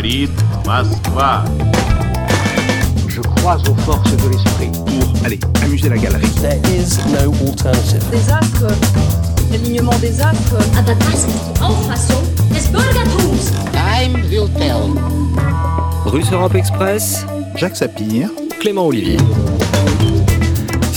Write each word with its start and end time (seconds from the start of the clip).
говорит 0.00 0.30
Москва. 0.64 1.44
Je 3.08 3.20
crois 3.20 3.58
aux 3.68 3.74
forces 3.82 4.16
de 4.16 4.28
l'esprit. 4.30 4.70
Pour 4.72 5.26
aller 5.26 5.38
amuser 5.62 5.90
la 5.90 5.98
galerie. 5.98 6.26
There 6.40 6.58
is 6.74 6.98
no 7.12 7.32
alternative. 7.46 8.02
Des 8.10 8.30
astres, 8.30 8.72
l'alignement 9.50 9.98
des 10.00 10.20
astres. 10.20 10.56
Aber 10.78 10.94
das 10.94 11.24
ist 11.24 11.28
die 11.28 11.60
Auffassung 11.62 12.22
des 12.54 12.66
Bürgertums. 12.68 13.52
Time 13.72 14.14
will 14.30 14.48
tell. 14.56 14.94
Russe 16.06 16.32
Europe 16.32 16.54
Express, 16.54 17.26
Jacques 17.56 17.76
Sapir. 17.76 18.30
Clément 18.60 18.86
Olivier. 18.86 19.18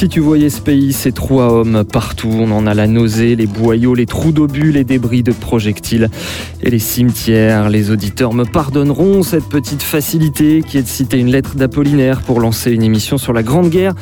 Si 0.04 0.10
tu 0.10 0.20
voyais 0.20 0.50
ce 0.50 0.60
pays, 0.60 0.92
ces 0.92 1.12
trous 1.12 1.40
à 1.40 1.50
hommes 1.50 1.82
partout, 1.82 2.28
on 2.30 2.50
en 2.50 2.66
a 2.66 2.74
la 2.74 2.86
nausée, 2.86 3.36
les 3.36 3.46
boyaux, 3.46 3.94
les 3.94 4.04
trous 4.04 4.32
d'obus, 4.32 4.70
les 4.70 4.84
débris 4.84 5.22
de 5.22 5.32
projectiles 5.32 6.10
et 6.60 6.68
les 6.68 6.78
cimetières. 6.78 7.70
Les 7.70 7.90
auditeurs 7.90 8.34
me 8.34 8.44
pardonneront 8.44 9.22
cette 9.22 9.48
petite 9.48 9.82
facilité 9.82 10.62
qui 10.62 10.76
est 10.76 10.82
de 10.82 10.88
citer 10.88 11.18
une 11.18 11.30
lettre 11.30 11.54
d'Apollinaire 11.54 12.20
pour 12.20 12.40
lancer 12.40 12.70
une 12.70 12.82
émission 12.82 13.16
sur 13.16 13.32
la 13.32 13.42
Grande 13.42 13.70
Guerre. 13.70 13.94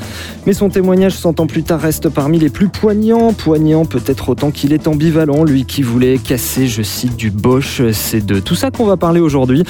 Mais 0.44 0.54
son 0.54 0.70
témoignage 0.70 1.12
cent 1.12 1.38
ans 1.38 1.46
plus 1.46 1.62
tard 1.62 1.80
reste 1.80 2.08
parmi 2.08 2.40
les 2.40 2.50
plus 2.50 2.66
poignants. 2.66 3.32
Poignant 3.32 3.84
peut-être 3.84 4.30
autant 4.30 4.50
qu'il 4.50 4.72
est 4.72 4.88
ambivalent, 4.88 5.44
lui 5.44 5.66
qui 5.66 5.82
voulait 5.82 6.18
casser, 6.18 6.66
je 6.66 6.82
cite, 6.82 7.14
du 7.14 7.30
Bosch. 7.30 7.80
C'est 7.92 8.26
de 8.26 8.40
tout 8.40 8.56
ça 8.56 8.72
qu'on 8.72 8.86
va 8.86 8.96
parler 8.96 9.20
aujourd'hui. 9.20 9.62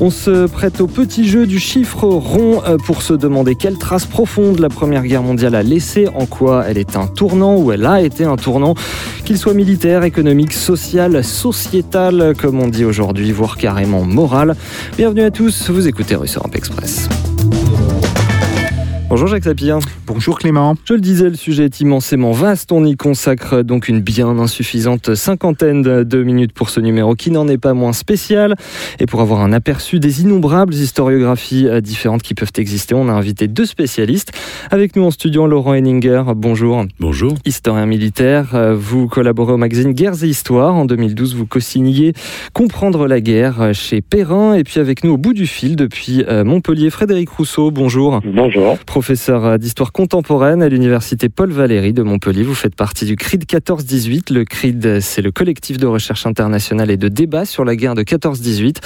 On 0.00 0.08
se 0.08 0.46
prête 0.46 0.80
au 0.80 0.86
petit 0.86 1.28
jeu 1.28 1.46
du 1.46 1.58
chiffre 1.58 2.04
rond 2.04 2.62
euh, 2.66 2.78
pour 2.78 3.02
se 3.02 3.12
demander 3.12 3.54
quelle 3.54 3.76
trace 3.76 4.06
profonde 4.06 4.60
la 4.60 4.70
Première 4.70 5.02
Guerre 5.02 5.22
mondiale 5.22 5.54
a 5.54 5.62
laissé, 5.74 6.06
en 6.06 6.26
quoi 6.26 6.64
elle 6.68 6.78
est 6.78 6.96
un 6.96 7.08
tournant 7.08 7.56
ou 7.56 7.72
elle 7.72 7.84
a 7.84 8.00
été 8.00 8.22
un 8.22 8.36
tournant, 8.36 8.74
qu'il 9.24 9.36
soit 9.38 9.54
militaire, 9.54 10.04
économique, 10.04 10.52
social, 10.52 11.24
sociétal, 11.24 12.34
comme 12.40 12.60
on 12.60 12.68
dit 12.68 12.84
aujourd'hui, 12.84 13.32
voire 13.32 13.56
carrément 13.56 14.02
moral. 14.02 14.54
Bienvenue 14.96 15.22
à 15.22 15.32
tous, 15.32 15.70
vous 15.70 15.88
écoutez 15.88 16.14
Russe 16.14 16.36
Europe 16.36 16.54
Express. 16.54 17.08
Bonjour 19.10 19.28
Jacques 19.28 19.44
Sapir. 19.44 19.78
Bonjour 20.06 20.38
Clément. 20.38 20.74
Je 20.86 20.94
le 20.94 21.00
disais, 21.00 21.28
le 21.28 21.36
sujet 21.36 21.66
est 21.66 21.80
immensément 21.80 22.32
vaste. 22.32 22.72
On 22.72 22.84
y 22.86 22.96
consacre 22.96 23.62
donc 23.62 23.88
une 23.88 24.00
bien 24.00 24.26
insuffisante 24.38 25.14
cinquantaine 25.14 25.82
de 25.82 26.22
minutes 26.22 26.52
pour 26.52 26.70
ce 26.70 26.80
numéro 26.80 27.14
qui 27.14 27.30
n'en 27.30 27.46
est 27.46 27.58
pas 27.58 27.74
moins 27.74 27.92
spécial. 27.92 28.56
Et 29.00 29.06
pour 29.06 29.20
avoir 29.20 29.40
un 29.40 29.52
aperçu 29.52 30.00
des 30.00 30.22
innombrables 30.22 30.74
historiographies 30.74 31.68
euh, 31.68 31.82
différentes 31.82 32.22
qui 32.22 32.32
peuvent 32.32 32.52
exister, 32.56 32.94
on 32.94 33.08
a 33.08 33.12
invité 33.12 33.46
deux 33.46 33.66
spécialistes. 33.66 34.32
Avec 34.70 34.96
nous 34.96 35.04
en 35.04 35.10
studio, 35.10 35.46
Laurent 35.46 35.74
Henninger. 35.74 36.22
Bonjour. 36.34 36.84
Bonjour. 36.98 37.34
Historien 37.44 37.86
militaire, 37.86 38.54
euh, 38.54 38.74
vous 38.74 39.06
collaborez 39.06 39.52
au 39.52 39.58
magazine 39.58 39.92
Guerres 39.92 40.24
et 40.24 40.28
Histoire. 40.28 40.74
En 40.74 40.86
2012, 40.86 41.36
vous 41.36 41.46
co-signiez 41.46 42.14
Comprendre 42.54 43.06
la 43.06 43.20
guerre 43.20 43.74
chez 43.74 44.00
Perrin. 44.00 44.54
Et 44.54 44.64
puis 44.64 44.80
avec 44.80 45.04
nous 45.04 45.12
au 45.12 45.18
bout 45.18 45.34
du 45.34 45.46
fil 45.46 45.76
depuis 45.76 46.24
euh, 46.26 46.42
Montpellier, 46.42 46.88
Frédéric 46.88 47.28
Rousseau. 47.28 47.70
Bonjour. 47.70 48.20
Bonjour. 48.24 48.78
Professeur 49.04 49.58
d'histoire 49.58 49.92
contemporaine 49.92 50.62
à 50.62 50.70
l'université 50.70 51.28
Paul 51.28 51.52
Valéry 51.52 51.92
de 51.92 52.02
Montpellier. 52.02 52.42
Vous 52.42 52.54
faites 52.54 52.74
partie 52.74 53.04
du 53.04 53.16
CRID 53.16 53.44
14-18. 53.44 54.32
Le 54.32 54.46
CRID, 54.46 55.00
c'est 55.02 55.20
le 55.20 55.30
collectif 55.30 55.76
de 55.76 55.86
recherche 55.86 56.24
internationale 56.24 56.90
et 56.90 56.96
de 56.96 57.08
débat 57.08 57.44
sur 57.44 57.66
la 57.66 57.76
guerre 57.76 57.94
de 57.94 58.02
14-18. 58.02 58.76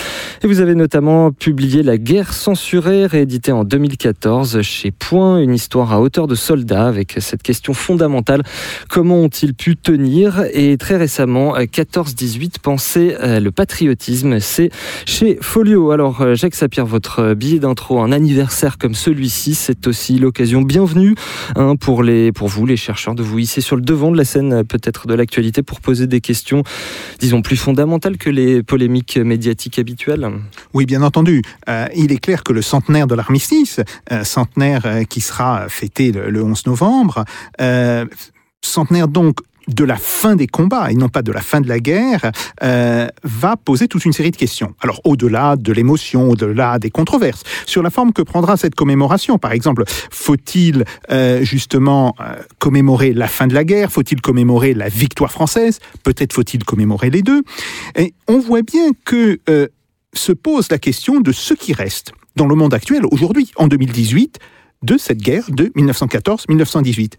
Et 0.42 0.48
vous 0.48 0.58
avez 0.58 0.74
notamment 0.74 1.30
publié 1.30 1.84
La 1.84 1.98
guerre 1.98 2.32
censurée, 2.32 3.06
réédité 3.06 3.52
en 3.52 3.62
2014 3.62 4.60
chez 4.62 4.90
Point, 4.90 5.38
une 5.38 5.54
histoire 5.54 5.92
à 5.92 6.00
hauteur 6.00 6.26
de 6.26 6.34
soldats 6.34 6.88
avec 6.88 7.14
cette 7.20 7.44
question 7.44 7.72
fondamentale. 7.72 8.42
Comment 8.88 9.20
ont-ils 9.20 9.54
pu 9.54 9.76
tenir? 9.76 10.42
Et 10.52 10.76
très 10.78 10.96
récemment, 10.96 11.56
14-18, 11.56 12.58
penser 12.60 13.14
euh, 13.20 13.38
le 13.38 13.52
patriotisme, 13.52 14.40
c'est 14.40 14.70
chez 15.06 15.38
Folio. 15.40 15.92
Alors, 15.92 16.22
euh, 16.22 16.34
Jacques 16.34 16.56
Sapir, 16.56 16.86
votre 16.86 17.34
billet 17.34 17.60
d'intro, 17.60 18.00
un 18.00 18.10
anniversaire 18.10 18.78
comme 18.78 18.94
celui-ci, 18.94 19.54
c'est 19.54 19.86
aussi 19.86 19.97
l'occasion 20.18 20.62
bienvenue 20.62 21.14
hein, 21.56 21.76
pour, 21.76 22.02
les, 22.02 22.32
pour 22.32 22.48
vous, 22.48 22.66
les 22.66 22.76
chercheurs, 22.76 23.14
de 23.14 23.22
vous 23.22 23.38
hisser 23.38 23.60
sur 23.60 23.76
le 23.76 23.82
devant 23.82 24.10
de 24.10 24.16
la 24.16 24.24
scène, 24.24 24.52
euh, 24.52 24.62
peut-être 24.64 25.06
de 25.06 25.14
l'actualité, 25.14 25.62
pour 25.62 25.80
poser 25.80 26.06
des 26.06 26.20
questions, 26.20 26.62
disons, 27.18 27.42
plus 27.42 27.56
fondamentales 27.56 28.16
que 28.16 28.30
les 28.30 28.62
polémiques 28.62 29.16
médiatiques 29.16 29.78
habituelles. 29.78 30.28
Oui, 30.72 30.86
bien 30.86 31.02
entendu. 31.02 31.42
Euh, 31.68 31.86
il 31.94 32.12
est 32.12 32.18
clair 32.18 32.44
que 32.44 32.52
le 32.52 32.62
centenaire 32.62 33.06
de 33.06 33.14
l'armistice, 33.14 33.80
euh, 34.12 34.24
centenaire 34.24 35.02
qui 35.08 35.20
sera 35.20 35.68
fêté 35.68 36.12
le, 36.12 36.30
le 36.30 36.42
11 36.42 36.66
novembre, 36.66 37.24
centenaire 38.60 39.08
donc 39.08 39.38
de 39.68 39.84
la 39.84 39.96
fin 39.96 40.36
des 40.36 40.46
combats 40.46 40.90
et 40.90 40.94
non 40.94 41.08
pas 41.08 41.22
de 41.22 41.32
la 41.32 41.40
fin 41.40 41.60
de 41.60 41.68
la 41.68 41.78
guerre, 41.78 42.32
euh, 42.62 43.06
va 43.22 43.56
poser 43.56 43.88
toute 43.88 44.04
une 44.04 44.12
série 44.12 44.30
de 44.30 44.36
questions. 44.36 44.74
Alors 44.80 45.00
au-delà 45.04 45.56
de 45.56 45.72
l'émotion, 45.72 46.30
au-delà 46.30 46.78
des 46.78 46.90
controverses, 46.90 47.42
sur 47.66 47.82
la 47.82 47.90
forme 47.90 48.12
que 48.12 48.22
prendra 48.22 48.56
cette 48.56 48.74
commémoration. 48.74 49.38
Par 49.38 49.52
exemple, 49.52 49.84
faut-il 50.10 50.84
euh, 51.10 51.42
justement 51.42 52.14
euh, 52.20 52.36
commémorer 52.58 53.12
la 53.12 53.28
fin 53.28 53.46
de 53.46 53.54
la 53.54 53.64
guerre? 53.64 53.92
Faut-il 53.92 54.20
commémorer 54.20 54.74
la 54.74 54.88
victoire 54.88 55.30
française? 55.30 55.78
Peut-être 56.02 56.32
faut-il 56.32 56.64
commémorer 56.64 57.10
les 57.10 57.22
deux? 57.22 57.42
Et 57.96 58.14
on 58.26 58.38
voit 58.38 58.62
bien 58.62 58.90
que 59.04 59.38
euh, 59.48 59.68
se 60.14 60.32
pose 60.32 60.70
la 60.70 60.78
question 60.78 61.20
de 61.20 61.32
ce 61.32 61.54
qui 61.54 61.72
reste 61.72 62.12
dans 62.36 62.46
le 62.46 62.54
monde 62.54 62.74
actuel 62.74 63.02
aujourd'hui, 63.10 63.50
en 63.56 63.66
2018, 63.66 64.38
de 64.82 64.96
cette 64.96 65.18
guerre 65.18 65.44
de 65.50 65.66
1914-1918. 65.76 67.14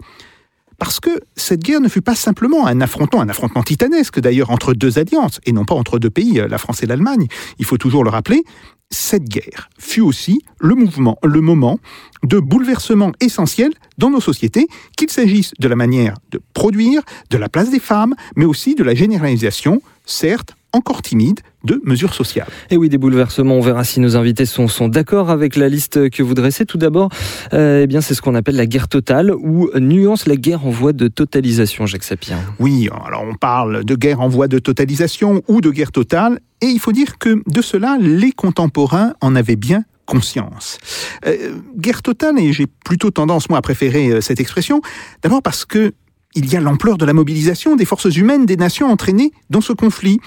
Parce 0.80 1.00
que 1.00 1.20
cette 1.36 1.62
guerre 1.62 1.82
ne 1.82 1.90
fut 1.90 2.02
pas 2.02 2.16
simplement 2.16 2.66
un 2.66 2.82
affrontement, 2.82 3.22
un 3.22 3.30
affrontement 3.30 3.64
titanesque 3.64 4.20
d'ailleurs 4.20 4.50
entre 4.50 4.74
deux 4.74 4.98
alliances, 4.98 5.40
et 5.46 5.52
non 5.52 5.66
pas 5.66 5.76
entre 5.76 6.00
deux 6.00 6.10
pays, 6.10 6.42
la 6.50 6.58
France 6.58 6.84
et 6.84 6.86
l'Allemagne, 6.86 7.28
il 7.60 7.66
faut 7.66 7.78
toujours 7.78 8.04
le 8.04 8.10
rappeler, 8.10 8.44
cette 8.92 9.26
guerre 9.26 9.70
fut 9.78 10.02
aussi 10.02 10.42
le 10.60 10.76
mouvement, 10.76 11.18
le 11.24 11.42
moment 11.42 11.80
de 12.24 12.40
bouleversement 12.40 13.12
essentiel 13.20 13.72
dans 13.98 14.10
nos 14.10 14.22
sociétés, 14.22 14.68
qu'il 14.98 15.10
s'agisse 15.10 15.54
de 15.60 15.68
la 15.68 15.76
manière 15.76 16.16
de 16.32 16.42
produire, 16.54 17.02
de 17.30 17.38
la 17.38 17.50
place 17.50 17.70
des 17.70 17.80
femmes, 17.80 18.16
mais 18.36 18.46
aussi 18.46 18.76
de 18.76 18.84
la 18.84 18.96
généralisation, 18.96 19.82
certes 20.06 20.56
encore 20.74 21.02
timide, 21.02 21.40
de 21.64 21.82
mesures 21.84 22.14
sociales. 22.14 22.48
Et 22.70 22.78
oui, 22.78 22.90
des 22.90 22.98
bouleversements, 22.98 23.56
on 23.56 23.62
verra 23.62 23.84
si 23.84 24.00
nos 24.00 24.16
invités 24.16 24.46
sont, 24.46 24.68
sont 24.68 24.88
d'accord 24.88 25.30
avec 25.30 25.56
la 25.56 25.68
liste 25.68 26.10
que 26.10 26.24
vous 26.24 26.34
dressez. 26.34 26.66
Tout 26.66 26.78
d'abord, 26.78 27.10
euh, 27.54 27.82
eh 27.84 27.88
bien, 27.88 28.02
c'est 28.02 28.14
ce 28.14 28.22
qu'on 28.22 28.36
appelle 28.36 28.56
la 28.56 28.66
guerre 28.66 28.88
totale, 28.88 29.32
ou 29.32 29.70
nuance 29.76 30.28
la 30.28 30.36
guerre 30.36 30.66
en 30.66 30.70
voie 30.70 30.94
de 30.94 31.08
totalisation, 31.08 31.86
Jacques 31.86 32.04
Sapir. 32.04 32.38
Oui, 32.60 32.90
alors 33.06 33.24
on 33.28 33.36
parle 33.36 33.84
de 33.84 33.96
guerre 33.96 34.22
en 34.22 34.28
voie 34.28 34.48
de 34.48 34.60
totalisation 34.60 35.42
ou 35.48 35.62
de 35.62 35.70
guerre 35.70 35.92
totale, 35.92 36.40
et 36.62 36.68
il 36.68 36.80
faut 36.80 36.92
dire 36.92 37.18
que 37.18 37.42
de 37.48 37.62
cela, 37.62 37.98
les 38.00 38.32
contemporains 38.32 39.14
en 39.22 39.36
avaient 39.36 39.56
bien 39.56 39.84
conscience. 40.06 40.80
Euh, 41.28 41.56
guerre 41.78 42.02
totale, 42.02 42.40
et 42.40 42.52
j'ai 42.54 42.66
plutôt 42.68 43.12
tendance, 43.12 43.50
moi, 43.50 43.60
à 43.60 43.62
préférer 43.62 44.10
euh, 44.10 44.22
cette 44.22 44.40
expression, 44.40 44.82
d'abord 45.22 45.42
parce 45.42 45.66
que 45.66 45.94
il 46.36 46.52
y 46.52 46.56
a 46.56 46.62
l'ampleur 46.62 46.98
de 46.98 47.06
la 47.06 47.14
mobilisation 47.14 47.76
des 47.76 47.86
forces 47.86 48.16
humaines 48.16 48.46
des 48.46 48.56
nations 48.56 48.88
entraînées 48.88 49.32
dans 49.50 49.62
ce 49.62 49.74
conflit. 49.74 50.20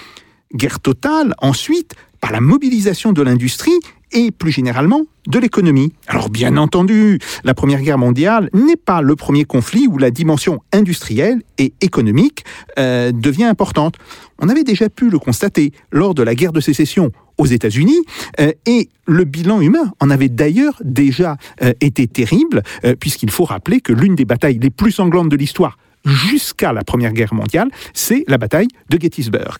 Guerre 0.54 0.80
totale, 0.80 1.34
ensuite, 1.38 1.94
par 2.20 2.32
la 2.32 2.40
mobilisation 2.40 3.12
de 3.12 3.22
l'industrie 3.22 3.78
et 4.12 4.30
plus 4.30 4.52
généralement 4.52 5.02
de 5.26 5.38
l'économie. 5.38 5.92
Alors 6.06 6.28
bien 6.28 6.56
entendu, 6.56 7.18
la 7.44 7.54
Première 7.54 7.80
Guerre 7.80 7.98
mondiale 7.98 8.50
n'est 8.52 8.76
pas 8.76 9.00
le 9.00 9.16
premier 9.16 9.44
conflit 9.44 9.86
où 9.86 9.98
la 9.98 10.10
dimension 10.10 10.60
industrielle 10.72 11.42
et 11.58 11.72
économique 11.80 12.44
euh, 12.78 13.12
devient 13.12 13.44
importante. 13.44 13.96
On 14.38 14.48
avait 14.48 14.64
déjà 14.64 14.88
pu 14.88 15.10
le 15.10 15.18
constater 15.18 15.72
lors 15.90 16.14
de 16.14 16.22
la 16.22 16.34
guerre 16.34 16.52
de 16.52 16.60
sécession 16.60 17.10
aux 17.38 17.46
États-Unis, 17.46 17.98
euh, 18.40 18.52
et 18.66 18.88
le 19.06 19.24
bilan 19.24 19.60
humain 19.60 19.92
en 20.00 20.10
avait 20.10 20.28
d'ailleurs 20.28 20.80
déjà 20.84 21.36
euh, 21.62 21.72
été 21.80 22.06
terrible, 22.06 22.62
puisqu'il 23.00 23.30
faut 23.30 23.44
rappeler 23.44 23.80
que 23.80 23.92
l'une 23.92 24.14
des 24.14 24.24
batailles 24.24 24.58
les 24.60 24.70
plus 24.70 24.92
sanglantes 24.92 25.28
de 25.28 25.36
l'histoire 25.36 25.78
jusqu'à 26.04 26.72
la 26.72 26.84
Première 26.84 27.12
Guerre 27.12 27.34
mondiale, 27.34 27.70
c'est 27.94 28.24
la 28.28 28.38
bataille 28.38 28.68
de 28.88 29.00
Gettysburg. 29.00 29.58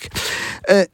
Euh, 0.70 0.84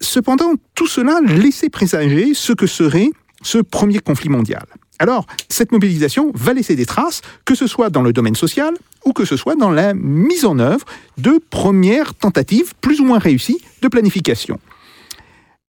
cependant, 0.00 0.52
tout 0.74 0.86
cela 0.86 1.20
laissait 1.24 1.70
présager 1.70 2.34
ce 2.34 2.52
que 2.52 2.66
serait 2.66 3.10
ce 3.42 3.58
premier 3.58 3.98
conflit 3.98 4.28
mondial. 4.28 4.64
Alors, 4.98 5.26
cette 5.48 5.72
mobilisation 5.72 6.30
va 6.34 6.52
laisser 6.52 6.76
des 6.76 6.86
traces, 6.86 7.20
que 7.44 7.54
ce 7.54 7.66
soit 7.66 7.90
dans 7.90 8.02
le 8.02 8.12
domaine 8.12 8.36
social 8.36 8.74
ou 9.04 9.12
que 9.12 9.24
ce 9.24 9.36
soit 9.36 9.56
dans 9.56 9.70
la 9.70 9.92
mise 9.92 10.44
en 10.44 10.58
œuvre 10.58 10.86
de 11.18 11.40
premières 11.50 12.14
tentatives 12.14 12.74
plus 12.80 13.00
ou 13.00 13.04
moins 13.04 13.18
réussies 13.18 13.58
de 13.82 13.88
planification. 13.88 14.58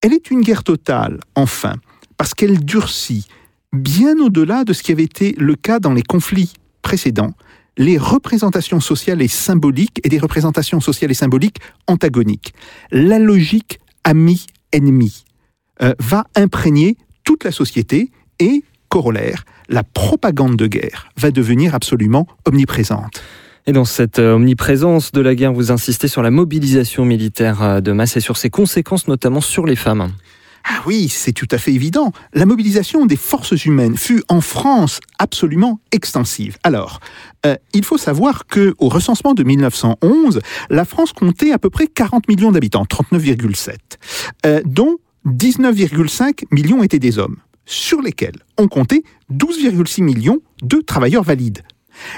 Elle 0.01 0.13
est 0.13 0.29
une 0.29 0.41
guerre 0.41 0.63
totale, 0.63 1.19
enfin, 1.33 1.73
parce 2.17 2.33
qu'elle 2.33 2.63
durcit 2.63 3.27
bien 3.73 4.17
au-delà 4.19 4.63
de 4.63 4.73
ce 4.73 4.83
qui 4.83 4.91
avait 4.91 5.03
été 5.03 5.35
le 5.37 5.55
cas 5.55 5.79
dans 5.79 5.93
les 5.93 6.03
conflits 6.03 6.53
précédents, 6.81 7.33
les 7.77 7.97
représentations 7.97 8.79
sociales 8.79 9.21
et 9.21 9.27
symboliques 9.27 9.99
et 10.03 10.09
des 10.09 10.19
représentations 10.19 10.79
sociales 10.79 11.11
et 11.11 11.15
symboliques 11.15 11.57
antagoniques. 11.87 12.53
La 12.91 13.19
logique 13.19 13.79
ami-ennemi 14.03 15.25
euh, 15.81 15.93
va 15.99 16.25
imprégner 16.35 16.97
toute 17.23 17.43
la 17.43 17.51
société 17.51 18.11
et, 18.39 18.63
corollaire, 18.89 19.45
la 19.67 19.83
propagande 19.83 20.55
de 20.55 20.67
guerre 20.67 21.09
va 21.17 21.31
devenir 21.31 21.75
absolument 21.75 22.27
omniprésente. 22.45 23.21
Et 23.67 23.73
dans 23.73 23.85
cette 23.85 24.19
euh, 24.19 24.35
omniprésence 24.35 25.11
de 25.11 25.21
la 25.21 25.33
guerre, 25.33 25.51
vous 25.51 25.71
insistez 25.71 26.07
sur 26.07 26.21
la 26.21 26.29
mobilisation 26.29 27.03
militaire 27.03 27.63
euh, 27.63 27.81
de 27.81 27.91
masse 27.91 28.15
et 28.15 28.19
sur 28.19 28.37
ses 28.37 28.51
conséquences, 28.51 29.07
notamment 29.07 29.41
sur 29.41 29.65
les 29.65 29.75
femmes. 29.75 30.11
Ah 30.67 30.81
oui, 30.87 31.09
c'est 31.09 31.31
tout 31.31 31.47
à 31.51 31.59
fait 31.59 31.71
évident. 31.73 32.11
La 32.33 32.47
mobilisation 32.47 33.05
des 33.05 33.17
forces 33.17 33.65
humaines 33.65 33.95
fut 33.95 34.23
en 34.29 34.41
France 34.41 34.99
absolument 35.19 35.79
extensive. 35.91 36.57
Alors, 36.63 36.99
euh, 37.45 37.55
il 37.73 37.85
faut 37.85 37.99
savoir 37.99 38.47
que 38.47 38.73
au 38.79 38.89
recensement 38.89 39.35
de 39.35 39.43
1911, 39.43 40.41
la 40.71 40.85
France 40.85 41.13
comptait 41.13 41.51
à 41.51 41.59
peu 41.59 41.69
près 41.69 41.85
40 41.85 42.27
millions 42.27 42.51
d'habitants, 42.51 42.83
39,7, 42.83 43.75
euh, 44.47 44.61
dont 44.65 44.97
19,5 45.27 46.45
millions 46.51 46.81
étaient 46.81 46.99
des 46.99 47.19
hommes, 47.19 47.37
sur 47.67 48.01
lesquels 48.01 48.43
on 48.57 48.67
comptait 48.67 49.03
12,6 49.31 50.01
millions 50.01 50.39
de 50.63 50.77
travailleurs 50.77 51.23
valides. 51.23 51.61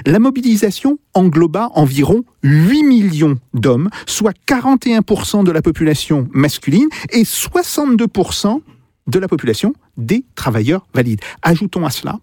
La 0.05 0.19
mobilisation 0.19 0.99
engloba 1.13 1.69
environ 1.73 2.23
8 2.43 2.83
millions 2.83 3.37
d'hommes, 3.53 3.89
soit 4.05 4.33
41% 4.47 5.43
de 5.43 5.51
la 5.51 5.61
population 5.61 6.27
masculine 6.31 6.87
et 7.11 7.23
62% 7.23 8.61
de 9.07 9.19
la 9.19 9.27
population 9.27 9.73
des 9.97 10.25
travailleurs 10.35 10.87
valides. 10.93 11.21
Ajoutons 11.41 11.85
à 11.85 11.89
cela 11.89 12.19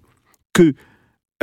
que 0.52 0.74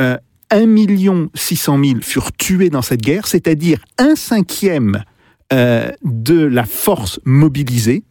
euh, 0.00 0.16
1 0.50 1.28
600 1.34 1.84
000 1.84 2.00
furent 2.02 2.32
tués 2.32 2.70
dans 2.70 2.82
cette 2.82 3.00
guerre, 3.00 3.26
c'est-à-dire 3.26 3.80
un 3.98 4.14
cinquième 4.14 5.04
euh, 5.52 5.90
de 6.02 6.40
la 6.44 6.64
force 6.64 7.20
mobilisée, 7.24 8.04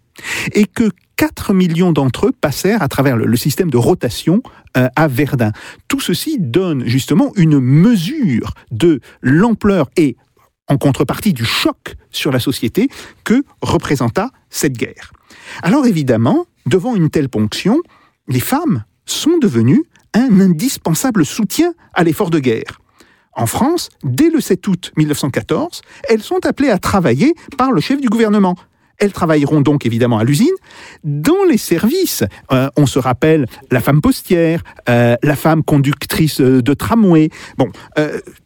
et 0.53 0.65
que 0.65 0.89
4 1.17 1.53
millions 1.53 1.91
d'entre 1.91 2.27
eux 2.27 2.31
passèrent 2.31 2.81
à 2.81 2.87
travers 2.87 3.15
le, 3.15 3.37
système 3.37 3.69
de 3.69 3.77
rotation 3.77 4.41
euh, 4.75 4.87
à 4.95 5.07
Verdun. 5.07 5.51
Tout 5.87 5.99
ceci 5.99 6.37
donne 6.39 6.85
justement 6.87 7.31
une 7.35 7.59
mesure 7.59 8.53
de 8.71 9.01
l'ampleur 9.21 9.89
et 9.97 10.17
en 10.67 10.77
contrepartie 10.77 11.33
du 11.33 11.45
choc 11.45 11.95
sur 12.09 12.31
la 12.31 12.39
société 12.39 12.89
que 13.23 13.43
représenta 13.61 14.29
cette 14.49 14.73
guerre. 14.73 15.11
Alors 15.61 15.85
évidemment, 15.85 16.45
devant 16.65 16.95
une 16.95 17.09
telle 17.09 17.29
ponction, 17.29 17.77
les 18.27 18.39
femmes 18.39 18.83
sont 19.05 19.37
devenues 19.37 19.83
un 20.13 20.39
indispensable 20.39 21.25
soutien 21.25 21.73
à 21.93 22.03
l'effort 22.03 22.29
de 22.29 22.39
guerre. 22.39 22.79
En 23.33 23.45
France, 23.45 23.89
dès 24.03 24.29
le 24.29 24.41
7 24.41 24.67
août 24.67 24.91
1914, 24.97 25.81
elles 26.09 26.21
sont 26.21 26.45
appelées 26.45 26.69
à 26.69 26.79
travailler 26.79 27.33
par 27.57 27.71
le 27.71 27.79
chef 27.79 28.01
du 28.01 28.09
gouvernement. 28.09 28.55
Elles 29.01 29.11
travailleront 29.11 29.61
donc 29.61 29.87
évidemment 29.87 30.19
à 30.19 30.23
l'usine, 30.23 30.53
dans 31.03 31.43
les 31.49 31.57
services. 31.57 32.23
Euh, 32.51 32.69
on 32.77 32.85
se 32.85 32.99
rappelle 32.99 33.47
la 33.71 33.81
femme 33.81 33.99
postière, 33.99 34.61
euh, 34.89 35.15
la 35.23 35.35
femme 35.35 35.63
conductrice 35.63 36.39
euh, 36.39 36.61
de 36.61 36.73
tramway. 36.75 37.29
Bon, 37.57 37.67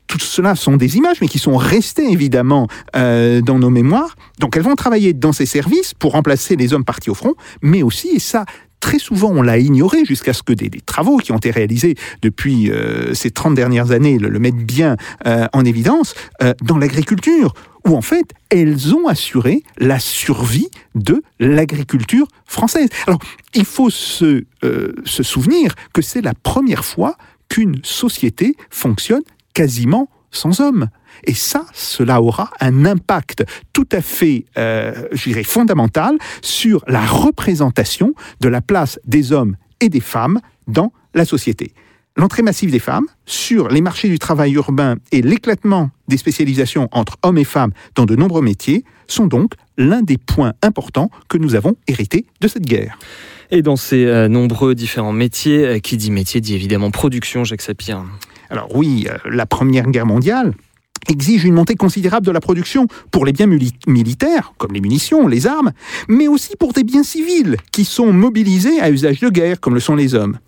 tout 0.07 0.19
cela 0.19 0.55
sont 0.55 0.77
des 0.77 0.95
images, 0.95 1.17
mais 1.19 1.27
qui 1.27 1.39
sont 1.39 1.57
restées 1.57 2.09
évidemment 2.09 2.67
dans 2.93 3.59
nos 3.59 3.69
mémoires. 3.69 4.15
Donc 4.39 4.55
elles 4.55 4.63
vont 4.63 4.75
travailler 4.75 5.13
dans 5.13 5.33
ces 5.33 5.45
services 5.45 5.93
pour 5.93 6.13
remplacer 6.13 6.55
les 6.55 6.73
hommes 6.73 6.85
partis 6.85 7.09
au 7.09 7.15
front, 7.15 7.33
mais 7.61 7.83
aussi, 7.83 8.09
et 8.15 8.19
ça 8.19 8.45
très 8.79 8.99
souvent 8.99 9.31
on 9.31 9.41
l'a 9.41 9.57
ignoré 9.57 10.05
jusqu'à 10.05 10.33
ce 10.33 10.43
que 10.43 10.53
des, 10.53 10.69
travaux 10.85 11.17
qui 11.17 11.31
ont 11.31 11.37
été 11.37 11.49
réalisés 11.49 11.95
depuis 12.21 12.71
ces 13.13 13.31
30 13.31 13.55
dernières 13.55 13.91
années 13.91 14.19
le, 14.19 14.39
mettent 14.39 14.55
bien 14.55 14.95
en 15.25 15.65
évidence, 15.65 16.13
dans 16.61 16.77
l'agriculture, 16.77 17.53
où 17.87 17.95
en 17.95 18.01
fait 18.01 18.33
elles 18.49 18.93
ont 18.93 19.07
assuré 19.07 19.63
la 19.77 19.99
survie 19.99 20.69
de 20.95 21.23
l'agriculture 21.39 22.27
française. 22.45 22.89
Alors 23.07 23.19
il 23.53 23.65
faut 23.65 23.89
se, 23.89 24.45
euh, 24.63 24.93
se 25.05 25.23
souvenir 25.23 25.75
que 25.93 26.01
c'est 26.01 26.21
la 26.21 26.33
première 26.33 26.83
fois 26.83 27.15
qu'une 27.49 27.79
société 27.83 28.55
fonctionne 28.69 29.23
quasiment 29.53 30.09
sans 30.31 30.59
hommes. 30.59 30.89
Et 31.23 31.33
ça, 31.33 31.65
cela 31.73 32.21
aura 32.21 32.51
un 32.59 32.85
impact 32.85 33.45
tout 33.71 33.87
à 33.91 34.01
fait, 34.01 34.45
euh, 34.57 35.07
fondamental 35.45 36.17
sur 36.41 36.83
la 36.87 37.05
représentation 37.05 38.13
de 38.41 38.49
la 38.49 38.61
place 38.61 38.99
des 39.05 39.31
hommes 39.31 39.55
et 39.79 39.89
des 39.89 40.01
femmes 40.01 40.41
dans 40.67 40.91
la 41.13 41.23
société. 41.25 41.73
L'entrée 42.17 42.43
massive 42.43 42.71
des 42.71 42.79
femmes 42.79 43.07
sur 43.25 43.67
les 43.67 43.81
marchés 43.81 44.07
du 44.07 44.19
travail 44.19 44.53
urbain 44.53 44.95
et 45.11 45.21
l'éclatement 45.21 45.89
des 46.07 46.15
spécialisations 46.15 46.87
entre 46.93 47.17
hommes 47.23 47.37
et 47.37 47.43
femmes 47.43 47.71
dans 47.95 48.05
de 48.05 48.15
nombreux 48.15 48.41
métiers 48.41 48.85
sont 49.07 49.27
donc 49.27 49.51
l'un 49.77 50.01
des 50.01 50.17
points 50.17 50.53
importants 50.61 51.11
que 51.27 51.37
nous 51.37 51.55
avons 51.55 51.75
hérité 51.87 52.25
de 52.39 52.47
cette 52.47 52.65
guerre. 52.65 52.97
Et 53.51 53.61
dans 53.61 53.75
ces 53.75 54.05
euh, 54.05 54.29
nombreux 54.29 54.75
différents 54.75 55.11
métiers, 55.11 55.65
euh, 55.65 55.79
qui 55.79 55.97
dit 55.97 56.09
métier 56.09 56.39
dit 56.39 56.55
évidemment 56.55 56.89
production, 56.89 57.43
Jacques 57.43 57.61
Sapir. 57.61 58.05
Alors 58.49 58.73
oui, 58.73 59.07
euh, 59.09 59.17
la 59.29 59.45
Première 59.45 59.89
Guerre 59.91 60.05
mondiale 60.05 60.53
exige 61.09 61.43
une 61.43 61.53
montée 61.53 61.75
considérable 61.75 62.25
de 62.25 62.31
la 62.31 62.39
production 62.39 62.87
pour 63.11 63.25
les 63.25 63.33
biens 63.33 63.49
militaires, 63.87 64.53
comme 64.57 64.71
les 64.71 64.81
munitions, 64.81 65.27
les 65.27 65.47
armes, 65.47 65.73
mais 66.07 66.29
aussi 66.29 66.55
pour 66.55 66.71
des 66.71 66.83
biens 66.83 67.03
civils 67.03 67.57
qui 67.73 67.83
sont 67.83 68.13
mobilisés 68.13 68.79
à 68.79 68.89
usage 68.89 69.19
de 69.19 69.29
guerre, 69.29 69.59
comme 69.59 69.73
le 69.73 69.81
sont 69.81 69.95
les 69.95 70.15
hommes. 70.15 70.39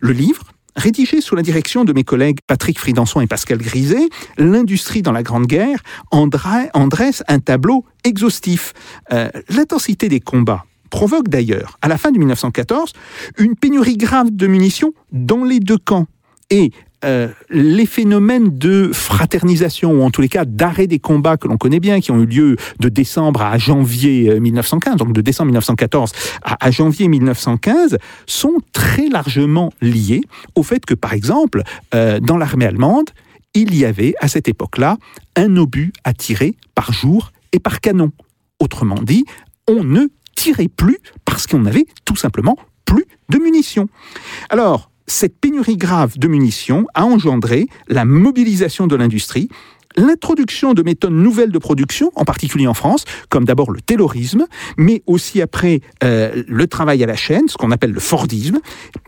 Le 0.00 0.12
livre, 0.12 0.53
rédigé 0.76 1.20
sous 1.20 1.34
la 1.34 1.42
direction 1.42 1.84
de 1.84 1.92
mes 1.92 2.04
collègues 2.04 2.38
Patrick 2.46 2.78
Fridanson 2.78 3.20
et 3.20 3.26
Pascal 3.26 3.58
Griset, 3.58 4.08
L'industrie 4.38 5.02
dans 5.02 5.12
la 5.12 5.22
Grande 5.22 5.46
Guerre 5.46 5.82
en, 6.10 6.26
dresse 6.26 7.22
un 7.28 7.38
tableau 7.38 7.84
exhaustif. 8.04 8.72
Euh, 9.12 9.28
L'intensité 9.48 10.08
des 10.08 10.20
combats 10.20 10.64
provoque 10.90 11.28
d'ailleurs, 11.28 11.78
à 11.82 11.88
la 11.88 11.98
fin 11.98 12.12
de 12.12 12.18
1914, 12.18 12.92
une 13.38 13.56
pénurie 13.56 13.96
grave 13.96 14.30
de 14.30 14.46
munitions 14.46 14.92
dans 15.12 15.44
les 15.44 15.60
deux 15.60 15.78
camps. 15.78 16.06
Euh, 17.04 17.28
les 17.50 17.86
phénomènes 17.86 18.56
de 18.56 18.90
fraternisation, 18.92 19.92
ou 19.92 20.02
en 20.02 20.10
tous 20.10 20.20
les 20.20 20.28
cas 20.28 20.44
d'arrêt 20.44 20.86
des 20.86 20.98
combats 20.98 21.36
que 21.36 21.48
l'on 21.48 21.56
connaît 21.56 21.80
bien, 21.80 22.00
qui 22.00 22.10
ont 22.10 22.20
eu 22.20 22.26
lieu 22.26 22.56
de 22.80 22.88
décembre 22.88 23.42
à 23.42 23.58
janvier 23.58 24.40
1915, 24.40 24.96
donc 24.96 25.12
de 25.12 25.20
décembre 25.20 25.48
1914 25.48 26.12
à, 26.42 26.66
à, 26.66 26.70
janvier 26.70 27.08
1915, 27.08 27.98
sont 28.26 28.56
très 28.72 29.08
largement 29.08 29.72
liés 29.80 30.22
au 30.54 30.62
fait 30.62 30.84
que, 30.84 30.94
par 30.94 31.12
exemple, 31.12 31.62
euh, 31.94 32.20
dans 32.20 32.36
l'armée 32.36 32.66
allemande, 32.66 33.10
il 33.54 33.76
y 33.76 33.84
avait 33.84 34.14
à 34.20 34.28
cette 34.28 34.48
époque-là 34.48 34.96
un 35.36 35.56
obus 35.56 35.92
à 36.02 36.12
tirer 36.12 36.54
par 36.74 36.92
jour 36.92 37.32
et 37.52 37.60
par 37.60 37.80
canon. 37.80 38.10
Autrement 38.58 39.00
dit, 39.02 39.24
on 39.68 39.84
ne 39.84 40.06
tirait 40.34 40.68
plus 40.68 40.98
parce 41.24 41.46
qu'on 41.46 41.60
n'avait 41.60 41.86
tout 42.04 42.16
simplement 42.16 42.56
plus 42.84 43.04
de 43.28 43.38
munitions. 43.38 43.88
Alors, 44.50 44.90
cette 45.06 45.38
pénurie 45.38 45.76
grave 45.76 46.18
de 46.18 46.28
munitions 46.28 46.86
a 46.94 47.04
engendré 47.04 47.66
la 47.88 48.04
mobilisation 48.04 48.86
de 48.86 48.96
l'industrie, 48.96 49.48
l'introduction 49.96 50.74
de 50.74 50.82
méthodes 50.82 51.12
nouvelles 51.12 51.52
de 51.52 51.58
production, 51.58 52.10
en 52.16 52.24
particulier 52.24 52.66
en 52.66 52.74
France, 52.74 53.04
comme 53.28 53.44
d'abord 53.44 53.70
le 53.70 53.80
taylorisme, 53.80 54.46
mais 54.76 55.02
aussi 55.06 55.40
après 55.40 55.80
euh, 56.02 56.42
le 56.48 56.66
travail 56.66 57.02
à 57.02 57.06
la 57.06 57.16
chaîne, 57.16 57.48
ce 57.48 57.56
qu'on 57.56 57.70
appelle 57.70 57.92
le 57.92 58.00
Fordisme, 58.00 58.58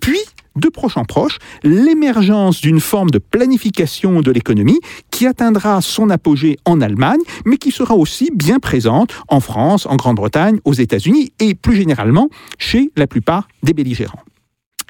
puis 0.01 0.21
de 0.55 0.69
proche 0.69 0.97
en 0.97 1.05
proche, 1.05 1.39
l'émergence 1.63 2.61
d'une 2.63 2.81
forme 2.81 3.11
de 3.11 3.19
planification 3.19 4.21
de 4.23 4.31
l'économie 4.31 4.81
qui 5.11 5.27
atteindra 5.27 5.83
son 5.83 6.09
apogée 6.09 6.57
en 6.65 6.81
Allemagne, 6.81 7.21
mais 7.45 7.59
qui 7.59 7.71
sera 7.71 7.95
aussi 7.95 8.31
bien 8.35 8.59
présente 8.59 9.13
en 9.29 9.41
France, 9.41 9.87
en 9.87 9.97
Grande-Bretagne, 9.97 10.59
aux 10.65 10.73
États-Unis 10.73 11.33
et 11.41 11.55
plus 11.55 11.77
généralement 11.77 12.31
chez 12.59 12.91
la 12.97 13.07
plupart 13.07 13.49
des 13.63 13.75
belligérants. 13.75 14.23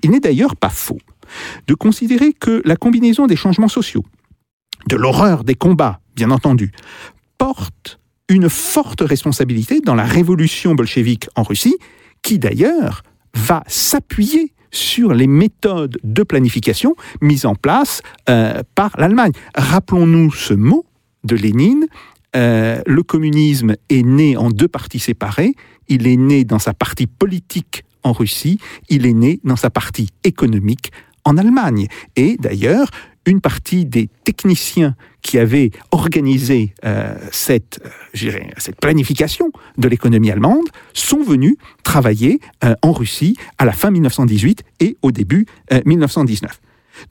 Il 0.07 0.13
n'est 0.13 0.21
d'ailleurs 0.21 0.55
pas 0.55 0.69
faux 0.69 1.01
de 1.67 1.75
considérer 1.75 2.33
que 2.33 2.63
la 2.65 2.77
combinaison 2.77 3.27
des 3.27 3.35
changements 3.35 3.67
sociaux, 3.67 4.05
de 4.89 4.95
l'horreur 4.95 5.43
des 5.43 5.57
combats, 5.57 5.99
bien 6.15 6.31
entendu, 6.31 6.71
porte 7.39 7.99
une 8.29 8.49
forte 8.49 9.01
responsabilité 9.01 9.81
dans 9.81 9.97
la 9.97 10.05
révolution 10.05 10.77
bolchevique 10.77 11.29
en 11.35 11.43
Russie, 11.43 11.75
qui 12.23 12.39
d'ailleurs 12.39 13.03
va 13.35 13.65
s'appuyer 13.67 14.53
sur 14.71 15.13
les 15.13 15.27
méthodes 15.27 15.99
de 16.05 16.23
planification 16.23 16.95
mises 17.21 17.45
en 17.45 17.57
place 17.57 18.01
euh, 18.29 18.63
par 18.77 18.93
l'Allemagne. 18.99 19.33
Rappelons-nous 19.57 20.33
ce 20.33 20.55
mot 20.55 20.87
de 21.25 21.35
Lénine, 21.35 21.89
euh, 22.37 22.81
le 22.87 23.03
communisme 23.03 23.75
est 23.89 24.05
né 24.05 24.37
en 24.37 24.51
deux 24.51 24.69
parties 24.69 25.01
séparées, 25.01 25.57
il 25.89 26.07
est 26.07 26.17
né 26.17 26.45
dans 26.45 26.61
sa 26.61 26.75
partie 26.75 27.09
politique 27.09 27.83
en 28.07 28.13
Russie, 28.13 28.59
il 28.89 29.05
est 29.07 29.13
né 29.13 29.41
dans 29.45 29.57
sa 29.57 29.69
partie 29.69 30.09
économique 30.25 30.93
en 31.25 31.37
Allemagne. 31.37 31.89
Et 32.15 32.37
d'ailleurs, 32.39 32.89
une 33.27 33.41
partie 33.41 33.85
des 33.85 34.09
techniciens 34.23 34.95
qui 35.21 35.39
avaient 35.39 35.73
organisé 35.91 36.73
euh, 36.85 37.17
cette, 37.33 37.81
euh, 37.85 38.31
cette 38.59 38.81
planification 38.81 39.51
de 39.77 39.89
l'économie 39.89 40.31
allemande 40.31 40.69
sont 40.95 41.23
venus 41.23 41.57
travailler 41.83 42.39
euh, 42.65 42.75
en 42.83 42.93
Russie 42.93 43.37
à 43.59 43.65
la 43.65 43.73
fin 43.73 43.91
1918 43.91 44.63
et 44.79 44.97
au 45.03 45.11
début 45.11 45.47
1919. 45.85 46.61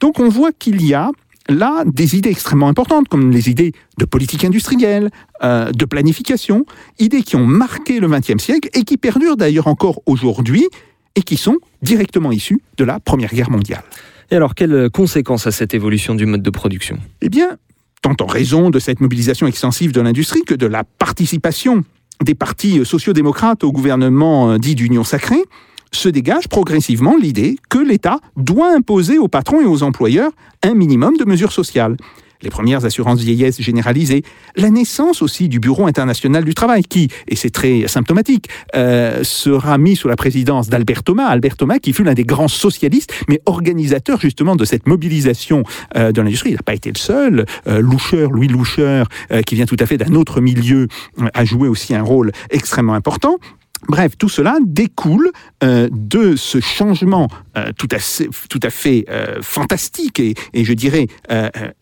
Donc 0.00 0.18
on 0.18 0.30
voit 0.30 0.52
qu'il 0.52 0.84
y 0.84 0.94
a 0.94 1.10
là 1.48 1.84
des 1.86 2.16
idées 2.16 2.30
extrêmement 2.30 2.68
importantes, 2.68 3.08
comme 3.08 3.30
les 3.30 3.50
idées 3.50 3.72
de 3.98 4.04
politique 4.04 4.44
industrielle, 4.44 5.10
euh, 5.42 5.70
de 5.72 5.84
planification, 5.84 6.66
idées 6.98 7.22
qui 7.22 7.36
ont 7.36 7.46
marqué 7.46 8.00
le 8.00 8.08
XXe 8.08 8.42
siècle 8.42 8.68
et 8.74 8.84
qui 8.84 8.96
perdurent 8.96 9.36
d'ailleurs 9.36 9.66
encore 9.66 10.00
aujourd'hui 10.06 10.66
et 11.14 11.22
qui 11.22 11.36
sont 11.36 11.58
directement 11.82 12.32
issues 12.32 12.60
de 12.76 12.84
la 12.84 13.00
Première 13.00 13.32
Guerre 13.32 13.50
mondiale. 13.50 13.82
Et 14.30 14.36
alors, 14.36 14.54
quelles 14.54 14.90
conséquences 14.90 15.46
a 15.46 15.52
cette 15.52 15.72
évolution 15.72 16.14
du 16.14 16.26
mode 16.26 16.42
de 16.42 16.50
production? 16.50 16.98
Eh 17.20 17.28
bien, 17.28 17.56
tant 18.02 18.16
en 18.20 18.26
raison 18.26 18.70
de 18.70 18.78
cette 18.78 19.00
mobilisation 19.00 19.46
extensive 19.46 19.92
de 19.92 20.00
l'industrie 20.00 20.42
que 20.42 20.54
de 20.54 20.66
la 20.66 20.84
participation 20.84 21.84
des 22.24 22.34
partis 22.34 22.84
sociaux-démocrates 22.84 23.62
au 23.62 23.72
gouvernement 23.72 24.58
dit 24.58 24.74
d'union 24.74 25.04
sacrée, 25.04 25.42
se 25.92 26.08
dégage 26.08 26.48
progressivement 26.48 27.16
l'idée 27.16 27.56
que 27.68 27.78
l'État 27.78 28.18
doit 28.36 28.74
imposer 28.74 29.18
aux 29.18 29.28
patrons 29.28 29.60
et 29.60 29.66
aux 29.66 29.82
employeurs 29.82 30.32
un 30.62 30.74
minimum 30.74 31.16
de 31.16 31.24
mesures 31.24 31.52
sociales 31.52 31.96
les 32.42 32.50
premières 32.50 32.84
assurances 32.84 33.20
vieillesse 33.20 33.60
généralisées, 33.60 34.22
la 34.56 34.70
naissance 34.70 35.22
aussi 35.22 35.48
du 35.48 35.60
Bureau 35.60 35.86
international 35.86 36.44
du 36.44 36.54
travail, 36.54 36.82
qui, 36.82 37.08
et 37.28 37.36
c'est 37.36 37.50
très 37.50 37.88
symptomatique, 37.88 38.48
euh, 38.74 39.24
sera 39.24 39.78
mis 39.78 39.96
sous 39.96 40.08
la 40.08 40.16
présidence 40.16 40.68
d'Albert 40.68 41.02
Thomas, 41.02 41.26
Albert 41.26 41.56
Thomas 41.56 41.78
qui 41.78 41.92
fut 41.92 42.04
l'un 42.04 42.14
des 42.14 42.24
grands 42.24 42.48
socialistes, 42.48 43.12
mais 43.28 43.40
organisateur 43.46 44.20
justement 44.20 44.56
de 44.56 44.64
cette 44.64 44.86
mobilisation 44.86 45.62
euh, 45.96 46.12
de 46.12 46.20
l'industrie. 46.20 46.50
Il 46.50 46.56
n'a 46.56 46.62
pas 46.62 46.74
été 46.74 46.90
le 46.90 46.98
seul. 46.98 47.46
Euh, 47.66 47.80
Loucher, 47.80 48.28
Louis 48.30 48.48
Loucher, 48.48 49.04
euh, 49.32 49.42
qui 49.42 49.54
vient 49.54 49.66
tout 49.66 49.76
à 49.80 49.86
fait 49.86 49.96
d'un 49.96 50.14
autre 50.14 50.40
milieu, 50.40 50.88
a 51.34 51.44
joué 51.44 51.68
aussi 51.68 51.94
un 51.94 52.02
rôle 52.02 52.32
extrêmement 52.50 52.94
important. 52.94 53.38
Bref, 53.88 54.16
tout 54.18 54.28
cela 54.28 54.56
découle 54.64 55.30
euh, 55.62 55.88
de 55.92 56.36
ce 56.36 56.60
changement 56.60 57.28
euh, 57.56 57.70
tout, 57.76 57.88
à, 57.92 58.70
fait 58.70 59.04
euh, 59.08 59.40
fantastique 59.42 60.20
et, 60.20 60.34
et, 60.52 60.64
je 60.64 60.72
dirais 60.72 61.06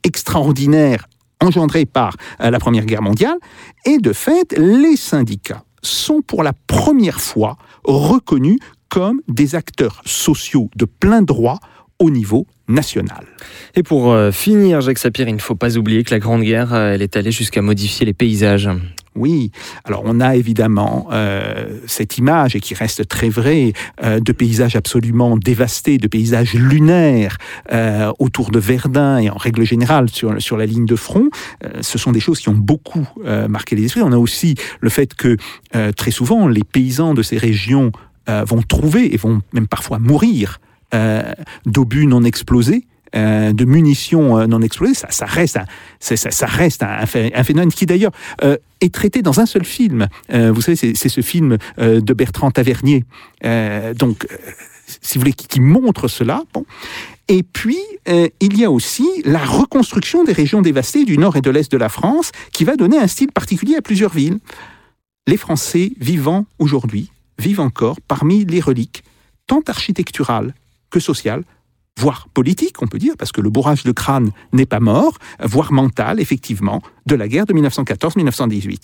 extraordinaire 0.03 1.07
engendré 1.41 1.85
par 1.85 2.17
la 2.39 2.59
Première 2.59 2.87
Guerre 2.87 3.03
mondiale. 3.03 3.37
Et 3.85 3.99
de 3.99 4.13
fait, 4.13 4.55
les 4.57 4.97
syndicats 4.97 5.65
sont 5.83 6.23
pour 6.23 6.43
la 6.43 6.53
première 6.67 7.21
fois 7.21 7.57
reconnus 7.85 8.59
comme 8.89 9.21
des 9.29 9.55
acteurs 9.55 10.01
sociaux 10.07 10.71
de 10.77 10.85
plein 10.85 11.23
droit 11.23 11.59
au 11.99 12.11
niveau 12.11 12.47
national. 12.69 13.27
Et 13.75 13.83
pour 13.83 14.17
finir, 14.33 14.81
Jacques 14.81 14.99
Sapir, 14.99 15.29
il 15.29 15.35
ne 15.35 15.41
faut 15.41 15.55
pas 15.55 15.77
oublier 15.77 16.03
que 16.03 16.13
la 16.13 16.19
Grande 16.19 16.43
Guerre, 16.43 16.75
elle 16.75 17.03
est 17.03 17.17
allée 17.17 17.33
jusqu'à 17.33 17.63
modifier 17.63 18.07
les 18.07 18.15
paysages. 18.15 18.71
Oui, 19.17 19.53
alors 19.85 20.03
on 20.05 20.21
a 20.21 20.35
évidemment 20.35 21.07
euh, 21.13 21.79
cette 21.87 22.19
image, 22.19 22.57
et 22.57 22.61
qui 22.61 22.75
reste 22.75 23.07
très 23.07 23.29
vraie, 23.29 23.73
euh, 24.03 24.19
de 24.19 24.33
paysages 24.33 24.75
absolument 24.75 25.37
dévastés, 25.37 25.99
de 25.99 26.09
paysages 26.09 26.55
lunaires 26.55 27.39
euh, 27.73 28.13
autour 28.19 28.51
de 28.51 28.59
Verdun 28.59 29.19
et 29.19 29.31
en 29.31 29.37
règle 29.37 29.65
générale 29.65 30.09
sur, 30.11 30.43
sur 30.43 30.57
la 30.57 30.67
ligne 30.67 30.87
de 30.87 30.97
front. 30.97 31.29
Euh, 31.65 31.69
ce 31.81 31.97
sont 31.97 32.11
des 32.11 32.19
choses 32.19 32.41
qui 32.41 32.49
ont 32.49 32.57
beaucoup 32.57 33.09
euh, 33.25 33.47
marqué 33.47 33.77
les 33.77 33.85
esprits. 33.85 34.03
On 34.03 34.13
a 34.13 34.19
aussi 34.19 34.57
le 34.81 34.91
fait 34.91 35.15
que 35.15 35.37
euh, 35.77 35.93
très 35.93 36.11
souvent 36.11 36.49
les 36.49 36.65
paysans 36.65 37.15
de 37.15 37.23
ces 37.23 37.39
régions 37.39 37.93
vont 38.27 38.63
trouver 38.63 39.13
et 39.13 39.19
vont 39.19 39.43
même 39.53 39.67
parfois 39.67 39.99
mourir 39.99 40.59
d'obus 41.67 42.07
non 42.07 42.25
explosés 42.25 42.87
euh, 43.15 43.53
de 43.53 43.65
munitions 43.65 44.39
euh, 44.39 44.47
non 44.47 44.61
explosées, 44.61 44.95
ça, 44.95 45.27
reste, 45.27 45.57
un, 45.57 45.67
ça, 46.01 46.47
reste 46.47 46.83
un, 46.83 47.07
phénomène 47.07 47.71
qui 47.71 47.87
d'ailleurs 47.87 48.11
euh, 48.43 48.57
est 48.81 48.93
traité 48.93 49.23
dans 49.23 49.39
un 49.39 49.47
seul 49.47 49.65
film. 49.65 50.09
Vous 50.31 50.61
savez, 50.61 50.77
c'est 50.77 51.09
ce 51.09 51.21
film 51.21 51.59
de 51.79 52.13
Bertrand 52.13 52.51
Tavernier, 52.51 53.05
donc, 53.97 54.27
si 55.01 55.17
vous 55.17 55.21
voulez, 55.21 55.33
qui, 55.33 55.61
montre 55.61 56.09
cela. 56.09 56.43
Et 57.29 57.43
puis, 57.43 57.79
il 58.07 58.59
y 58.59 58.65
a 58.65 58.71
aussi 58.71 59.09
la 59.25 59.39
reconstruction 59.39 60.25
des 60.25 60.33
régions 60.33 60.61
dévastées 60.61 61.05
du 61.05 61.17
nord 61.17 61.37
et 61.37 61.41
de 61.41 61.51
l'est 61.51 61.71
de 61.71 61.79
la 61.79 61.89
France, 61.89 62.33
qui 62.53 62.65
va 62.65 62.77
donner 62.77 62.99
un 62.99 63.07
style 63.07 63.33
particulier 63.33 63.77
à 63.77 63.83
plusieurs 63.83 64.13
villes. 64.13 64.39
Les 65.27 65.37
Français 65.37 65.93
vivant 66.01 66.47
aujourd'hui 66.59 67.11
vivent 67.39 67.61
encore 67.61 67.99
parmi 68.07 68.45
les 68.45 68.61
reliques, 68.61 69.05
tant 69.47 69.63
architecturales 69.67 70.53
que 70.91 71.01
sociales, 71.01 71.45
voire 71.99 72.29
politique, 72.29 72.83
on 72.83 72.87
peut 72.87 72.99
dire, 72.99 73.15
parce 73.17 73.33
que 73.33 73.41
le 73.41 73.51
bourrage 73.51 73.85
de 73.85 73.93
crâne 73.93 74.31
n'est 74.53 74.67
pas 74.67 74.81
mort, 74.81 75.19
voire 75.43 75.73
mental, 75.73 76.21
effectivement, 76.21 76.83
de 77.07 77.15
la 77.15 77.29
guerre 77.29 77.47
de 77.47 77.55
1914-1918. 77.55 78.83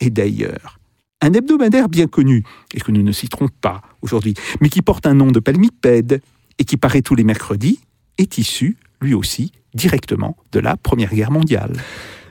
Et 0.00 0.10
d'ailleurs, 0.10 0.78
un 1.20 1.32
hebdomadaire 1.32 1.88
bien 1.88 2.06
connu, 2.06 2.44
et 2.74 2.80
que 2.80 2.92
nous 2.92 3.02
ne 3.02 3.12
citerons 3.12 3.48
pas 3.60 3.82
aujourd'hui, 4.02 4.34
mais 4.60 4.68
qui 4.68 4.82
porte 4.82 5.06
un 5.06 5.14
nom 5.14 5.30
de 5.30 5.40
palmipède 5.40 6.20
et 6.58 6.64
qui 6.64 6.76
paraît 6.76 7.02
tous 7.02 7.14
les 7.14 7.24
mercredis, 7.24 7.80
est 8.18 8.38
issu, 8.38 8.76
lui 9.00 9.14
aussi, 9.14 9.52
directement 9.74 10.36
de 10.52 10.60
la 10.60 10.76
Première 10.76 11.14
Guerre 11.14 11.30
mondiale. 11.30 11.72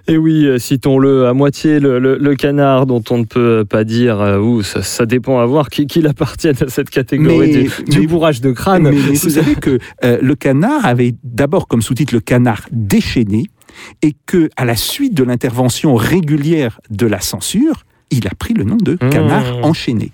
Et 0.08 0.18
oui, 0.18 0.48
citons-le 0.60 1.26
à 1.26 1.34
moitié, 1.34 1.80
le, 1.80 1.98
le, 1.98 2.18
le, 2.18 2.36
canard 2.36 2.86
dont 2.86 3.04
on 3.10 3.18
ne 3.18 3.24
peut 3.24 3.66
pas 3.68 3.84
dire, 3.84 4.22
euh, 4.22 4.38
ou 4.38 4.62
ça, 4.62 4.84
ça, 4.84 5.08
dépend 5.08 5.40
à 5.40 5.46
voir 5.48 5.70
qu'il 5.70 5.88
qui 5.88 6.06
appartienne 6.06 6.56
à 6.62 6.68
cette 6.68 6.92
catégorie 6.92 7.38
mais, 7.38 7.64
du, 7.64 7.92
du 7.92 8.00
mais, 8.02 8.08
bourrage 8.08 8.40
de 8.40 8.52
crâne. 8.52 8.84
Mais, 8.84 8.92
mais 8.92 9.16
vous 9.16 9.30
savez 9.30 9.56
que 9.56 9.80
euh, 10.04 10.20
le 10.22 10.36
canard 10.36 10.86
avait 10.86 11.16
d'abord 11.24 11.68
comme 11.68 11.82
sous-titre 11.82 12.14
le 12.14 12.20
canard 12.20 12.68
déchaîné, 12.72 13.48
et 14.02 14.14
que 14.26 14.50
à 14.58 14.66
la 14.66 14.76
suite 14.76 15.14
de 15.14 15.24
l'intervention 15.24 15.96
régulière 15.96 16.80
de 16.90 17.08
la 17.08 17.20
censure, 17.20 17.84
il 18.12 18.28
a 18.28 18.36
pris 18.38 18.54
le 18.54 18.64
nom 18.64 18.78
de 18.78 18.96
canard 18.96 19.60
mmh. 19.60 19.66
enchaîné. 19.66 20.12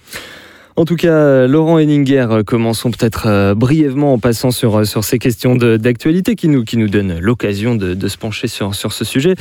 En 0.75 0.85
tout 0.85 0.95
cas, 0.95 1.47
Laurent 1.47 1.79
Henninger, 1.79 2.27
euh, 2.29 2.43
commençons 2.43 2.91
peut-être 2.91 3.27
euh, 3.27 3.55
brièvement 3.55 4.13
en 4.13 4.19
passant 4.19 4.51
sur, 4.51 4.79
euh, 4.79 4.83
ces 4.85 5.19
questions 5.19 5.55
d'actualité 5.55 6.35
qui 6.35 6.47
nous, 6.47 6.63
qui 6.63 6.77
donnent 6.77 7.19
l'occasion 7.19 7.75
de, 7.75 8.07
se 8.07 8.17
pencher 8.17 8.47
sur, 8.47 8.73
ce 8.73 9.05
sujet. 9.05 9.35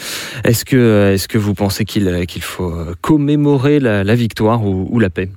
Est-ce 0.44 0.64
que, 0.64 1.38
vous 1.38 1.54
pensez 1.54 1.84
qu'il 1.84 2.42
faut 2.42 2.74
commémorer 3.00 3.80
la, 3.80 4.14
victoire 4.14 4.64
ou, 4.64 4.98
la 4.98 5.10
paix 5.10 5.28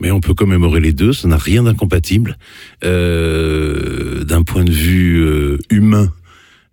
mais 0.00 0.10
on 0.10 0.20
peut 0.20 0.34
commémorer 0.34 0.80
les 0.80 0.92
deux, 0.92 1.12
ça 1.12 1.28
n'a 1.28 1.36
rien 1.36 1.62
d'incompatible. 1.62 2.36
Euh, 2.84 4.24
D'un 4.24 4.42
point 4.42 4.64
de 4.64 4.72
vue 4.72 5.18
euh, 5.20 5.58
humain, 5.70 6.12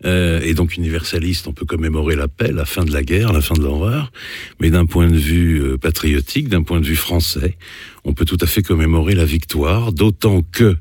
euh, 0.04 0.40
et 0.42 0.54
donc 0.54 0.76
universaliste, 0.76 1.46
on 1.46 1.52
peut 1.52 1.64
commémorer 1.64 2.16
la 2.16 2.28
paix, 2.28 2.52
la 2.52 2.66
fin 2.66 2.84
de 2.84 2.92
la 2.92 3.02
guerre, 3.02 3.32
la 3.32 3.40
fin 3.40 3.54
de 3.54 3.62
l'horreur, 3.62 4.12
mais 4.60 4.70
d'un 4.70 4.84
point 4.84 5.08
de 5.08 5.16
vue 5.16 5.62
euh, 5.62 5.78
patriotique, 5.78 6.48
d'un 6.48 6.62
point 6.62 6.80
de 6.80 6.86
vue 6.86 6.96
français, 6.96 7.56
on 8.04 8.12
peut 8.12 8.26
tout 8.26 8.36
à 8.40 8.46
fait 8.46 8.62
commémorer 8.62 9.14
la 9.14 9.24
victoire, 9.24 9.92
d'autant 9.92 10.42
que 10.42 10.76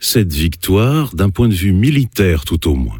cette 0.00 0.32
victoire, 0.32 1.14
d'un 1.14 1.28
point 1.28 1.48
de 1.48 1.54
vue 1.54 1.72
militaire 1.72 2.44
tout 2.44 2.68
au 2.68 2.74
moins, 2.74 2.98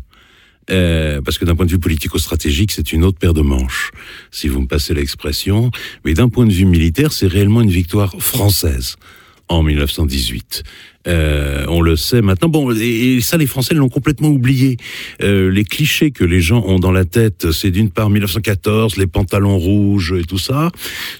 euh, 0.70 1.22
parce 1.22 1.38
que 1.38 1.46
d'un 1.46 1.54
point 1.54 1.66
de 1.66 1.70
vue 1.70 1.78
politico-stratégique, 1.78 2.72
c'est 2.72 2.92
une 2.92 3.02
autre 3.02 3.18
paire 3.18 3.34
de 3.34 3.42
manches, 3.42 3.92
si 4.30 4.48
vous 4.48 4.60
me 4.60 4.66
passez 4.66 4.92
l'expression, 4.92 5.70
mais 6.04 6.12
d'un 6.12 6.28
point 6.28 6.44
de 6.44 6.52
vue 6.52 6.66
militaire, 6.66 7.12
c'est 7.12 7.28
réellement 7.28 7.62
une 7.62 7.70
victoire 7.70 8.14
française 8.18 8.96
en 9.48 9.62
1918. 9.62 10.64
Euh, 11.06 11.64
on 11.68 11.80
le 11.80 11.96
sait 11.96 12.22
maintenant. 12.22 12.48
Bon, 12.48 12.72
et, 12.72 13.20
ça, 13.20 13.36
les 13.36 13.46
Français 13.46 13.74
l'ont 13.74 13.88
complètement 13.88 14.28
oublié. 14.28 14.76
Euh, 15.22 15.50
les 15.50 15.64
clichés 15.64 16.10
que 16.10 16.24
les 16.24 16.40
gens 16.40 16.62
ont 16.66 16.78
dans 16.78 16.92
la 16.92 17.04
tête, 17.04 17.50
c'est 17.52 17.70
d'une 17.70 17.90
part 17.90 18.10
1914, 18.10 18.96
les 18.96 19.06
pantalons 19.06 19.58
rouges 19.58 20.14
et 20.18 20.24
tout 20.24 20.38
ça, 20.38 20.70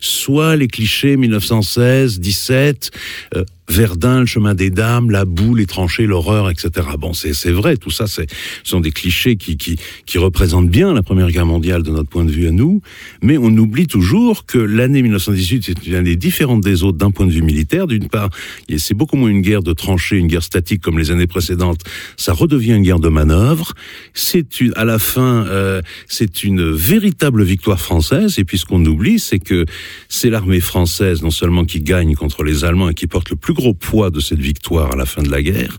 soit 0.01 0.57
les 0.57 0.69
clichés 0.69 1.17
1916, 1.17 2.21
17, 2.21 2.91
euh, 3.37 3.45
Verdun, 3.69 4.21
le 4.21 4.27
chemin 4.27 4.55
des 4.55 4.71
dames, 4.71 5.11
la 5.11 5.25
boue, 5.25 5.55
les 5.55 5.67
tranchées, 5.67 6.07
l'horreur, 6.07 6.51
etc. 6.51 6.87
Bon, 6.99 7.13
c'est 7.13 7.51
vrai, 7.51 7.77
tout 7.77 7.91
ça, 7.91 8.07
ce 8.07 8.23
sont 8.65 8.81
des 8.81 8.93
clichés 8.93 9.37
qui, 9.37 9.57
qui, 9.57 9.77
qui 10.07 10.19
représentent 10.19 10.71
bien 10.71 10.95
la 10.95 11.03
Première 11.03 11.31
Guerre 11.31 11.47
mondiale 11.47 11.83
de 11.83 11.91
notre 11.91 12.09
point 12.09 12.25
de 12.25 12.31
vue 12.31 12.47
à 12.47 12.53
nous, 12.53 12.81
mais 13.23 13.37
on 13.39 13.49
oublie 13.57 13.87
toujours 13.87 14.47
que 14.47 14.59
l'année 14.59 15.03
1918 15.03 15.65
c'est 15.65 15.87
une 15.87 15.95
année 15.95 16.17
différente 16.17 16.63
des 16.63 16.83
autres 16.83 16.99
d'un 16.99 17.11
point 17.11 17.27
de 17.27 17.33
vue 17.33 17.43
militaire. 17.43 17.87
D'une 17.87 18.09
part, 18.09 18.31
c'est 18.79 18.95
beaucoup 18.95 19.17
moins 19.17 19.29
une 19.29 19.43
guerre 19.43 19.63
de 19.63 19.73
tranchées, 19.73 20.17
une 20.17 20.27
guerre 20.29 20.43
statique 20.43 20.81
comme 20.81 20.99
les 20.99 21.11
années 21.11 21.27
précédentes. 21.27 21.81
Ça 22.17 22.33
redevient 22.33 22.75
une 22.75 22.83
guerre 22.83 23.01
de 23.01 23.09
manœuvre. 23.09 23.73
C'est 24.15 24.47
à 24.77 24.85
la 24.85 24.99
fin, 24.99 25.47
euh, 25.47 25.81
c'est 26.09 26.45
une 26.45 26.71
véritable 26.71 27.43
victoire 27.43 27.81
française. 27.81 28.39
Et 28.39 28.45
puis 28.45 28.59
ce 28.59 28.65
qu'on 28.65 28.85
oublie, 28.85 29.19
c'est 29.19 29.39
que 29.39 29.65
c'est 30.09 30.31
l'armée 30.31 30.61
française 30.61 31.23
non 31.23 31.31
seulement 31.31 31.65
qui 31.65 31.81
gagne 31.81 32.15
contre 32.15 32.43
les 32.43 32.65
Allemands 32.65 32.89
et 32.89 32.95
qui 32.95 33.07
porte 33.07 33.31
le 33.31 33.37
plus 33.37 33.55
gros 33.57 33.75
poids 33.75 34.11
de 34.11 34.21
cette 34.21 34.39
victoire 34.39 34.93
à 34.93 34.97
la 34.97 35.07
fin 35.07 35.23
de 35.23 35.31
la 35.31 35.43
guerre, 35.43 35.79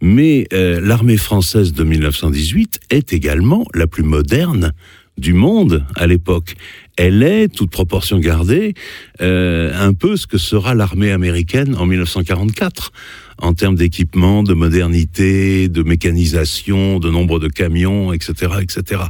mais 0.00 0.46
euh, 0.52 0.80
l'armée 0.80 1.16
française 1.16 1.72
de 1.72 1.82
1918 1.82 2.80
est 2.90 3.12
également 3.12 3.64
la 3.74 3.86
plus 3.86 4.02
moderne 4.02 4.72
du 5.18 5.32
monde 5.32 5.84
à 5.96 6.06
l'époque. 6.06 6.54
Elle 6.96 7.22
est, 7.22 7.48
toute 7.48 7.70
proportion 7.70 8.18
gardée, 8.18 8.74
euh, 9.20 9.72
un 9.78 9.92
peu 9.92 10.16
ce 10.16 10.26
que 10.26 10.38
sera 10.38 10.74
l'armée 10.74 11.10
américaine 11.10 11.74
en 11.76 11.86
1944 11.86 12.92
en 13.40 13.54
termes 13.54 13.76
d'équipement, 13.76 14.42
de 14.42 14.54
modernité, 14.54 15.68
de 15.68 15.82
mécanisation, 15.82 16.98
de 16.98 17.10
nombre 17.10 17.38
de 17.38 17.48
camions, 17.48 18.12
etc., 18.12 18.54
etc. 18.60 19.02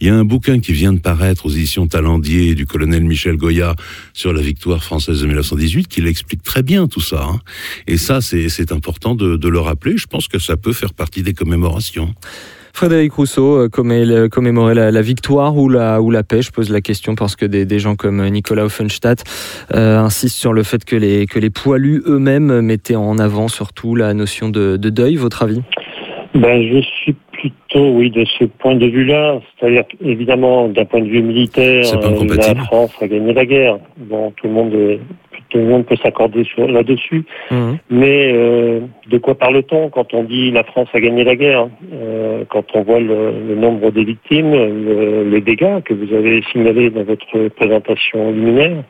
Il 0.00 0.06
y 0.06 0.10
a 0.10 0.14
un 0.14 0.24
bouquin 0.24 0.60
qui 0.60 0.72
vient 0.72 0.92
de 0.92 1.00
paraître 1.00 1.46
aux 1.46 1.50
éditions 1.50 1.86
Talendier 1.86 2.54
du 2.54 2.66
colonel 2.66 3.04
Michel 3.04 3.36
Goya 3.36 3.74
sur 4.12 4.32
la 4.32 4.40
victoire 4.40 4.82
française 4.82 5.20
de 5.20 5.26
1918 5.26 5.88
qui 5.88 6.00
l'explique 6.00 6.42
très 6.42 6.62
bien 6.62 6.88
tout 6.88 7.00
ça. 7.00 7.24
Hein. 7.24 7.40
Et 7.86 7.96
ça, 7.96 8.20
c'est 8.20 8.72
important 8.72 9.14
de 9.14 9.48
le 9.48 9.60
rappeler. 9.60 9.96
Je 9.96 10.06
pense 10.06 10.28
que 10.28 10.38
ça 10.38 10.56
peut 10.56 10.72
faire 10.72 10.94
partie 10.94 11.22
des 11.22 11.34
commémorations. 11.34 12.14
Frédéric 12.74 13.12
Rousseau, 13.12 13.68
commémorer 13.70 14.74
la, 14.74 14.90
la, 14.90 15.00
victoire 15.00 15.56
ou 15.56 15.68
la, 15.68 16.02
ou 16.02 16.10
la 16.10 16.24
paix 16.24 16.42
Je 16.42 16.50
pose 16.50 16.70
la 16.70 16.80
question 16.80 17.14
parce 17.14 17.36
que 17.36 17.46
des, 17.46 17.64
des 17.64 17.78
gens 17.78 17.94
comme 17.94 18.20
Nicolas 18.28 18.64
Offenstadt 18.64 19.22
euh, 19.72 19.98
insistent 19.98 20.36
sur 20.36 20.52
le 20.52 20.64
fait 20.64 20.84
que 20.84 20.96
les, 20.96 21.26
que 21.26 21.38
les 21.38 21.50
poilus 21.50 22.02
eux-mêmes 22.04 22.62
mettaient 22.62 22.96
en 22.96 23.18
avant 23.18 23.46
surtout 23.46 23.94
la 23.94 24.12
notion 24.12 24.48
de, 24.48 24.76
de 24.76 24.90
deuil. 24.90 25.14
Votre 25.14 25.44
avis? 25.44 25.62
Ben, 26.34 26.68
Je 26.68 26.80
suis 26.80 27.14
plutôt, 27.30 27.90
oui, 27.90 28.10
de 28.10 28.24
ce 28.38 28.44
point 28.44 28.74
de 28.74 28.86
vue-là. 28.86 29.40
C'est-à-dire 29.56 29.84
évidemment, 30.00 30.68
d'un 30.68 30.84
point 30.84 31.00
de 31.00 31.08
vue 31.08 31.22
militaire, 31.22 31.84
euh, 31.94 32.24
la 32.36 32.54
France 32.64 32.90
a 33.00 33.06
gagné 33.06 33.32
la 33.32 33.46
guerre. 33.46 33.78
Bon, 33.98 34.32
tout 34.32 34.48
le 34.48 34.52
monde 34.52 34.74
est 34.74 35.00
tout 35.54 35.60
le 35.60 35.66
monde 35.66 35.86
peut 35.86 35.94
s'accorder 36.02 36.44
là-dessus. 36.58 37.22
Mhm. 37.52 37.78
Mais 37.88 38.32
euh, 38.34 38.80
de 39.08 39.18
quoi 39.18 39.36
parle-t-on 39.36 39.88
quand 39.88 40.12
on 40.12 40.24
dit 40.24 40.50
la 40.50 40.64
France 40.64 40.88
a 40.92 41.00
gagné 41.00 41.22
la 41.22 41.36
guerre? 41.36 41.68
Euh, 41.92 42.44
Quand 42.50 42.64
on 42.74 42.82
voit 42.82 42.98
le, 42.98 43.30
le 43.48 43.54
nombre 43.54 43.92
des 43.92 44.02
victimes, 44.04 44.50
le- 44.52 45.28
les 45.30 45.40
dégâts 45.40 45.80
que 45.84 45.94
vous 45.94 46.12
avez 46.12 46.42
signalés 46.50 46.90
dans 46.90 47.04
votre 47.04 47.48
présentation 47.50 48.32
liminaire. 48.32 48.82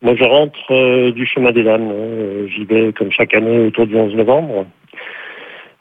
Moi, 0.00 0.14
je 0.16 0.24
rentre 0.24 0.58
euh, 0.72 1.10
du 1.12 1.26
chemin 1.26 1.52
des 1.52 1.64
dames. 1.64 1.90
J'y 2.48 2.64
vais 2.64 2.92
comme 2.94 3.10
chaque 3.10 3.34
année 3.34 3.66
autour 3.66 3.86
du 3.86 3.94
11 3.96 4.14
novembre. 4.14 4.64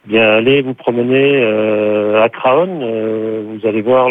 Bien, 0.08 0.24
allez 0.24 0.62
vous 0.62 0.74
promener 0.74 1.42
euh, 1.42 2.24
à 2.24 2.30
Craonne. 2.30 2.80
euh, 2.82 3.44
vous 3.46 3.68
allez 3.68 3.82
voir 3.82 4.10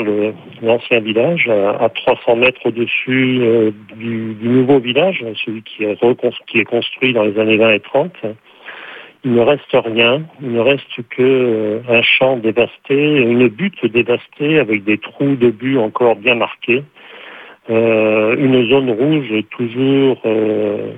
l'ancien 0.61 1.00
village 1.00 1.49
à, 1.49 1.71
à 1.83 1.88
300 1.88 2.37
mètres 2.37 2.61
au-dessus 2.67 3.38
euh, 3.41 3.71
du, 3.97 4.35
du 4.35 4.47
nouveau 4.47 4.79
village, 4.79 5.25
celui 5.47 5.62
qui 5.62 5.85
est, 5.85 5.99
qui 6.49 6.59
est 6.59 6.65
construit 6.65 7.15
dans 7.15 7.23
les 7.25 7.38
années 7.38 7.57
20 7.57 7.71
et 7.71 7.81
30. 7.81 8.12
Il 9.25 9.33
ne 9.33 9.41
reste 9.41 9.73
rien. 9.73 10.23
Il 10.43 10.53
ne 10.53 10.61
reste 10.61 10.85
que 11.09 11.23
euh, 11.23 11.79
un 11.88 12.03
champ 12.03 12.37
dévasté, 12.37 13.17
une 13.17 13.49
butte 13.49 13.87
dévastée 13.87 14.59
avec 14.59 14.85
des 14.85 14.99
trous 14.99 15.37
de 15.37 15.49
but 15.49 15.79
encore 15.79 16.17
bien 16.17 16.35
marqués. 16.35 16.85
Euh, 17.71 18.37
une 18.37 18.69
zone 18.69 18.91
rouge 18.91 19.33
toujours 19.50 20.21
euh, 20.26 20.93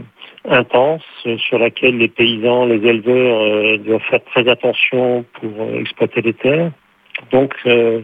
intense 0.49 1.03
euh, 1.27 1.37
sur 1.39 1.59
laquelle 1.59 1.99
les 1.99 2.09
paysans, 2.09 2.67
les 2.67 2.87
éleveurs 2.87 3.41
euh, 3.41 3.79
doivent 3.79 4.03
faire 4.11 4.25
très 4.25 4.49
attention 4.49 5.25
pour 5.35 5.51
euh, 5.61 5.81
exploiter 5.81 6.23
les 6.23 6.35
terres. 6.35 6.71
Donc, 7.33 7.55
euh, 7.67 8.01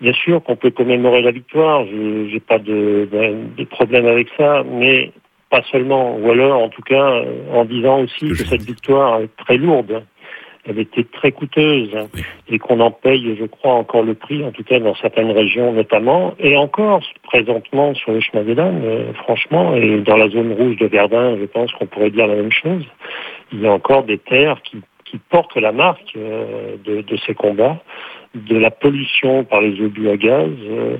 bien 0.00 0.12
sûr 0.12 0.42
qu'on 0.42 0.56
peut 0.56 0.70
commémorer 0.70 1.22
la 1.22 1.30
victoire, 1.30 1.84
je 1.86 2.32
n'ai 2.32 2.40
pas 2.40 2.58
de, 2.58 3.08
de, 3.10 3.56
de 3.56 3.64
problème 3.64 4.06
avec 4.06 4.28
ça, 4.36 4.64
mais 4.68 5.12
pas 5.50 5.62
seulement, 5.70 6.16
ou 6.16 6.30
alors 6.30 6.62
en 6.62 6.68
tout 6.68 6.82
cas 6.82 7.12
euh, 7.12 7.52
en 7.52 7.64
disant 7.64 8.00
aussi 8.00 8.28
que 8.28 8.44
cette 8.44 8.62
victoire 8.62 9.20
est 9.20 9.36
très 9.36 9.56
lourde. 9.56 10.02
Elle 10.66 10.78
était 10.78 11.04
très 11.04 11.32
coûteuse 11.32 11.90
et 12.48 12.58
qu'on 12.58 12.80
en 12.80 12.90
paye, 12.90 13.36
je 13.38 13.44
crois, 13.44 13.74
encore 13.74 14.02
le 14.02 14.14
prix, 14.14 14.44
en 14.44 14.50
tout 14.50 14.64
cas 14.64 14.78
dans 14.80 14.94
certaines 14.94 15.30
régions 15.30 15.72
notamment, 15.72 16.34
et 16.38 16.56
encore 16.56 17.02
présentement 17.22 17.94
sur 17.94 18.12
le 18.12 18.20
chemin 18.20 18.44
des 18.44 18.54
dames, 18.54 18.80
euh, 18.84 19.12
franchement, 19.14 19.74
et 19.74 20.00
dans 20.00 20.16
la 20.16 20.28
zone 20.28 20.52
rouge 20.52 20.76
de 20.76 20.86
Verdun, 20.86 21.36
je 21.38 21.44
pense 21.44 21.70
qu'on 21.72 21.86
pourrait 21.86 22.10
dire 22.10 22.26
la 22.26 22.36
même 22.36 22.52
chose. 22.52 22.84
Il 23.52 23.60
y 23.60 23.66
a 23.66 23.72
encore 23.72 24.04
des 24.04 24.18
terres 24.18 24.60
qui, 24.62 24.78
qui 25.04 25.18
portent 25.18 25.56
la 25.56 25.72
marque 25.72 26.12
euh, 26.16 26.76
de, 26.84 27.02
de 27.02 27.16
ces 27.26 27.34
combats, 27.34 27.82
de 28.34 28.56
la 28.56 28.70
pollution 28.70 29.44
par 29.44 29.60
les 29.60 29.80
obus 29.80 30.08
à 30.08 30.16
gaz, 30.16 30.50
euh, 30.62 30.96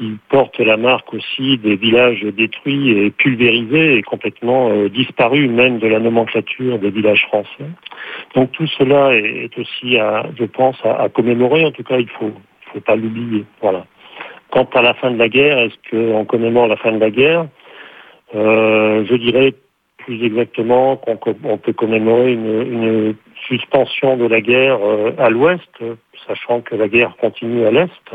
qui 0.00 0.16
portent 0.30 0.58
la 0.60 0.78
marque 0.78 1.12
aussi 1.12 1.58
des 1.58 1.76
villages 1.76 2.22
détruits 2.22 2.90
et 2.90 3.10
pulvérisés 3.10 3.98
et 3.98 4.02
complètement 4.02 4.70
euh, 4.70 4.88
disparus, 4.88 5.50
même 5.50 5.78
de 5.78 5.86
la 5.86 5.98
nomenclature 5.98 6.78
des 6.78 6.90
villages 6.90 7.26
français. 7.26 7.68
Donc 8.34 8.50
tout 8.52 8.66
cela 8.66 9.14
est, 9.14 9.56
aussi, 9.58 9.98
à, 9.98 10.24
je 10.38 10.44
pense, 10.44 10.78
à, 10.84 11.10
commémorer. 11.10 11.66
En 11.66 11.70
tout 11.70 11.82
cas, 11.82 11.98
il 11.98 12.08
faut, 12.08 12.32
faut 12.72 12.80
pas 12.80 12.96
l'oublier. 12.96 13.44
Voilà. 13.60 13.84
Quant 14.50 14.68
à 14.72 14.80
la 14.80 14.94
fin 14.94 15.10
de 15.10 15.18
la 15.18 15.28
guerre, 15.28 15.58
est-ce 15.58 15.90
qu'on 15.90 16.24
commémore 16.24 16.66
la 16.66 16.76
fin 16.76 16.92
de 16.92 16.98
la 16.98 17.10
guerre? 17.10 17.46
Euh, 18.34 19.04
Je 19.04 19.14
dirais 19.16 19.52
plus 19.98 20.24
exactement 20.24 20.96
qu'on 20.96 21.58
peut 21.58 21.74
commémorer 21.74 22.32
une, 22.32 22.62
une 22.62 23.14
suspension 23.46 24.16
de 24.16 24.24
la 24.24 24.40
guerre 24.40 24.78
euh, 24.82 25.12
à 25.18 25.28
l'ouest, 25.28 25.70
sachant 26.26 26.62
que 26.62 26.74
la 26.74 26.88
guerre 26.88 27.16
continue 27.20 27.66
à 27.66 27.70
l'est. 27.70 28.14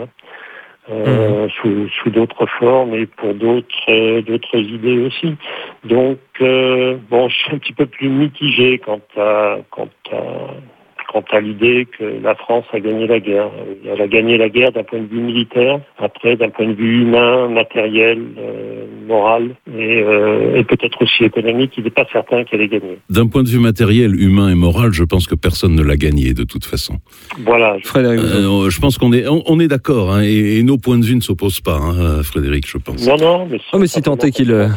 Euh, 0.91 1.47
sous, 1.49 1.89
sous 1.89 2.09
d'autres 2.11 2.45
formes 2.59 2.93
et 2.93 3.07
pour 3.07 3.33
d'autres 3.33 3.67
euh, 3.89 4.21
d'autres 4.21 4.57
idées 4.57 4.99
aussi. 4.99 5.35
Donc 5.83 6.19
euh, 6.41 6.97
bon, 7.09 7.27
je 7.27 7.35
suis 7.35 7.55
un 7.55 7.57
petit 7.57 7.73
peu 7.73 7.85
plus 7.87 8.09
mitigé 8.09 8.77
quant 8.79 9.01
à 9.17 9.57
quant 9.71 9.89
à 10.11 10.17
quant 11.15 11.23
à 11.31 11.39
l'idée 11.39 11.87
que 11.97 12.03
la 12.21 12.35
France 12.35 12.65
a 12.73 12.79
gagné 12.81 13.07
la 13.07 13.21
guerre. 13.21 13.49
Elle 13.89 14.01
a 14.01 14.07
gagné 14.07 14.37
la 14.37 14.49
guerre 14.49 14.73
d'un 14.73 14.83
point 14.83 14.99
de 14.99 15.05
vue 15.07 15.21
militaire, 15.21 15.79
après 15.97 16.35
d'un 16.35 16.49
point 16.49 16.67
de 16.67 16.73
vue 16.73 17.03
humain, 17.03 17.47
matériel, 17.47 18.19
euh, 18.37 18.83
moral 19.07 19.51
et, 19.73 20.01
euh, 20.03 20.57
et 20.57 20.63
peut-être 20.65 21.01
aussi 21.01 21.23
économique. 21.23 21.71
Il 21.77 21.85
n'est 21.85 21.89
pas 21.89 22.05
certain 22.11 22.43
qu'elle 22.43 22.59
ait 22.59 22.67
gagné. 22.67 22.97
D'un 23.09 23.27
point 23.27 23.43
de 23.43 23.47
vue 23.47 23.59
matériel, 23.59 24.13
humain 24.21 24.49
et 24.49 24.55
moral, 24.55 24.91
je 24.91 25.05
pense 25.05 25.25
que 25.25 25.35
personne 25.35 25.73
ne 25.73 25.83
l'a 25.83 25.95
gagné 25.95 26.33
de 26.33 26.43
toute 26.43 26.65
façon. 26.65 26.95
Voilà. 27.45 27.77
Frédéric, 27.85 28.19
Euh, 28.19 28.69
je 28.69 28.79
pense 28.81 28.97
qu'on 28.97 29.13
est, 29.13 29.25
on, 29.25 29.41
on 29.45 29.59
est 29.61 29.69
d'accord, 29.69 30.11
hein, 30.13 30.21
et, 30.21 30.57
et 30.59 30.63
nos 30.63 30.77
points 30.77 30.97
de 30.99 31.05
vue 31.05 31.15
ne 31.15 31.21
s'opposent 31.21 31.61
pas, 31.61 31.77
hein, 31.77 32.23
Frédéric, 32.23 32.67
je 32.67 32.77
pense. 32.77 33.07
Non, 33.07 33.15
non, 33.15 33.47
mais, 33.49 33.59
Oh, 33.71 33.77
mais 33.79 33.87
si 33.87 34.01
tant 34.01 34.17
est 34.17 34.31
qu'il, 34.31 34.51
euh, 34.51 34.67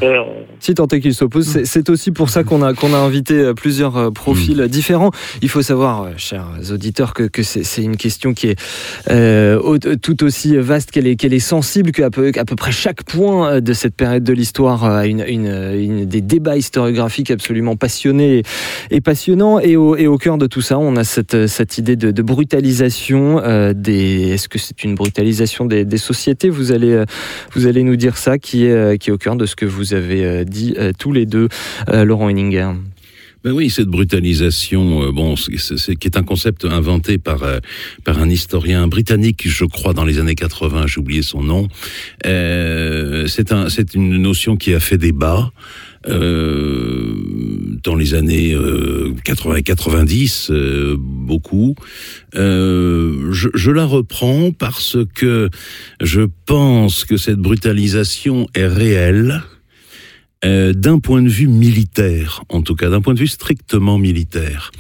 Si 0.61 0.75
tant 0.75 0.87
est 0.87 1.01
qu'il 1.01 1.15
s'oppose, 1.15 1.47
c'est- 1.65 1.89
aussi 1.91 2.13
pour 2.13 2.29
ça 2.29 2.45
qu'on 2.45 2.63
a, 2.63 2.75
qu'on 2.75 2.93
a 2.95 2.99
invité 2.99 3.35
euh, 3.35 3.55
plusieurs 3.55 3.97
euh, 3.97 4.11
profils 4.11 4.61
différents. 4.69 5.11
Il 5.43 5.49
faut 5.49 5.63
savoir, 5.63 6.03
euh, 6.03 6.09
chers 6.29 6.73
auditeurs, 6.73 7.15
que, 7.15 7.43
c'est 7.43 7.83
une 7.83 7.97
question 7.97 8.35
qui 8.35 8.49
est 8.49 8.61
euh, 9.11 9.59
au- 9.59 9.79
tout 9.79 10.25
aussi 10.25 10.57
vaste 10.57 10.91
qu'elle 10.91 11.07
est, 11.07 11.39
sensible, 11.39 11.93
qu'à 11.93 12.11
peu, 12.11 12.33
près 12.57 12.73
chaque 12.73 13.05
point 13.05 13.53
euh, 13.53 13.61
de 13.61 13.73
cette 13.73 13.95
période 13.95 14.25
de 14.25 14.33
l'histoire 14.33 14.85
a 14.85 15.07
des 15.07 16.21
débats 16.21 16.57
historiographiques 16.57 17.31
absolument 17.31 17.77
passionnés 17.77 18.43
et, 18.91 19.01
passionnants. 19.01 19.59
Et 19.61 19.77
au, 19.77 20.19
cœur 20.19 20.37
de 20.37 20.47
tout 20.47 20.61
ça, 20.61 20.79
on 20.79 20.97
a 20.97 21.05
cette, 21.05 21.79
idée 21.79 21.97
de, 21.97 22.23
brutalisation 22.23 23.41
euh, 23.43 23.73
des. 23.73 24.31
Est-ce 24.33 24.49
que 24.49 24.59
c'est 24.59 24.85
une 24.85 24.95
brutalisation 24.95 25.65
des, 25.65 25.99
sociétés? 25.99 26.51
Vous 26.51 26.73
allez, 26.73 26.93
euh, 26.93 27.83
nous 27.83 27.97
dire 27.97 28.17
ça, 28.19 28.39
qui 28.39 28.67
est, 28.67 28.73
euh, 28.73 28.97
qui 28.97 29.11
est 29.11 29.13
au 29.13 29.19
cœur 29.19 29.37
de 29.37 29.47
ce 29.47 29.57
que 29.57 29.65
vous 29.65 29.95
avez 29.95 30.25
euh, 30.25 30.45
dit 30.45 30.75
euh, 30.79 30.93
tous 30.99 31.13
les 31.13 31.27
deux, 31.27 31.49
euh, 31.89 32.05
Laurent 32.05 32.29
Henninger. 32.29 32.75
Oui, 33.53 33.71
cette 33.71 33.89
brutalisation, 33.89 35.05
euh, 35.05 35.13
bon, 35.13 35.37
c'est, 35.37 35.97
qui 35.97 36.09
est 36.09 36.17
un 36.17 36.23
concept 36.23 36.65
inventé 36.65 37.19
par 37.19 37.43
euh, 37.43 37.59
par 38.05 38.19
un 38.19 38.29
historien 38.29 38.89
britannique, 38.89 39.49
je 39.49 39.65
crois, 39.65 39.95
dans 39.95 40.05
les 40.05 40.19
années 40.19 40.35
80. 40.35 40.87
J'ai 40.87 41.01
oublié 41.01 41.23
son 41.23 41.43
nom. 41.43 41.69
Euh, 42.27 43.27
c'est 43.27 43.53
un, 43.53 43.69
c'est 43.69 43.95
une 43.95 44.17
notion 44.17 44.57
qui 44.57 44.75
a 44.75 44.81
fait 44.81 44.99
débat. 44.99 45.51
Euh, 46.07 47.13
dans 47.83 47.97
les 47.97 48.15
années 48.15 48.55
euh, 48.55 49.15
80 49.25 49.57
et 49.57 49.63
90, 49.63 50.51
euh, 50.51 50.97
beaucoup. 50.99 51.75
Je, 52.35 53.49
je 53.53 53.71
la 53.71 53.85
reprends 53.85 54.53
parce 54.53 54.97
que 55.15 55.51
je 56.01 56.23
pense 56.47 57.05
que 57.05 57.17
cette 57.17 57.39
brutalisation 57.39 58.47
est 58.55 58.67
réelle. 58.67 59.43
Euh, 60.45 60.73
d'un 60.73 61.01
point 61.01 61.21
de 61.21 61.29
vue 61.29 61.49
militaire, 61.49 62.45
en 62.49 62.63
tout 62.63 62.77
cas 62.77 62.89
d'un 62.89 63.01
point 63.01 63.13
de 63.13 63.19
vue 63.19 63.27
strictement 63.27 63.99
militaire, 63.99 64.71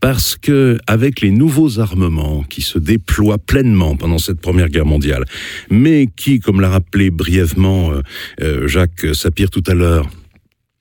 parce 0.00 0.34
que 0.34 0.78
avec 0.88 1.20
les 1.20 1.30
nouveaux 1.30 1.78
armements 1.78 2.42
qui 2.42 2.62
se 2.62 2.80
déploient 2.80 3.38
pleinement 3.38 3.94
pendant 3.94 4.18
cette 4.18 4.40
Première 4.40 4.68
Guerre 4.68 4.86
mondiale, 4.86 5.24
mais 5.70 6.08
qui, 6.16 6.40
comme 6.40 6.60
l'a 6.60 6.68
rappelé 6.68 7.10
brièvement 7.10 7.92
euh, 7.92 8.02
euh, 8.42 8.66
Jacques 8.66 9.06
Sapir 9.14 9.50
tout 9.50 9.62
à 9.68 9.74
l'heure, 9.74 10.08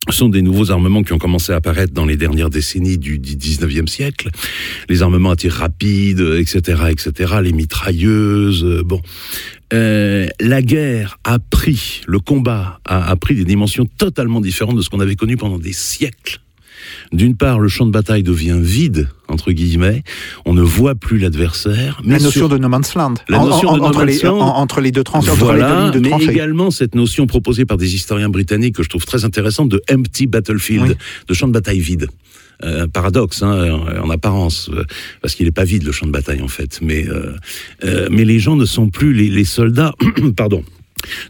sont 0.09 0.29
des 0.29 0.41
nouveaux 0.41 0.71
armements 0.71 1.03
qui 1.03 1.13
ont 1.13 1.17
commencé 1.17 1.53
à 1.53 1.55
apparaître 1.55 1.93
dans 1.93 2.05
les 2.05 2.17
dernières 2.17 2.49
décennies 2.49 2.97
du, 2.97 3.19
du 3.19 3.35
19e 3.35 3.87
siècle. 3.87 4.29
Les 4.89 5.01
armements 5.01 5.31
à 5.31 5.35
tir 5.35 5.53
rapide, 5.53 6.19
etc., 6.19 6.83
etc., 6.89 7.35
les 7.41 7.53
mitrailleuses, 7.53 8.63
euh, 8.63 8.83
bon. 8.83 9.01
Euh, 9.73 10.27
la 10.39 10.61
guerre 10.61 11.17
a 11.23 11.39
pris, 11.39 12.01
le 12.05 12.19
combat 12.19 12.79
a, 12.85 13.09
a 13.09 13.15
pris 13.15 13.35
des 13.35 13.45
dimensions 13.45 13.85
totalement 13.85 14.41
différentes 14.41 14.75
de 14.75 14.81
ce 14.81 14.89
qu'on 14.89 14.99
avait 14.99 15.15
connu 15.15 15.37
pendant 15.37 15.57
des 15.57 15.73
siècles. 15.73 16.39
D'une 17.11 17.35
part, 17.35 17.59
le 17.59 17.67
champ 17.69 17.85
de 17.85 17.91
bataille 17.91 18.23
devient 18.23 18.57
vide, 18.61 19.09
entre 19.27 19.51
guillemets, 19.51 20.03
on 20.45 20.53
ne 20.53 20.61
voit 20.61 20.95
plus 20.95 21.17
l'adversaire. 21.17 21.99
La 22.03 22.17
mais 22.17 22.23
notion 22.23 22.31
sur- 22.31 22.49
de 22.49 22.57
no 22.57 22.69
man's 22.69 22.93
land. 22.95 23.15
La 23.29 23.39
notion 23.39 23.69
en- 23.69 23.73
de 23.75 23.79
no 23.79 23.85
entre, 23.87 23.99
man's 24.05 24.21
les, 24.21 24.27
land. 24.27 24.39
en- 24.39 24.57
entre 24.57 24.81
les 24.81 24.91
deux 24.91 25.03
tranchées, 25.03 25.29
entre 25.31 25.53
les 25.53 25.59
deux 25.61 25.65
Voilà, 25.67 25.89
de 25.91 25.99
mais 25.99 26.09
tranchées. 26.09 26.31
également 26.31 26.71
cette 26.71 26.95
notion 26.95 27.27
proposée 27.27 27.65
par 27.65 27.77
des 27.77 27.95
historiens 27.95 28.29
britanniques 28.29 28.75
que 28.75 28.83
je 28.83 28.89
trouve 28.89 29.05
très 29.05 29.25
intéressante 29.25 29.69
de 29.69 29.81
empty 29.91 30.27
battlefield, 30.27 30.87
Oui. 30.89 30.95
de 31.27 31.33
champ 31.33 31.47
de 31.47 31.53
bataille 31.53 31.79
vide. 31.79 32.07
Euh, 32.63 32.87
paradoxe 32.87 33.41
hein, 33.43 33.71
en, 33.71 34.05
en 34.05 34.09
apparence, 34.09 34.69
euh, 34.71 34.85
parce 35.21 35.35
qu'il 35.35 35.47
n'est 35.47 35.51
pas 35.51 35.65
vide 35.65 35.83
le 35.83 35.91
champ 35.91 36.05
de 36.05 36.11
bataille 36.11 36.41
en 36.41 36.47
fait. 36.47 36.79
Mais, 36.81 37.05
euh, 37.09 37.33
euh, 37.83 38.07
mais 38.11 38.23
les 38.25 38.39
gens 38.39 38.55
ne 38.55 38.63
sont 38.65 38.89
plus, 38.89 39.11
les, 39.13 39.27
les 39.29 39.43
soldats, 39.43 39.93
pardon, 40.37 40.63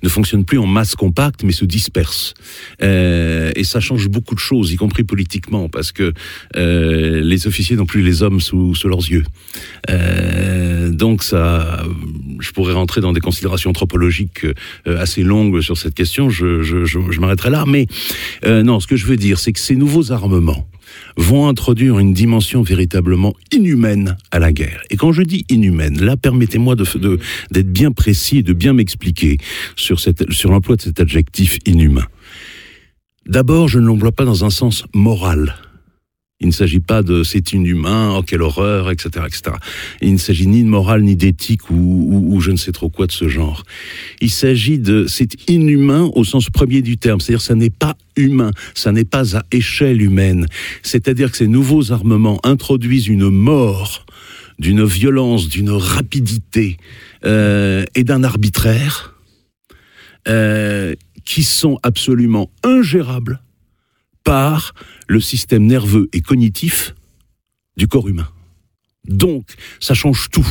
ne 0.02 0.10
fonctionnent 0.10 0.46
plus 0.46 0.60
en 0.60 0.68
masse 0.68 0.96
compacte, 0.96 1.44
mais 1.44 1.52
se 1.52 1.66
dispersent. 1.66 2.34
Euh, 2.82 3.52
et 3.56 3.64
ça 3.64 3.80
change 3.80 4.08
beaucoup 4.10 4.36
de 4.36 4.40
choses, 4.40 4.72
y 4.72 4.76
compris 4.76 5.04
politiquement, 5.04 5.70
parce 5.70 5.92
que 5.92 6.14
euh, 6.56 7.22
les 7.22 7.48
officiers 7.48 7.76
n'ont 7.76 7.86
plus 7.86 8.02
les 8.02 8.24
hommes 8.24 8.40
sous, 8.40 8.76
sous 8.76 8.88
leurs 8.88 9.08
yeux. 9.10 9.24
Euh, 9.90 10.90
donc 10.90 11.24
ça, 11.24 11.84
je 12.40 12.52
pourrais 12.52 12.74
rentrer 12.74 13.02
dans 13.02 13.14
des 13.14 13.22
considérations 13.22 13.70
anthropologiques 13.70 14.46
euh, 14.46 15.00
assez 15.00 15.24
longues 15.24 15.62
sur 15.62 15.78
cette 15.78 15.96
question. 15.96 16.30
Je, 16.30 16.62
je, 16.62 16.86
je, 16.86 17.00
je 17.10 17.20
m'arrêterai 17.20 17.50
là. 17.50 17.66
Mais 17.68 17.88
euh, 18.46 18.64
non, 18.64 18.80
ce 18.80 18.88
que 18.88 18.96
je 18.96 19.06
veux 19.06 19.18
dire, 19.18 19.40
c'est 19.40 19.54
que 19.54 19.60
ces 19.60 19.76
nouveaux 19.76 20.12
armements 20.12 20.68
vont 21.18 21.48
introduire 21.48 22.00
une 22.00 22.14
dimension 22.14 22.62
véritablement 22.62 23.34
inhumaine 23.52 24.18
à 24.32 24.40
la 24.40 24.52
guerre. 24.52 24.82
Et 24.90 24.98
quand 24.98 25.12
je 25.12 25.22
dis 25.22 25.46
inhumaine, 25.50 26.02
là, 26.02 26.18
permettez-moi 26.18 26.76
d'être 26.76 27.72
bien 27.72 27.92
précis 27.92 28.40
et 28.40 28.44
de 28.44 28.54
bien 28.54 28.74
m'expliquer 28.74 29.38
sur 29.76 29.98
l'emploi 30.52 30.76
de 30.76 30.82
cet 30.82 31.00
adjectif 31.00 31.60
inhumain. 31.66 32.06
D'abord, 33.26 33.68
je 33.68 33.80
ne 33.80 33.86
l'emploie 33.86 34.12
pas 34.12 34.26
dans 34.26 34.44
un 34.44 34.50
sens 34.50 34.86
moral. 34.94 35.56
Il 36.44 36.48
ne 36.48 36.54
s'agit 36.54 36.82
pas 36.82 37.02
de 37.02 37.24
c'est 37.24 37.54
inhumain, 37.54 38.16
oh 38.18 38.22
quelle 38.22 38.42
horreur, 38.42 38.92
etc., 38.92 39.26
etc. 39.26 39.56
Il 40.02 40.14
ne 40.14 40.18
s'agit 40.18 40.46
ni 40.46 40.62
de 40.64 40.68
morale, 40.68 41.02
ni 41.02 41.16
d'éthique 41.16 41.70
ou, 41.70 41.76
ou, 41.76 42.36
ou, 42.36 42.42
je 42.42 42.52
ne 42.52 42.58
sais 42.58 42.74
trop 42.74 42.90
quoi 42.90 43.08
de 43.08 43.14
ce 43.14 43.30
genre. 43.30 43.64
Il 44.22 44.30
s'agit 44.30 44.78
de 44.78 45.08
c'est 45.08 45.50
inhumain 45.50 46.12
au 46.14 46.24
sens 46.24 46.50
premier 46.50 46.82
du 46.82 46.98
terme, 46.98 47.22
c'est-à-dire 47.22 47.42
ça 47.42 47.56
n'est 47.56 47.70
pas 47.70 47.96
humain, 48.18 48.52
ça 48.76 48.92
n'est 48.92 49.06
pas 49.06 49.38
à 49.38 49.44
échelle 49.52 50.02
humaine. 50.02 50.46
C'est-à-dire 50.82 51.32
que 51.32 51.38
ces 51.38 51.48
nouveaux 51.48 51.92
armements 51.92 52.40
introduisent 52.44 53.08
une 53.08 53.30
mort 53.30 54.06
d'une 54.60 54.84
violence, 54.84 55.48
d'une 55.48 55.72
rapidité 55.72 56.78
euh, 57.26 57.86
et 57.96 58.04
d'un 58.04 58.24
arbitraire 58.24 59.16
euh, 60.28 60.94
qui 61.26 61.44
sont 61.44 61.80
absolument 61.84 62.50
ingérables 62.64 63.43
par 64.24 64.74
le 65.08 65.20
système 65.20 65.66
nerveux 65.66 66.10
et 66.14 66.22
cognitif 66.22 66.96
du 67.78 67.88
corps 67.88 68.08
humain. 68.08 68.28
Donc, 69.08 69.46
ça 69.80 69.94
change 69.94 70.30
tout. 70.32 70.48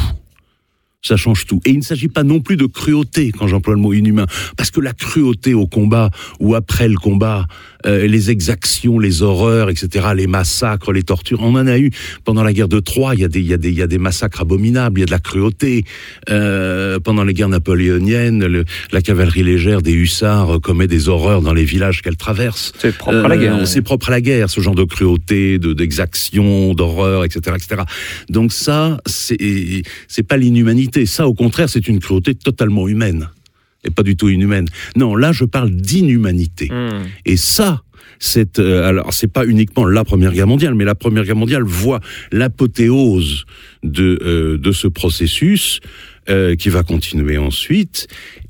Ça 1.04 1.16
change 1.16 1.46
tout. 1.46 1.60
Et 1.64 1.70
il 1.70 1.78
ne 1.78 1.82
s'agit 1.82 2.08
pas 2.08 2.22
non 2.22 2.40
plus 2.40 2.56
de 2.56 2.66
cruauté 2.66 3.32
quand 3.32 3.48
j'emploie 3.48 3.74
le 3.74 3.80
mot 3.80 3.92
inhumain, 3.92 4.26
parce 4.56 4.70
que 4.70 4.80
la 4.80 4.92
cruauté 4.92 5.52
au 5.52 5.66
combat 5.66 6.10
ou 6.38 6.54
après 6.54 6.86
le 6.88 6.96
combat, 6.96 7.46
euh, 7.86 8.06
les 8.06 8.30
exactions, 8.30 8.98
les 8.98 9.22
horreurs, 9.22 9.70
etc., 9.70 10.08
les 10.14 10.26
massacres, 10.26 10.92
les 10.92 11.02
tortures, 11.02 11.40
on 11.42 11.54
en 11.54 11.66
a 11.66 11.78
eu 11.78 11.90
pendant 12.24 12.42
la 12.42 12.52
guerre 12.52 12.68
de 12.68 12.80
Troie. 12.80 13.14
Il 13.14 13.20
y 13.20 13.24
a 13.24 13.28
des, 13.28 13.40
il 13.40 13.46
y 13.46 13.52
a 13.52 13.56
des, 13.56 13.70
il 13.70 13.78
y 13.78 13.82
a 13.82 13.86
des 13.86 13.98
massacres 13.98 14.40
abominables, 14.42 14.98
il 14.98 15.02
y 15.02 15.04
a 15.04 15.06
de 15.06 15.10
la 15.10 15.18
cruauté. 15.18 15.84
Euh, 16.30 16.98
pendant 17.00 17.24
les 17.24 17.34
guerres 17.34 17.48
napoléoniennes, 17.48 18.44
le, 18.44 18.64
la 18.92 19.02
cavalerie 19.02 19.42
légère 19.42 19.82
des 19.82 19.92
hussards 19.92 20.60
commet 20.62 20.86
des 20.86 21.08
horreurs 21.08 21.42
dans 21.42 21.54
les 21.54 21.64
villages 21.64 22.02
qu'elle 22.02 22.16
traverse. 22.16 22.72
C'est 22.78 22.96
propre 22.96 23.24
à 23.24 23.28
la 23.28 23.36
guerre. 23.36 23.56
Euh, 23.56 23.64
c'est 23.64 23.82
propre 23.82 24.08
à 24.08 24.12
la 24.12 24.20
guerre, 24.20 24.50
ce 24.50 24.60
genre 24.60 24.74
de 24.74 24.84
cruauté, 24.84 25.58
de 25.58 25.72
d'exaction, 25.72 26.74
d'horreur, 26.74 27.24
etc., 27.24 27.56
etc. 27.56 27.82
Donc 28.28 28.52
ça, 28.52 28.98
c'est 29.06 29.82
c'est 30.08 30.22
pas 30.22 30.36
l'inhumanité. 30.36 31.06
Ça, 31.06 31.26
au 31.26 31.34
contraire, 31.34 31.68
c'est 31.68 31.88
une 31.88 31.98
cruauté 31.98 32.34
totalement 32.34 32.88
humaine 32.88 33.28
et 33.84 33.90
pas 33.90 34.02
du 34.02 34.16
tout 34.16 34.28
inhumaine. 34.28 34.66
Non, 34.96 35.16
là, 35.16 35.32
je 35.32 35.44
parle 35.44 35.70
d'inhumanité. 35.70 36.68
Hmm. 36.70 37.04
Et 37.24 37.36
ça, 37.36 37.82
c'est 38.18 38.58
euh, 38.58 38.86
alors 38.86 39.12
c'est 39.12 39.32
pas 39.32 39.44
uniquement 39.44 39.84
la 39.84 40.04
Première 40.04 40.32
Guerre 40.32 40.46
mondiale, 40.46 40.74
mais 40.74 40.84
la 40.84 40.94
Première 40.94 41.24
Guerre 41.24 41.36
mondiale 41.36 41.64
voit 41.64 42.00
l'apothéose 42.30 43.44
de 43.82 44.18
euh, 44.22 44.58
de 44.58 44.72
ce 44.72 44.86
processus 44.86 45.80
euh, 46.28 46.54
qui 46.54 46.68
va 46.68 46.84
continuer 46.84 47.36
ensuite. 47.36 48.06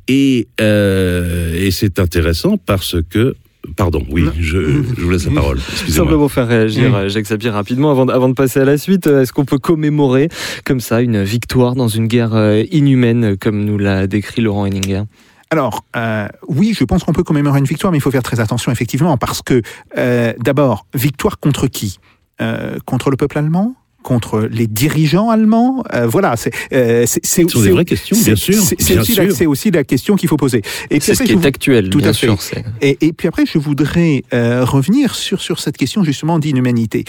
Et, 0.06 0.48
euh, 0.60 1.54
et 1.54 1.70
c'est 1.70 1.98
intéressant 1.98 2.58
parce 2.58 2.96
que 3.08 3.34
Pardon, 3.76 4.04
oui, 4.10 4.28
je, 4.38 4.58
je 4.96 5.00
vous 5.02 5.10
laisse 5.10 5.26
la 5.26 5.32
parole. 5.32 5.58
Simplement 5.88 6.28
faire 6.28 6.48
réagir 6.48 6.94
euh, 6.94 7.08
Jacques 7.08 7.26
Sapir 7.26 7.52
rapidement 7.52 7.90
avant, 7.92 8.06
de- 8.06 8.12
avant 8.12 8.28
de 8.28 8.34
passer 8.34 8.60
à 8.60 8.64
la 8.64 8.76
suite. 8.76 9.06
euh, 9.06 9.22
Est-ce 9.22 9.32
qu'on 9.32 9.44
peut 9.44 9.58
commémorer 9.58 10.28
comme 10.64 10.80
ça 10.80 11.00
une 11.00 11.22
victoire 11.22 11.74
dans 11.76 11.88
une 11.88 12.06
guerre 12.08 12.34
euh, 12.34 12.64
inhumaine 12.72 13.36
comme 13.36 13.64
nous 13.64 13.78
l'a 13.78 14.06
décrit 14.08 14.42
Laurent 14.42 14.66
Henninger? 14.66 15.02
Alors, 15.50 15.84
euh, 15.96 16.26
oui, 16.48 16.74
je 16.76 16.82
pense 16.84 17.04
qu'on 17.04 17.12
peut 17.12 17.22
commémorer 17.22 17.58
une 17.60 17.66
victoire, 17.66 17.92
mais 17.92 17.98
il 17.98 18.00
faut 18.00 18.10
faire 18.10 18.22
très 18.22 18.40
attention, 18.40 18.72
effectivement, 18.72 19.16
parce 19.18 19.42
que, 19.42 19.60
euh, 19.98 20.32
d'abord, 20.38 20.86
victoire 20.94 21.38
contre 21.38 21.66
qui? 21.66 21.98
Euh, 22.40 22.78
Contre 22.86 23.10
le 23.10 23.16
peuple 23.16 23.38
allemand? 23.38 23.74
Contre 24.02 24.40
les 24.50 24.66
dirigeants 24.66 25.30
allemands, 25.30 25.82
Euh, 25.94 26.06
voilà, 26.06 26.36
c'est 26.36 26.52
euh, 26.72 27.04
c'est 27.06 27.44
des 27.44 27.70
vraies 27.70 27.84
questions, 27.84 28.16
bien 28.16 28.36
sûr, 28.36 28.54
C'est 28.62 28.98
aussi, 28.98 29.14
la- 29.14 29.24
sûr. 29.26 29.36
c'est 29.36 29.46
aussi 29.46 29.70
la 29.70 29.84
question 29.84 30.16
qu'il 30.16 30.28
faut 30.28 30.36
poser. 30.36 30.62
Et 30.90 31.00
C'est 31.00 31.14
ce 31.14 31.22
qui 31.22 31.32
est 31.32 31.46
actuel, 31.46 31.88
Tout 31.90 31.98
bien 31.98 32.08
à 32.08 32.12
fait. 32.12 32.26
sûr. 32.26 32.40
c'est- 32.40 32.64
Et, 32.80 32.98
et 33.00 33.12
puis 33.12 33.28
après, 33.28 33.44
je 33.46 33.58
voudrais 33.58 34.24
euh, 34.34 34.64
revenir 34.64 35.14
sur, 35.14 35.40
sur 35.40 35.58
cette 35.60 35.76
question 35.76 36.04
justement 36.04 36.38
d'inhumanité. 36.38 37.04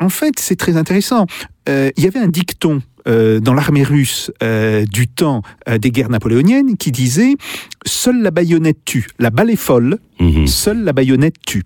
En 0.00 0.08
fait, 0.08 0.34
c'est 0.40 0.56
très 0.56 0.76
intéressant. 0.76 1.26
Il 1.68 1.92
y 2.02 2.06
avait 2.06 2.18
un 2.18 2.26
dicton 2.28 2.82
euh, 3.08 3.40
dans 3.40 3.54
l'armée 3.54 3.82
russe 3.84 4.30
euh, 4.42 4.84
du 4.84 5.06
temps 5.08 5.42
euh, 5.68 5.78
des 5.78 5.90
guerres 5.90 6.08
napoléoniennes 6.10 6.76
qui 6.76 6.90
disait 6.92 7.34
«Seule 7.86 8.22
la 8.22 8.30
baïonnette 8.30 8.84
tue. 8.84 9.06
La 9.18 9.30
balle 9.30 9.50
est 9.50 9.56
folle, 9.56 9.98
Mhm. 10.20 10.46
seule 10.46 10.82
la 10.84 10.92
baïonnette 10.92 11.34
tue.» 11.46 11.64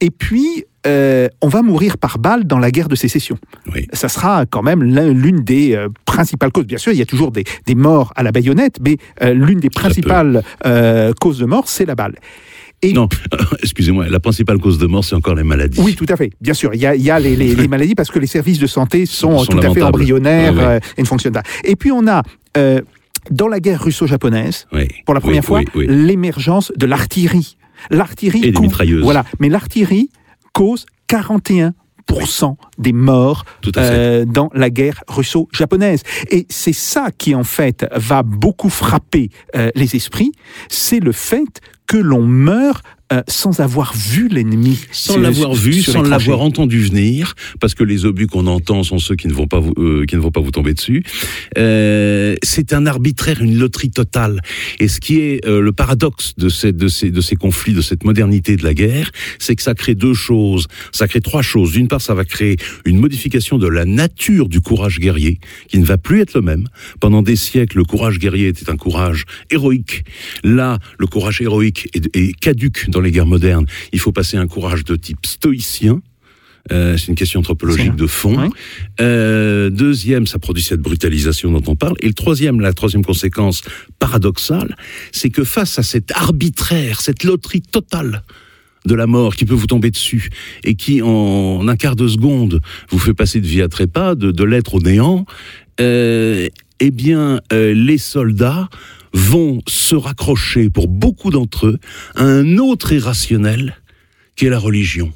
Et 0.00 0.10
puis, 0.10 0.64
euh, 0.88 1.28
on 1.42 1.48
va 1.48 1.62
mourir 1.62 1.98
par 1.98 2.18
balle 2.18 2.44
dans 2.44 2.58
la 2.58 2.70
guerre 2.70 2.88
de 2.88 2.96
sécession 2.96 3.36
Oui. 3.74 3.86
ça 3.92 4.08
sera 4.08 4.46
quand 4.46 4.62
même 4.62 4.82
l'un- 4.82 5.12
l'une 5.12 5.40
des 5.44 5.74
euh, 5.76 5.88
principales 6.06 6.50
causes. 6.50 6.66
Bien 6.66 6.78
sûr, 6.78 6.92
il 6.92 6.98
y 6.98 7.02
a 7.02 7.06
toujours 7.06 7.30
des, 7.30 7.44
des 7.66 7.74
morts 7.74 8.12
à 8.16 8.22
la 8.22 8.32
baïonnette, 8.32 8.78
mais 8.84 8.96
euh, 9.22 9.34
l'une 9.34 9.60
des 9.60 9.70
principales 9.70 10.42
causes 11.20 11.38
de 11.38 11.44
mort, 11.46 11.68
c'est 11.68 11.84
la 11.84 11.94
balle. 11.94 12.16
Et 12.82 12.92
Non, 12.92 13.08
excusez-moi, 13.62 14.08
la 14.08 14.20
principale 14.20 14.58
cause 14.58 14.78
de 14.78 14.86
mort, 14.86 15.04
c'est 15.04 15.16
encore 15.16 15.34
les 15.34 15.42
maladies. 15.42 15.80
oui, 15.80 15.94
tout 15.96 16.06
à 16.08 16.16
fait. 16.16 16.30
Bien 16.40 16.54
sûr, 16.54 16.70
il 16.74 16.80
y 16.80 16.86
a, 16.86 16.94
il 16.94 17.02
y 17.02 17.10
a 17.10 17.18
les, 17.18 17.34
les- 17.36 17.54
les 17.54 17.68
maladies 17.74 17.94
parce 17.94 18.10
que 18.10 18.18
les 18.18 18.26
services 18.28 18.58
de 18.60 18.66
santé 18.68 19.04
sont, 19.04 19.38
Sont 19.38 19.52
tout 19.52 19.58
à 19.58 19.70
fait 19.74 19.82
embryonnaires 19.82 20.78
et 20.96 21.02
ne 21.02 21.06
fonctionnent 21.06 21.32
pas. 21.34 21.42
Et 21.64 21.76
puis 21.76 21.90
on 21.92 22.06
a 22.06 22.22
dans 23.30 23.48
la 23.48 23.60
guerre 23.60 23.82
russo-japonaise, 23.82 24.66
Oui. 24.72 24.88
pour 25.04 25.14
la 25.14 25.20
première 25.20 25.42
Oui, 25.42 25.46
fois, 25.46 25.60
oui, 25.74 25.86
l'émergence 25.88 26.72
de 26.76 26.86
l'artillerie. 26.86 27.56
L'artillerie 27.90 28.44
Et 28.44 28.50
des 28.52 28.60
mitrailleuses. 28.60 29.02
Voilà, 29.04 29.24
mais 29.38 29.48
l'artillerie 29.48 30.08
cause 30.58 30.86
41% 31.08 31.72
des 32.78 32.92
morts 32.92 33.44
euh, 33.76 34.24
dans 34.24 34.50
la 34.54 34.70
guerre 34.70 35.04
russo-japonaise. 35.06 36.02
Et 36.30 36.46
c'est 36.48 36.72
ça 36.72 37.12
qui, 37.16 37.36
en 37.36 37.44
fait, 37.44 37.86
va 37.92 38.24
beaucoup 38.24 38.68
frapper 38.68 39.30
euh, 39.54 39.70
les 39.76 39.94
esprits, 39.94 40.32
c'est 40.68 40.98
le 40.98 41.12
fait 41.12 41.60
que 41.86 41.96
l'on 41.96 42.22
meurt 42.22 42.84
euh, 43.12 43.22
sans 43.28 43.60
avoir 43.60 43.94
vu 43.96 44.28
l'ennemi. 44.28 44.78
Sans 44.92 45.16
l'avoir 45.16 45.54
vu, 45.54 45.82
sans 45.82 46.02
l'avoir 46.02 46.40
entendu 46.40 46.80
venir, 46.80 47.34
parce 47.60 47.74
que 47.74 47.84
les 47.84 48.04
obus 48.04 48.26
qu'on 48.26 48.46
entend 48.46 48.82
sont 48.82 48.98
ceux 48.98 49.16
qui 49.16 49.28
ne 49.28 49.32
vont 49.32 49.46
pas 49.46 49.60
vous, 49.60 49.72
euh, 49.78 50.04
qui 50.06 50.16
ne 50.16 50.20
vont 50.20 50.30
pas 50.30 50.40
vous 50.40 50.50
tomber 50.50 50.74
dessus. 50.74 51.02
Euh, 51.56 52.36
c'est 52.42 52.72
un 52.72 52.86
arbitraire, 52.86 53.42
une 53.42 53.58
loterie 53.58 53.90
totale. 53.90 54.40
Et 54.78 54.88
ce 54.88 55.00
qui 55.00 55.20
est 55.20 55.44
euh, 55.46 55.60
le 55.60 55.72
paradoxe 55.72 56.34
de 56.36 56.48
ces, 56.48 56.72
de 56.72 56.88
ces, 56.88 57.10
de 57.10 57.20
ces 57.20 57.36
conflits, 57.36 57.72
de 57.72 57.80
cette 57.80 58.04
modernité 58.04 58.56
de 58.56 58.64
la 58.64 58.74
guerre, 58.74 59.10
c'est 59.38 59.56
que 59.56 59.62
ça 59.62 59.74
crée 59.74 59.94
deux 59.94 60.14
choses. 60.14 60.66
Ça 60.92 61.08
crée 61.08 61.20
trois 61.20 61.42
choses. 61.42 61.72
D'une 61.72 61.88
part, 61.88 62.02
ça 62.02 62.14
va 62.14 62.24
créer 62.24 62.56
une 62.84 62.98
modification 62.98 63.58
de 63.58 63.68
la 63.68 63.84
nature 63.84 64.48
du 64.48 64.60
courage 64.60 64.98
guerrier, 64.98 65.40
qui 65.68 65.78
ne 65.78 65.84
va 65.84 65.98
plus 65.98 66.20
être 66.20 66.34
le 66.34 66.42
même. 66.42 66.68
Pendant 67.00 67.22
des 67.22 67.36
siècles, 67.36 67.78
le 67.78 67.84
courage 67.84 68.18
guerrier 68.18 68.48
était 68.48 68.70
un 68.70 68.76
courage 68.76 69.24
héroïque. 69.50 70.04
Là, 70.44 70.78
le 70.98 71.06
courage 71.06 71.40
héroïque 71.40 71.88
est, 71.94 72.14
est 72.14 72.38
caduque 72.38 72.90
dans 72.90 72.97
les 73.00 73.10
guerres 73.10 73.26
modernes. 73.26 73.66
Il 73.92 74.00
faut 74.00 74.12
passer 74.12 74.36
un 74.36 74.46
courage 74.46 74.84
de 74.84 74.96
type 74.96 75.26
stoïcien. 75.26 76.00
Euh, 76.70 76.96
c'est 76.96 77.08
une 77.08 77.14
question 77.14 77.40
anthropologique 77.40 77.96
de 77.96 78.06
fond. 78.06 78.50
Euh, 79.00 79.70
deuxième, 79.70 80.26
ça 80.26 80.38
produit 80.38 80.62
cette 80.62 80.80
brutalisation 80.80 81.50
dont 81.50 81.62
on 81.66 81.76
parle. 81.76 81.96
Et 82.00 82.06
le 82.06 82.14
troisième, 82.14 82.60
la 82.60 82.72
troisième 82.72 83.04
conséquence 83.04 83.62
paradoxale, 83.98 84.76
c'est 85.12 85.30
que 85.30 85.44
face 85.44 85.78
à 85.78 85.82
cet 85.82 86.12
arbitraire, 86.12 87.00
cette 87.00 87.24
loterie 87.24 87.62
totale 87.62 88.22
de 88.84 88.94
la 88.94 89.06
mort 89.06 89.36
qui 89.36 89.44
peut 89.44 89.54
vous 89.54 89.66
tomber 89.66 89.90
dessus 89.90 90.30
et 90.64 90.74
qui, 90.74 91.02
en 91.02 91.66
un 91.66 91.76
quart 91.76 91.96
de 91.96 92.08
seconde, 92.08 92.60
vous 92.90 92.98
fait 92.98 93.14
passer 93.14 93.40
de 93.40 93.46
vie 93.46 93.62
à 93.62 93.68
trépas, 93.68 94.14
de, 94.14 94.30
de 94.30 94.44
l'être 94.44 94.74
au 94.74 94.80
néant, 94.80 95.26
euh, 95.80 96.48
eh 96.80 96.90
bien, 96.90 97.40
les 97.50 97.98
soldats 97.98 98.68
vont 99.12 99.60
se 99.66 99.94
raccrocher, 99.94 100.70
pour 100.70 100.88
beaucoup 100.88 101.30
d'entre 101.30 101.66
eux, 101.66 101.78
à 102.14 102.24
un 102.24 102.58
autre 102.58 102.92
irrationnel 102.92 103.76
qu'est 104.36 104.48
la 104.48 104.58
religion, 104.58 105.12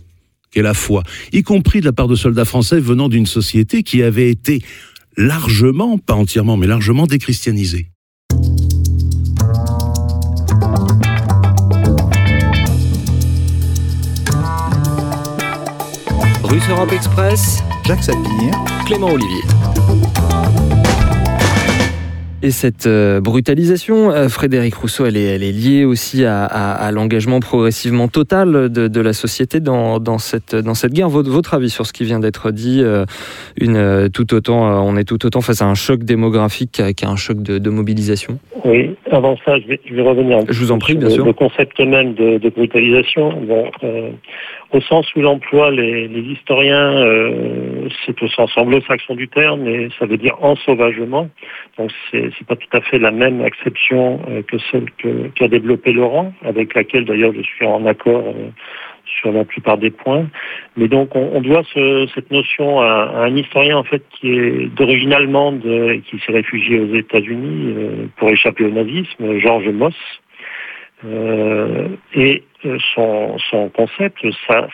qu'est 0.51 0.63
la 0.63 0.75
foi, 0.75 1.03
y 1.33 1.43
compris 1.43 1.81
de 1.81 1.87
la 1.87 1.93
part 1.93 2.09
de 2.09 2.17
soldats 2.17 2.45
français 2.45 2.81
venant 2.81 3.09
d'une 3.09 3.27
société 3.27 3.83
qui 3.83 4.03
avait 4.03 4.31
été 4.31 4.63
largement, 5.17 5.99
pas 5.99 6.15
entièrement, 6.15 6.57
mais 6.57 6.67
largement 6.67 7.07
déchristianisée. 7.07 7.89
Russe 16.45 16.69
Europe 16.69 16.93
Express, 16.93 17.63
Jacques 17.87 18.05
Sapir. 18.05 18.53
Clément 18.85 19.13
Olivier. 19.13 20.62
Et 22.45 22.51
cette 22.51 22.87
euh, 22.87 23.21
brutalisation, 23.21 24.11
euh, 24.11 24.29
Frédéric 24.29 24.75
Rousseau, 24.75 25.07
elle 25.07 25.17
est, 25.17 25.23
elle 25.37 25.45
est 25.45 25.53
liée 25.53 25.85
aussi 25.85 26.25
à, 26.25 26.45
à- 26.45 26.73
à 26.73 26.91
l'engagement 26.91 27.39
progressivement 27.39 28.09
total 28.09 28.69
de, 28.69 28.89
de 28.89 29.01
la 29.01 29.13
société 29.13 29.61
dans, 29.61 30.01
dans, 30.01 30.19
cette, 30.19 30.57
dans 30.57 30.75
cette 30.75 30.93
guerre. 30.93 31.09
Votre, 31.09 31.31
votre 31.31 31.55
avis 31.55 31.71
sur 31.71 31.87
ce 31.87 31.93
qui 31.93 32.03
vient 32.03 32.19
d'être 32.19 32.51
dit, 32.51 32.81
euh, 32.83 33.05
une, 33.61 34.09
tout 34.13 34.35
autant, 34.35 34.85
on 34.85 34.97
est 34.97 35.05
tout 35.05 35.25
autant 35.25 35.41
face 35.41 35.63
à 35.63 35.67
un 35.67 35.77
choc 35.77 36.03
démographique 36.03 36.83
qu'à 36.97 37.09
un 37.09 37.15
choc 37.17 37.41
de, 37.43 37.59
de 37.59 37.71
mobilisation? 37.71 38.41
Oui, 38.65 38.91
avant 39.13 39.37
ça, 39.45 39.59
je 39.61 39.69
vais, 39.69 39.81
je 39.89 39.95
vais 39.95 40.03
revenir 40.03 40.39
un 40.39 40.45
Je 40.49 40.59
vous 40.59 40.73
en 40.73 40.79
prie, 40.79 40.95
bien 40.97 41.09
le, 41.09 41.15
sûr. 41.15 41.25
le 41.25 41.33
concept 41.33 41.79
même 41.79 42.15
de, 42.15 42.39
de 42.39 42.49
brutalisation. 42.49 43.41
Bon, 43.47 43.71
euh, 43.85 44.11
au 44.73 44.81
sens 44.81 45.07
où 45.15 45.21
l'emploi 45.21 45.71
les, 45.71 46.09
les 46.09 46.23
historiens 46.33 46.93
euh, 46.97 47.72
c'est 48.05 48.23
au 48.23 48.29
sens 48.29 48.51
anglo-saxon 48.57 49.15
du 49.15 49.29
terme, 49.29 49.67
et 49.67 49.89
ça 49.99 50.07
veut 50.07 50.17
dire 50.17 50.37
ensauvagement. 50.41 51.29
Donc 51.79 51.91
c'est 52.11 52.47
pas 52.47 52.57
tout 52.57 52.77
à 52.77 52.81
fait 52.81 52.99
la 52.99 53.11
même 53.11 53.43
acception 53.43 54.21
euh, 54.29 54.43
que 54.43 54.57
celle 54.71 54.87
qu'a 55.35 55.49
développée 55.49 55.93
Laurent, 55.93 56.33
avec 56.45 56.75
laquelle 56.75 57.05
d'ailleurs 57.05 57.33
je 57.35 57.43
suis 57.43 57.65
en 57.67 57.85
accord 57.87 58.25
euh, 58.29 58.51
sur 59.21 59.33
la 59.33 59.45
plupart 59.45 59.79
des 59.79 59.91
points. 59.91 60.27
Mais 60.77 60.89
donc 60.89 61.15
on, 61.17 61.31
on 61.35 61.41
doit 61.41 61.63
ce- 61.75 62.07
cette 62.15 62.31
notion 62.31 62.81
à, 62.81 62.85
à 62.87 63.25
un 63.25 63.37
historien 63.37 63.77
en 63.79 63.85
fait 63.85 64.03
qui 64.11 64.31
est 64.33 64.67
d'origine 64.77 65.13
allemande 65.13 65.63
euh, 65.67 65.95
et 65.95 66.01
qui 66.01 66.19
s'est 66.21 66.33
réfugié 66.33 66.79
aux 66.81 66.95
États-Unis 66.95 67.75
pour 68.17 68.31
échapper 68.31 68.65
au 68.65 68.71
nazisme, 68.71 69.39
Georges 69.39 69.69
Moss. 69.71 69.95
Euh, 71.05 71.89
et 72.15 72.45
son, 72.95 73.39
son 73.39 73.69
concept 73.71 74.19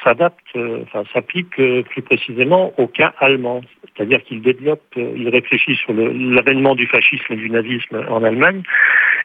s'adapte, 0.05 0.47
enfin 0.83 1.05
s'applique 1.13 1.59
euh, 1.59 1.83
plus 1.83 2.03
précisément 2.03 2.73
au 2.77 2.87
cas 2.87 3.13
allemand. 3.21 3.61
C'est-à-dire 3.97 4.23
qu'il 4.25 4.43
développe, 4.43 4.83
euh, 4.97 5.13
il 5.17 5.29
réfléchit 5.29 5.75
sur 5.77 5.93
l'avènement 5.93 6.75
du 6.75 6.87
fascisme 6.87 7.33
et 7.33 7.37
du 7.37 7.51
nazisme 7.51 8.05
en 8.09 8.23
Allemagne, 8.23 8.63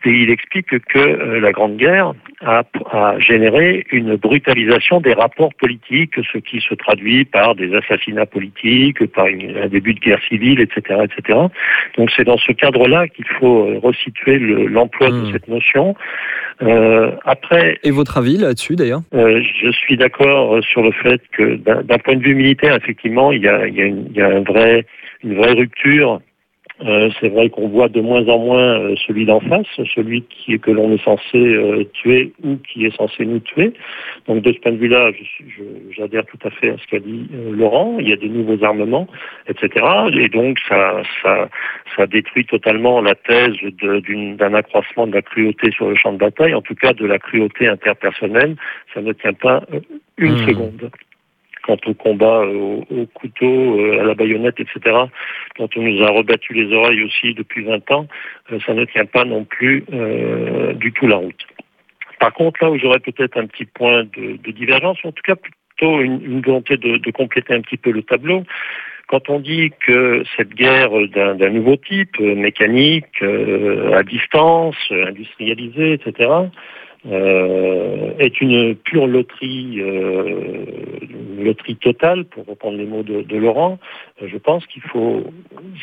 et 0.05 0.09
il 0.09 0.29
explique 0.31 0.77
que 0.87 0.99
euh, 0.99 1.39
la 1.39 1.51
Grande 1.51 1.77
Guerre 1.77 2.13
a, 2.41 2.63
a 2.91 3.19
généré 3.19 3.85
une 3.91 4.15
brutalisation 4.15 4.99
des 4.99 5.13
rapports 5.13 5.53
politiques, 5.53 6.15
ce 6.31 6.37
qui 6.39 6.59
se 6.59 6.73
traduit 6.73 7.23
par 7.25 7.55
des 7.55 7.73
assassinats 7.75 8.25
politiques, 8.25 9.05
par 9.13 9.27
une- 9.27 9.55
un 9.57 9.67
début 9.67 9.93
de 9.93 9.99
guerre 9.99 10.21
civile, 10.27 10.59
etc., 10.59 11.01
etc. 11.03 11.39
Donc 11.97 12.11
c'est 12.15 12.23
dans 12.25 12.37
ce 12.37 12.51
cadre-là 12.51 13.07
qu'il 13.07 13.27
faut 13.39 13.79
resituer 13.79 14.39
le- 14.39 14.65
l'emploi 14.67 15.09
de 15.09 15.13
Hmm. 15.21 15.31
cette 15.31 15.47
notion. 15.47 15.95
Euh, 16.61 17.11
après, 17.25 17.79
Et 17.83 17.91
votre 17.91 18.17
avis 18.17 18.37
euh, 19.13 19.41
je 19.61 19.71
suis 19.71 19.97
d'accord 19.97 20.55
euh, 20.55 20.61
sur 20.61 20.81
le 20.81 20.91
fait 20.91 21.21
que 21.31 21.55
d'un 21.55 21.97
point 21.99 22.15
de 22.15 22.23
vue 22.23 22.35
militaire, 22.35 22.75
effectivement, 22.75 23.31
il 23.31 23.41
y 23.41 23.47
a, 23.47 23.65
une 23.65 24.43
vraie 24.43 24.85
rupture. 25.23 26.21
Euh, 26.83 27.09
c'est 27.19 27.29
vrai 27.29 27.49
qu'on 27.49 27.69
voit 27.69 27.87
de 27.87 28.01
moins 28.01 28.27
en 28.27 28.39
moins 28.39 28.79
euh, 28.79 28.95
celui 29.07 29.25
d'en 29.25 29.39
face, 29.39 29.67
celui 29.95 30.23
qui 30.23 30.59
que 30.59 30.71
l'on 30.71 30.91
est 30.91 31.03
censé 31.03 31.37
euh, 31.37 31.85
tuer 31.93 32.33
ou 32.43 32.57
qui 32.57 32.85
est 32.85 32.95
censé 32.95 33.25
nous 33.25 33.39
tuer. 33.39 33.73
Donc 34.27 34.43
de 34.43 34.51
ce 34.51 34.59
point 34.59 34.73
de 34.73 34.77
vue-là, 34.77 35.11
j'adhère 35.91 36.25
tout 36.25 36.39
à 36.43 36.49
fait 36.49 36.71
à 36.71 36.77
ce 36.77 36.87
qu'a 36.87 36.99
dit 36.99 37.27
euh, 37.33 37.55
Laurent. 37.55 37.97
Il 37.99 38.09
y 38.09 38.13
a 38.13 38.17
de 38.17 38.27
nouveaux 38.27 38.63
armements, 38.63 39.07
etc. 39.47 39.85
Et 40.13 40.27
donc 40.27 40.59
ça, 40.67 41.01
ça, 41.21 41.49
ça 41.95 42.05
détruit 42.05 42.45
totalement 42.45 43.01
la 43.01 43.15
thèse 43.15 43.55
d'un 43.81 44.53
accroissement 44.53 45.07
de 45.07 45.13
la 45.13 45.21
cruauté 45.21 45.71
sur 45.71 45.89
le 45.89 45.95
champ 45.95 46.13
de 46.13 46.17
bataille, 46.17 46.53
en 46.53 46.61
tout 46.61 46.75
cas 46.75 46.93
de 46.93 47.05
la 47.05 47.17
cruauté 47.17 47.67
interpersonnelle. 47.67 48.55
Ça 48.93 49.01
ne 49.01 49.13
tient 49.13 49.33
pas 49.33 49.63
euh, 49.73 49.79
une 50.17 50.33
Hmm. 50.33 50.47
seconde. 50.47 50.91
Quant 51.63 51.77
au 51.85 51.93
combat 51.93 52.41
euh, 52.41 52.53
au, 52.53 52.85
au 53.01 53.05
couteau, 53.07 53.79
euh, 53.79 54.01
à 54.01 54.03
la 54.03 54.15
baïonnette, 54.15 54.59
etc., 54.59 54.95
dont 55.57 55.69
on 55.75 55.81
nous 55.81 56.03
a 56.03 56.09
rebattu 56.09 56.53
les 56.53 56.73
oreilles 56.73 57.03
aussi 57.03 57.33
depuis 57.33 57.63
20 57.63 57.89
ans, 57.91 58.07
euh, 58.51 58.59
ça 58.65 58.73
ne 58.73 58.85
tient 58.85 59.05
pas 59.05 59.23
non 59.23 59.45
plus 59.45 59.85
euh, 59.93 60.73
du 60.73 60.91
tout 60.91 61.07
la 61.07 61.15
route. 61.17 61.47
Par 62.19 62.33
contre, 62.33 62.63
là 62.63 62.71
où 62.71 62.77
j'aurais 62.77 62.99
peut-être 62.99 63.37
un 63.37 63.47
petit 63.47 63.65
point 63.65 64.03
de, 64.03 64.51
divergence, 64.51 64.97
en 65.03 65.11
tout 65.11 65.23
cas 65.23 65.35
plutôt 65.35 65.99
une, 65.99 66.41
volonté 66.41 66.77
de, 66.77 67.11
compléter 67.11 67.53
un 67.53 67.61
petit 67.61 67.75
peu 67.75 67.91
le 67.91 68.01
tableau, 68.01 68.43
quand 69.07 69.29
on 69.29 69.39
dit 69.39 69.71
que 69.85 70.23
cette 70.37 70.53
guerre 70.53 70.91
d'un 71.09 71.49
nouveau 71.49 71.75
type, 71.75 72.15
euh, 72.21 72.35
mécanique, 72.35 73.21
euh, 73.21 73.93
à 73.93 74.03
distance, 74.03 74.77
euh, 74.91 75.07
industrialisée, 75.07 75.93
etc., 75.93 76.29
euh, 77.05 78.13
est 78.19 78.39
une 78.39 78.75
pure 78.75 79.07
loterie, 79.07 79.81
euh, 79.81 80.65
une 81.01 81.43
loterie 81.43 81.75
totale, 81.75 82.25
pour 82.25 82.45
reprendre 82.45 82.77
les 82.77 82.85
mots 82.85 83.03
de, 83.03 83.21
de 83.21 83.37
Laurent, 83.37 83.79
euh, 84.21 84.27
je 84.31 84.37
pense 84.37 84.65
qu'il 84.67 84.81
faut, 84.83 85.23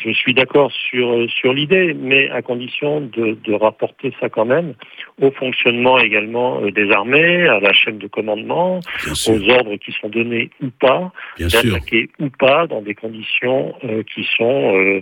je 0.03 0.11
suis 0.11 0.33
d'accord 0.33 0.71
sur, 0.71 1.29
sur 1.29 1.53
l'idée, 1.53 1.93
mais 1.93 2.29
à 2.29 2.41
condition 2.41 3.01
de, 3.01 3.37
de 3.43 3.53
rapporter 3.53 4.13
ça 4.19 4.29
quand 4.29 4.45
même 4.45 4.73
au 5.21 5.31
fonctionnement 5.31 5.99
également 5.99 6.61
euh, 6.61 6.71
des 6.71 6.91
armées, 6.91 7.47
à 7.47 7.59
la 7.59 7.73
chaîne 7.73 7.99
de 7.99 8.07
commandement, 8.07 8.79
aux 9.27 9.49
ordres 9.49 9.75
qui 9.75 9.91
sont 9.91 10.09
donnés 10.09 10.49
ou 10.61 10.69
pas, 10.69 11.11
d'attaquer 11.39 12.09
ou 12.19 12.29
pas 12.29 12.65
dans 12.67 12.81
des 12.81 12.95
conditions 12.95 13.75
euh, 13.83 14.03
qui 14.03 14.27
sont 14.37 15.01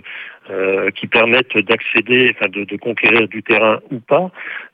euh, 0.50 0.90
qui 0.90 1.06
permettent 1.06 1.56
d'accéder, 1.56 2.34
enfin 2.34 2.48
de, 2.48 2.64
de 2.64 2.76
conquérir 2.76 3.28
du 3.28 3.42
terrain 3.42 3.80
ou 3.90 4.00
pas. 4.00 4.30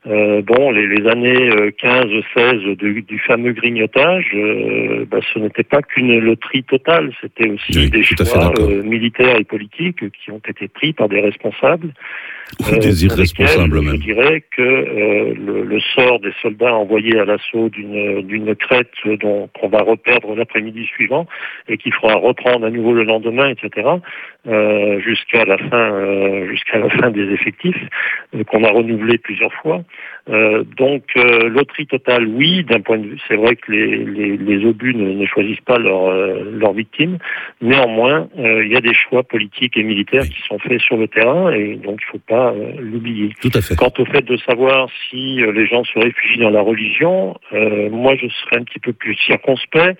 Euh, 0.07 0.41
bon, 0.41 0.71
les, 0.71 0.87
les 0.87 1.07
années 1.07 1.49
euh, 1.49 1.71
15-16 1.71 2.75
du, 2.75 3.01
du 3.01 3.19
fameux 3.19 3.51
grignotage, 3.51 4.31
euh, 4.33 5.05
bah, 5.09 5.19
ce 5.33 5.39
n'était 5.39 5.63
pas 5.63 5.81
qu'une 5.81 6.19
loterie 6.19 6.63
totale, 6.63 7.11
c'était 7.21 7.49
aussi 7.49 7.77
Oui, 7.77 7.89
des 7.89 8.03
choix 8.03 8.53
euh, 8.59 8.83
militaires 8.83 9.37
et 9.37 9.43
politiques 9.43 10.09
qui 10.11 10.31
ont 10.31 10.41
été 10.47 10.67
pris 10.67 10.93
par 10.93 11.09
des 11.09 11.19
responsables 11.19 11.93
Ou 12.59 12.75
euh, 12.75 12.79
des 12.79 13.05
pour 13.05 13.17
irresponsables 13.17 13.81
même. 13.81 13.95
Je 13.95 14.01
dirais 14.01 14.43
que 14.55 14.61
euh, 14.61 15.33
le, 15.35 15.63
le 15.63 15.79
sort 15.79 16.19
des 16.19 16.33
soldats 16.41 16.73
envoyés 16.73 17.19
à 17.19 17.25
l'assaut 17.25 17.69
d'une 17.69 18.21
d'une 18.21 18.55
crête 18.55 18.91
dont 19.19 19.49
qu'on 19.59 19.69
va 19.69 19.81
reperdre 19.81 20.35
l'après-midi 20.35 20.85
suivant 20.85 21.27
et 21.67 21.77
qu'il 21.77 21.93
faudra 21.93 22.15
reprendre 22.15 22.65
à 22.65 22.69
nouveau 22.69 22.93
le 22.93 23.03
lendemain, 23.03 23.49
etc. 23.49 23.87
euh, 24.47 24.99
jusqu'à 25.01 25.45
la 25.45 25.57
fin 25.57 25.91
euh, 25.93 26.47
jusqu'à 26.47 26.79
la 26.79 26.89
fin 26.89 27.11
des 27.11 27.29
effectifs 27.33 27.81
euh, 28.35 28.43
qu'on 28.45 28.63
a 28.63 28.71
renouvelé 28.71 29.17
plusieurs 29.17 29.53
fois. 29.53 29.83
Euh, 30.29 30.63
donc 30.77 31.03
euh, 31.15 31.47
loterie 31.49 31.87
totale, 31.87 32.27
oui, 32.27 32.63
d'un 32.63 32.81
point 32.81 32.97
de 32.97 33.07
vue, 33.07 33.19
c'est 33.27 33.35
vrai 33.35 33.55
que 33.55 33.71
les, 33.71 34.05
les, 34.05 34.37
les 34.37 34.65
obus 34.65 34.93
ne, 34.93 35.13
ne 35.13 35.25
choisissent 35.25 35.61
pas 35.61 35.77
leurs 35.77 36.07
euh, 36.07 36.51
leurs 36.51 36.73
victimes. 36.73 37.17
Néanmoins, 37.61 38.27
euh, 38.37 38.65
il 38.65 38.71
y 38.71 38.75
a 38.75 38.81
des 38.81 38.93
choix 38.93 39.23
politiques 39.23 39.77
et 39.77 39.83
militaires 39.83 40.23
qui 40.23 40.41
sont 40.47 40.59
faits 40.59 40.81
sur 40.81 40.97
le 40.97 41.07
terrain 41.07 41.51
et 41.51 41.75
donc 41.75 42.01
il 42.01 42.05
ne 42.07 42.11
faut 42.11 42.25
pas 42.27 42.51
euh, 42.51 42.73
l'oublier. 42.79 43.31
Tout 43.41 43.51
à 43.53 43.61
fait. 43.61 43.75
Quant 43.75 43.93
au 43.97 44.05
fait 44.05 44.25
de 44.25 44.37
savoir 44.37 44.89
si 45.09 45.41
euh, 45.41 45.51
les 45.51 45.65
gens 45.65 45.83
se 45.85 45.97
réfugient 45.97 46.39
dans 46.39 46.49
la 46.49 46.61
religion, 46.61 47.37
euh, 47.53 47.89
moi 47.89 48.15
je 48.15 48.27
serais 48.27 48.57
un 48.57 48.63
petit 48.63 48.79
peu 48.79 48.93
plus 48.93 49.15
circonspect. 49.15 49.97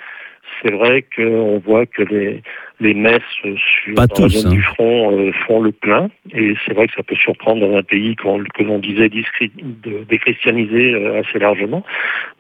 C'est 0.62 0.72
vrai 0.74 1.06
qu'on 1.16 1.60
voit 1.60 1.86
que 1.86 2.04
les, 2.04 2.42
les 2.80 2.94
messes 2.94 3.22
sur 3.44 3.94
Pas 3.96 4.08
dans 4.08 4.24
la 4.24 4.30
tous, 4.30 4.30
zone 4.30 4.52
hein. 4.52 4.56
du 4.56 4.62
front 4.64 5.18
euh, 5.18 5.32
font 5.46 5.62
le 5.62 5.72
plein, 5.72 6.10
et 6.34 6.54
c'est 6.66 6.74
vrai 6.74 6.88
que 6.88 6.94
ça 6.96 7.04
peut 7.04 7.16
surprendre 7.16 7.68
dans 7.68 7.76
un 7.78 7.84
pays 7.84 8.16
qu'on- 8.16 8.44
que 8.44 8.64
l'on 8.64 8.80
disait 8.80 9.10
déchristianisé 9.10 10.94
euh, 10.94 11.22
assez 11.22 11.40
largement. 11.40 11.84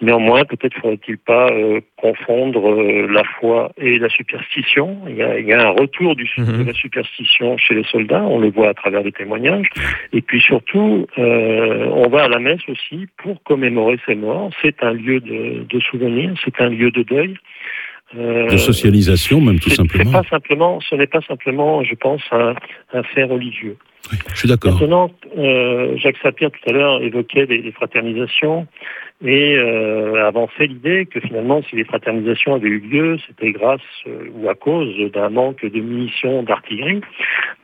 Néanmoins, 0.02 0.46
peut-être 0.46 0.76
faudrait-il 0.80 1.18
pas 1.18 1.48
euh, 1.52 1.80
confondre 1.98 2.70
euh, 2.72 3.08
la 3.12 3.24
foi 3.24 3.72
et 3.78 3.98
la 4.00 4.10
superstition. 4.10 4.98
Il 5.10 5.16
y 5.16 5.24
a, 5.24 5.40
il 5.40 5.46
y 5.48 5.54
a 5.54 5.62
un 5.68 5.72
retour 5.72 6.16
du, 6.16 6.28
Mhm. 6.38 6.64
de 6.64 6.68
la 6.68 6.74
superstition 6.74 7.58
chez 7.58 7.74
les 7.74 7.84
soldats, 7.84 8.24
on 8.24 8.40
le 8.40 8.50
voit 8.50 8.70
à 8.70 8.74
travers 8.74 9.02
les 9.04 9.12
témoignages. 9.12 9.70
Et 10.14 10.22
puis 10.22 10.40
surtout, 10.42 11.08
euh, 11.18 11.86
on 11.94 12.08
va 12.10 12.24
à 12.26 12.28
la 12.28 12.40
messe 12.40 12.62
aussi 12.68 13.08
pour 13.18 13.42
commémorer 13.44 13.98
ces 14.06 14.16
morts. 14.16 14.52
C'est 14.62 14.84
un 14.84 14.94
lieu 14.94 15.20
de, 15.20 15.66
de 15.68 15.80
souvenir, 15.80 16.34
c'est 16.44 16.60
un 16.62 16.70
lieu 16.70 16.92
de 16.92 17.04
deuil. 17.04 17.36
Euh, 18.16 18.48
De 18.48 18.58
socialisation 18.58 19.42
même 19.42 19.60
tout 19.60 19.70
simplement. 19.70 20.12
pas 20.12 20.24
simplement, 20.30 20.80
ce 20.80 20.96
n'est 20.96 21.08
pas 21.08 21.22
simplement, 21.22 21.84
je 21.84 21.94
pense, 21.96 22.22
un, 22.32 22.56
un 22.94 23.04
fait 23.04 23.24
religieux. 23.26 23.76
Oui, 24.12 24.18
je 24.32 24.38
suis 24.38 24.48
d'accord. 24.48 24.80
Maintenant, 24.80 25.12
euh, 25.38 25.98
Jacques 25.98 26.18
Sapir 26.24 26.50
tout 26.52 26.70
à 26.70 26.72
l'heure 26.72 27.02
évoquait 27.02 27.46
les, 27.46 27.62
les 27.62 27.72
fraternisations 27.74 28.66
et 29.26 29.56
euh, 29.58 30.26
avançait 30.26 30.68
l'idée 30.68 31.08
que 31.08 31.20
finalement, 31.20 31.62
si 31.64 31.76
les 31.76 31.84
fraternisations 31.84 32.56
avaient 32.56 32.70
eu 32.70 32.80
lieu, 32.80 33.18
c'était 33.28 33.52
grâce 33.52 33.82
euh, 34.08 34.30
ou 34.36 34.48
à 34.48 34.56
cause 34.56 34.96
d'un 35.12 35.30
manque 35.30 35.66
de 35.66 35.80
munitions 35.80 36.44
d'artillerie. 36.44 37.02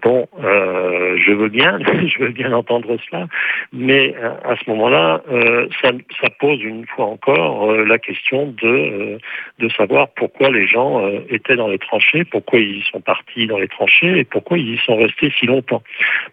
Bon, 0.04 0.28
euh, 0.44 1.18
je 1.26 1.32
veux 1.32 1.48
bien, 1.48 1.80
je 2.08 2.20
veux 2.20 2.32
bien 2.32 2.52
entendre 2.52 2.98
cela, 3.10 3.28
mais 3.72 4.14
euh, 4.18 4.34
à 4.44 4.58
ce 4.58 4.70
moment-là, 4.70 5.22
euh, 5.32 5.68
ça, 5.82 5.92
pose 6.40 6.62
une 6.62 6.86
fois 6.86 7.06
encore 7.06 7.72
euh, 7.72 7.86
la 7.86 7.98
question 8.00 8.48
de 8.62 9.18
de 9.60 9.70
savoir 9.70 10.10
pourquoi 10.16 10.50
les 10.50 10.68
gens 10.68 11.08
étaient 11.30 11.56
dans 11.56 11.70
les 11.70 11.78
tranchées, 11.78 12.26
pourquoi 12.26 12.60
ils 12.60 12.84
sont 12.92 13.00
partis 13.00 13.48
dans 13.48 13.60
les 13.60 13.68
tranchées 13.70 14.20
et 14.20 14.24
pourquoi 14.26 14.58
ils 14.58 14.74
y 14.74 14.78
sont 14.80 14.98
restés 14.98 15.32
si 15.40 15.46
longtemps. 15.46 15.84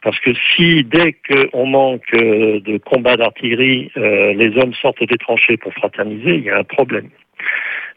Parce 0.03 0.19
que 0.19 0.33
si 0.35 0.83
dès 0.83 1.13
qu'on 1.13 1.67
manque 1.67 2.11
de 2.13 2.79
combats 2.79 3.17
d'artillerie, 3.17 3.93
les 3.95 4.57
hommes 4.57 4.75
sortent 4.75 5.05
des 5.05 5.19
tranchées 5.19 5.59
pour 5.59 5.73
fraterniser, 5.75 6.37
il 6.37 6.45
y 6.45 6.51
a 6.51 6.59
un 6.59 6.65
problème. 6.65 7.11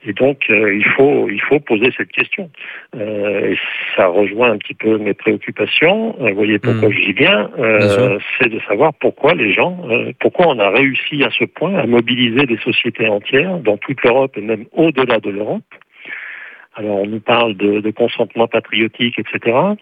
Et 0.05 0.13
donc 0.13 0.49
euh, 0.49 0.75
il 0.75 0.85
faut 0.85 1.29
il 1.29 1.41
faut 1.41 1.59
poser 1.59 1.91
cette 1.95 2.11
question. 2.11 2.49
Euh, 2.95 3.51
et 3.51 3.57
ça 3.95 4.07
rejoint 4.07 4.51
un 4.51 4.57
petit 4.57 4.73
peu 4.73 4.97
mes 4.97 5.13
préoccupations. 5.13 6.15
Euh, 6.21 6.29
vous 6.29 6.35
voyez 6.35 6.59
pourquoi 6.59 6.89
Mm. 6.89 6.91
je 6.91 7.01
dis 7.05 7.13
bien, 7.13 7.49
euh, 7.57 7.77
Bien 7.79 8.17
c'est 8.39 8.49
de 8.49 8.59
savoir 8.67 8.93
pourquoi 8.93 9.33
les 9.33 9.53
gens, 9.53 9.77
euh, 9.89 10.11
pourquoi 10.19 10.47
on 10.47 10.59
a 10.59 10.69
réussi 10.69 11.23
à 11.23 11.29
ce 11.31 11.45
point 11.45 11.75
à 11.75 11.85
mobiliser 11.85 12.45
des 12.45 12.57
sociétés 12.57 13.07
entières 13.07 13.57
dans 13.59 13.77
toute 13.77 14.03
l'Europe 14.03 14.37
et 14.37 14.41
même 14.41 14.65
au-delà 14.73 15.19
de 15.19 15.29
l'Europe. 15.29 15.63
Alors 16.75 17.01
on 17.01 17.07
nous 17.07 17.19
parle 17.21 17.55
de, 17.55 17.79
de 17.79 17.91
consentement 17.91 18.47
patriotique, 18.47 19.19
etc 19.19 19.75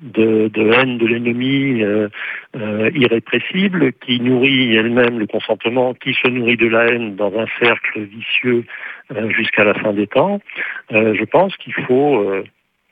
de, 0.00 0.50
haine 0.72 0.98
de 0.98 1.06
l'ennemi 1.06 1.82
euh, 1.82 2.08
euh, 2.56 2.90
irrépressible, 2.94 3.92
qui 3.94 4.20
nourrit 4.20 4.74
elle-même 4.76 5.18
le 5.18 5.26
consentement, 5.26 5.94
qui 5.94 6.14
se 6.14 6.28
nourrit 6.28 6.56
de 6.56 6.68
la 6.68 6.86
haine 6.86 7.16
dans 7.16 7.36
un 7.38 7.46
cercle 7.60 8.00
vicieux 8.00 8.64
euh, 9.14 9.30
jusqu'à 9.30 9.64
la 9.64 9.74
fin 9.74 9.92
des 9.92 10.06
temps. 10.06 10.40
Je 10.90 11.24
pense 11.24 11.56
qu'il 11.56 11.74
faut 11.74 12.42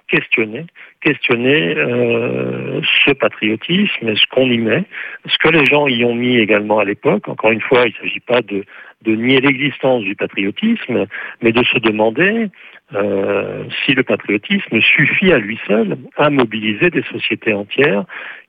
questionner, 0.09 0.67
questionner 1.01 1.75
ce 1.75 3.13
patriotisme, 3.13 4.15
ce 4.15 4.27
qu'on 4.31 4.51
y 4.51 4.59
met, 4.59 4.85
ce 5.27 5.39
que 5.39 5.49
les 5.49 5.65
gens 5.65 5.87
y 5.87 6.05
ont 6.05 6.15
mis 6.15 6.37
également 6.39 6.79
à 6.79 6.85
l'époque. 6.85 7.29
Encore 7.29 7.53
une 7.53 7.61
fois, 7.61 7.87
il 7.87 7.95
ne 7.95 7.99
s'agit 7.99 8.21
pas 8.21 8.43
de 8.43 8.65
nier 9.07 9.41
l'existence 9.41 10.03
du 10.03 10.17
patriotisme, 10.17 11.07
mais 11.41 11.53
de 11.53 11.63
se 11.65 11.79
demander 11.79 12.49
euh, 12.93 13.65
si 13.85 13.95
le 13.95 14.03
patriotisme 14.03 14.81
suffit 14.81 15.33
à 15.33 15.39
lui 15.39 15.59
seul 15.67 15.97
à 16.19 16.29
mobiliser 16.29 16.91
des 16.91 17.03
sociétés 17.05 17.55
entières 17.55 18.05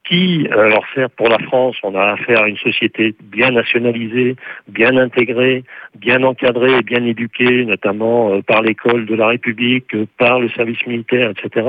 qui, 0.08 0.48
euh, 0.52 0.66
alors 0.66 0.86
certes 0.94 1.14
pour 1.16 1.30
la 1.30 1.40
France, 1.40 1.78
on 1.82 1.96
a 1.96 2.12
affaire 2.12 2.44
à 2.44 2.50
une 2.50 2.58
société 2.58 3.16
bien 3.24 3.52
nationalisée, 3.52 4.36
bien 4.68 4.98
intégrée, 4.98 5.64
bien 5.96 6.22
encadrée 6.24 6.78
et 6.78 6.84
bien 6.84 7.04
éduquée, 7.06 7.66
notamment 7.66 8.34
euh, 8.34 8.42
par 8.42 8.62
l'école 8.62 9.06
de 9.06 9.16
la 9.16 9.28
République, 9.28 9.96
par 10.18 10.42
le 10.42 10.50
service 10.50 10.86
militaire, 10.86 11.32
etc., 11.32 11.68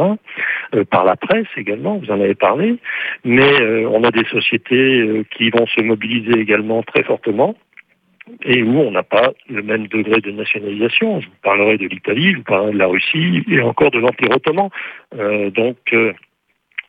par 0.90 1.05
la 1.05 1.16
presse 1.16 1.46
également, 1.57 1.98
vous 1.98 2.11
en 2.11 2.20
avez 2.20 2.35
parlé, 2.35 2.76
mais 3.24 3.87
on 3.87 4.02
a 4.02 4.11
des 4.11 4.24
sociétés 4.24 5.24
qui 5.31 5.48
vont 5.50 5.66
se 5.66 5.81
mobiliser 5.81 6.38
également 6.40 6.83
très 6.83 7.05
fortement 7.05 7.55
et 8.44 8.62
où 8.62 8.78
on 8.80 8.90
n'a 8.90 9.02
pas 9.02 9.32
le 9.48 9.62
même 9.62 9.86
degré 9.86 10.20
de 10.20 10.30
nationalisation. 10.30 11.20
Je 11.20 11.26
vous 11.26 11.34
parlerai 11.42 11.78
de 11.78 11.86
l'Italie, 11.86 12.32
je 12.32 12.36
vous 12.38 12.44
parlerai 12.44 12.72
de 12.72 12.78
la 12.78 12.86
Russie 12.86 13.44
et 13.48 13.60
encore 13.60 13.90
de 13.90 13.98
l'Empire 13.98 14.30
ottoman. 14.30 14.70
Euh, 15.14 15.50
donc, 15.50 15.76
euh, 15.92 16.12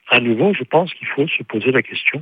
à 0.10 0.19
nouveau, 0.19 0.54
je 0.54 0.63
pense 0.63 0.93
qu'il 0.93 1.08
faut 1.08 1.28
se 1.28 1.43
poser 1.43 1.71
la 1.71 1.82
question 1.82 2.21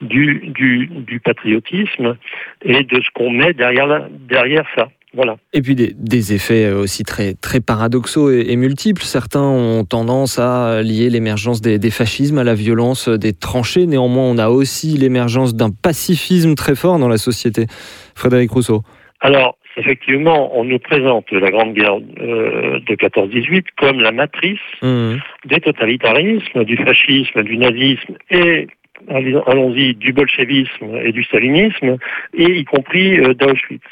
du, 0.00 0.40
du, 0.48 0.86
du 0.86 1.20
patriotisme 1.20 2.16
et 2.62 2.82
de 2.82 3.00
ce 3.00 3.10
qu'on 3.14 3.30
met 3.30 3.52
derrière, 3.52 3.86
la, 3.86 4.08
derrière 4.10 4.66
ça. 4.76 4.88
Voilà. 5.14 5.36
Et 5.52 5.60
puis 5.60 5.74
des, 5.74 5.94
des, 5.94 6.32
effets 6.32 6.72
aussi 6.72 7.02
très, 7.02 7.34
très 7.34 7.60
paradoxaux 7.60 8.30
et, 8.30 8.56
multiples. 8.56 9.02
Certains 9.02 9.42
ont 9.42 9.84
tendance 9.84 10.38
à 10.38 10.82
lier 10.82 11.10
l'émergence 11.10 11.60
des, 11.60 11.78
des, 11.78 11.90
fascismes 11.90 12.38
à 12.38 12.44
la 12.44 12.54
violence 12.54 13.08
des 13.08 13.34
tranchées. 13.34 13.86
Néanmoins, 13.86 14.24
on 14.24 14.38
a 14.38 14.48
aussi 14.48 14.96
l'émergence 14.96 15.54
d'un 15.54 15.70
pacifisme 15.70 16.54
très 16.54 16.74
fort 16.74 16.98
dans 16.98 17.08
la 17.08 17.18
société. 17.18 17.66
Frédéric 18.14 18.50
Rousseau. 18.52 18.82
Alors, 19.20 19.56
effectivement, 19.76 20.56
on 20.58 20.64
nous 20.64 20.78
présente 20.78 21.30
la 21.30 21.50
Grande 21.50 21.74
Guerre 21.74 21.98
euh, 22.20 22.80
de 22.80 22.94
14-18 22.94 23.64
comme 23.76 24.00
la 24.00 24.12
matrice 24.12 24.58
mmh. 24.82 25.16
des 25.44 25.60
totalitarismes, 25.60 26.64
du 26.64 26.76
fascisme, 26.76 27.42
du 27.42 27.56
nazisme 27.56 28.14
et 28.30 28.66
allons-y, 29.08 29.94
du 29.94 30.12
bolchevisme 30.12 30.96
et 31.02 31.12
du 31.12 31.24
stalinisme, 31.24 31.96
et 32.34 32.44
y 32.44 32.64
compris 32.64 33.18
euh, 33.18 33.34
d'Auschwitz 33.34 33.82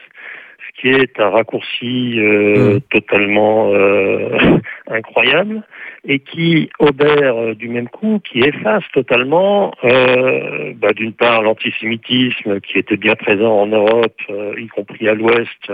qui 0.80 0.88
est 0.88 1.20
un 1.20 1.30
raccourci 1.30 2.18
euh, 2.18 2.76
mmh. 2.76 2.80
totalement 2.90 3.72
euh, 3.74 4.58
incroyable 4.88 5.62
et 6.06 6.20
qui 6.20 6.70
obère 6.78 7.36
euh, 7.36 7.54
du 7.54 7.68
même 7.68 7.88
coup, 7.88 8.20
qui 8.24 8.40
efface 8.40 8.84
totalement, 8.92 9.72
euh, 9.84 10.72
bah, 10.76 10.92
d'une 10.92 11.12
part, 11.12 11.42
l'antisémitisme 11.42 12.60
qui 12.60 12.78
était 12.78 12.96
bien 12.96 13.14
présent 13.14 13.60
en 13.60 13.66
Europe, 13.66 14.16
euh, 14.30 14.54
y 14.58 14.68
compris 14.68 15.08
à 15.08 15.14
l'Ouest, 15.14 15.72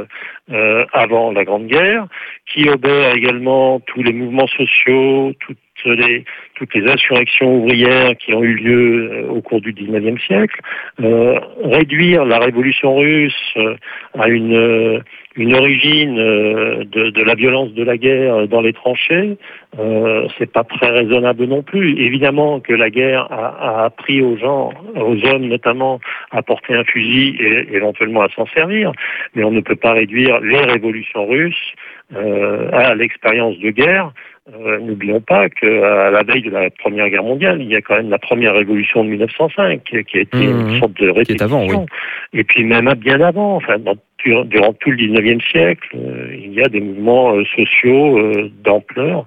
avant 0.93 1.33
la 1.33 1.45
Grande 1.45 1.67
Guerre, 1.67 2.07
qui 2.47 2.69
obère 2.69 3.15
également 3.15 3.81
tous 3.81 4.03
les 4.03 4.13
mouvements 4.13 4.47
sociaux, 4.47 5.33
toutes 5.41 5.59
toutes 6.55 6.75
les 6.75 6.91
insurrections 6.91 7.57
ouvrières 7.57 8.17
qui 8.17 8.35
ont 8.35 8.43
eu 8.43 8.55
lieu 8.55 9.27
au 9.29 9.41
cours 9.41 9.61
du 9.61 9.73
XIXe 9.73 10.23
siècle, 10.23 10.61
réduire 10.99 12.25
la 12.25 12.39
révolution 12.39 12.97
russe 12.97 13.55
à 14.19 14.29
une 15.37 15.55
origine 15.55 16.19
euh, 16.19 16.85
de, 16.85 17.23
la 17.23 17.35
violence 17.35 17.73
de 17.73 17.83
la 17.83 17.97
guerre 17.97 18.49
dans 18.49 18.63
les 18.63 18.73
tranchées, 18.73 19.37
euh, 19.79 20.27
c'est 20.39 20.51
pas 20.51 20.65
très 20.65 20.89
raisonnable 20.89 21.45
non 21.45 21.63
plus. 21.63 22.01
Évidemment 22.01 22.61
que 22.61 22.73
la 22.73 22.91
guerre 22.91 23.31
a, 23.31 23.85
appris 23.85 24.23
aux 24.23 24.37
gens, 24.37 24.73
aux 24.95 25.25
hommes 25.27 25.47
notamment, 25.47 26.01
à 26.31 26.43
porter 26.43 26.75
un 26.75 26.85
fusil 26.85 27.37
et 27.39 27.75
éventuellement 27.75 28.23
à 28.23 28.29
s'en 28.31 28.47
servir, 28.47 28.93
mais 29.35 29.45
on 29.45 29.51
ne 29.51 29.61
peut 29.61 29.77
pas 29.77 29.93
réduire 29.93 30.41
les 30.41 30.61
révolutions 30.61 31.27
russes 31.27 31.75
euh, 32.15 32.71
à 32.73 32.95
l'expérience 32.95 33.59
de 33.59 33.71
guerre. 33.71 34.13
Euh, 34.55 34.79
N'oublions 34.79 35.21
pas 35.21 35.49
qu'à 35.49 36.11
la 36.11 36.23
veille 36.23 36.43
de 36.43 36.51
la 36.51 36.71
Première 36.71 37.09
Guerre 37.11 37.25
mondiale, 37.25 37.61
il 37.61 37.69
y 37.69 37.75
a 37.75 37.81
quand 37.81 37.97
même 37.97 38.11
la 38.11 38.19
première 38.19 38.55
révolution 38.55 39.03
de 39.03 39.09
1905 39.11 39.83
qui, 39.85 40.05
qui 40.05 40.19
a 40.19 40.21
été 40.21 40.39
une 40.45 40.77
Mmh. 40.77 40.79
sorte 40.79 41.01
de 41.01 41.09
répétition. 41.11 41.45
avant, 41.47 41.67
oui. 41.67 41.75
Et 42.33 42.45
puis 42.45 42.63
même 42.65 42.93
bien 42.95 43.21
avant, 43.21 43.57
enfin, 43.57 43.79
dans- 43.79 43.97
durant, 44.45 44.73
tout 44.73 44.91
le 44.91 44.97
19e 44.97 45.41
siècle, 45.51 45.89
euh, 45.97 46.35
il 46.37 46.53
y 46.53 46.61
a 46.61 46.69
des 46.69 46.81
mouvements 46.81 47.35
euh, 47.37 47.45
sociaux 47.57 48.19
euh, 48.19 48.51
d'ampleur. 48.65 49.25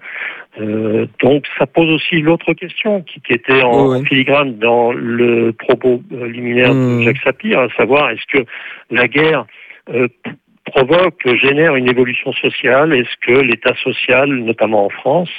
Euh, 0.59 1.05
donc 1.21 1.45
ça 1.57 1.65
pose 1.67 1.89
aussi 1.89 2.21
l'autre 2.21 2.53
question 2.53 3.01
qui, 3.03 3.21
qui 3.21 3.33
était 3.33 3.61
en, 3.61 4.03
filigrane 4.03 4.57
dans 4.57 4.91
le 4.91 5.51
propos 5.53 6.01
euh, 6.13 6.27
liminaire 6.27 6.73
Mmh. 6.73 6.99
de 6.99 7.03
Jacques 7.03 7.21
Sapir, 7.23 7.59
à 7.59 7.69
savoir 7.77 8.09
est-ce 8.09 8.25
que 8.39 8.45
la 8.89 9.07
guerre 9.07 9.45
euh, 9.93 10.07
provoque, 10.65 11.21
génère 11.35 11.75
une 11.75 11.89
évolution 11.89 12.31
sociale. 12.33 12.93
Est-ce 12.93 13.15
que 13.21 13.39
l'État 13.39 13.75
social, 13.75 14.29
notamment 14.29 14.85
en 14.85 14.89
France, 14.89 15.31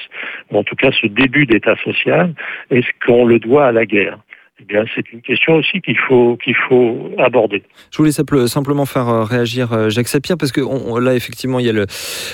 ou 0.51 0.59
en 0.59 0.65
tout 0.65 0.77
cas 0.77 0.91
ce 0.93 1.07
début 1.07 1.47
d'État 1.47 1.77
social, 1.85 2.35
est-ce 2.71 2.89
qu'on 3.05 3.25
le 3.25 3.39
doit 3.39 3.67
à 3.67 3.73
la 3.73 3.87
guerre? 3.87 4.19
Eh 4.61 4.65
bien, 4.67 4.85
c'est 4.95 5.11
une 5.13 5.23
question 5.23 5.55
aussi 5.55 5.81
qu'il 5.81 5.97
faut 6.07 6.37
qu'il 6.43 6.55
faut 6.69 7.11
aborder. 7.19 7.63
Je 7.91 7.97
voulais 7.97 8.13
simple- 8.13 8.47
simplement 8.49 8.85
faire 8.85 9.09
euh, 9.09 9.25
réagir 9.25 9.73
euh, 9.73 9.89
Jacques 9.91 10.09
Sapir 10.09 10.37
parce 10.37 10.53
que 10.53 10.61
on- 10.61 10.99
là 10.99 11.15
effectivement 11.15 11.59
il 11.61 11.67
y 11.67 11.69
a 11.69 11.73
le, 11.73 11.87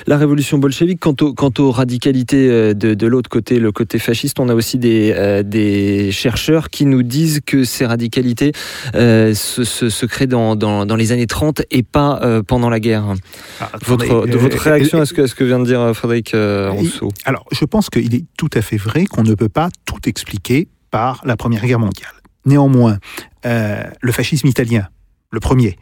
la 0.06 0.16
révolution 0.16 0.58
bolchevique. 0.58 0.98
Quant, 1.00 1.14
au- 1.20 1.32
quant 1.34 1.52
aux 1.58 1.70
radicalités 1.70 2.50
euh, 2.50 2.74
de, 2.74 2.94
de 2.94 3.06
l'autre 3.06 3.30
côté, 3.30 3.60
le 3.60 3.70
côté 3.70 3.98
fasciste, 4.00 4.40
on 4.40 4.48
a 4.48 4.54
aussi 4.54 4.78
des, 4.78 5.12
euh, 5.16 5.42
des 5.44 6.10
chercheurs 6.10 6.68
qui 6.70 6.84
nous 6.84 7.02
disent 7.04 7.40
que 7.46 7.62
ces 7.64 7.86
radicalités 7.86 8.52
euh, 8.94 9.32
se, 9.34 9.62
se, 9.64 9.88
se 9.88 10.06
créent 10.06 10.26
dans, 10.26 10.56
dans, 10.56 10.84
dans 10.84 10.96
les 10.96 11.12
années 11.12 11.26
30 11.28 11.62
et 11.70 11.82
pas 11.84 12.18
euh, 12.22 12.42
pendant 12.42 12.70
la 12.70 12.80
guerre. 12.80 13.04
Ah, 13.60 13.70
Votre, 13.84 14.26
de 14.26 14.36
votre 14.36 14.58
réaction 14.58 14.98
euh, 14.98 15.02
à 15.02 15.06
ce 15.06 15.14
que, 15.14 15.22
à 15.22 15.26
ce 15.28 15.34
que 15.34 15.44
vient 15.44 15.60
de 15.60 15.64
dire 15.64 15.94
Frédéric 15.94 16.34
euh, 16.34 16.70
Rousseau? 16.70 17.10
Alors, 17.24 17.44
je 17.52 17.64
pense 17.64 17.88
qu'il 17.88 18.14
est 18.14 18.24
tout 18.36 18.50
à 18.54 18.62
fait 18.62 18.76
vrai 18.78 19.06
qu'on 19.06 19.22
ne 19.22 19.34
peut 19.34 19.48
pas 19.48 19.68
tout 19.84 20.08
expliquer 20.08 20.66
par 20.90 21.20
la 21.24 21.36
Première 21.36 21.64
Guerre 21.66 21.80
mondiale. 21.80 22.10
Néanmoins, 22.46 22.98
euh, 23.44 23.84
le 24.00 24.12
fascisme 24.12 24.46
italien, 24.46 24.88
le 25.30 25.40
premier, 25.40 25.76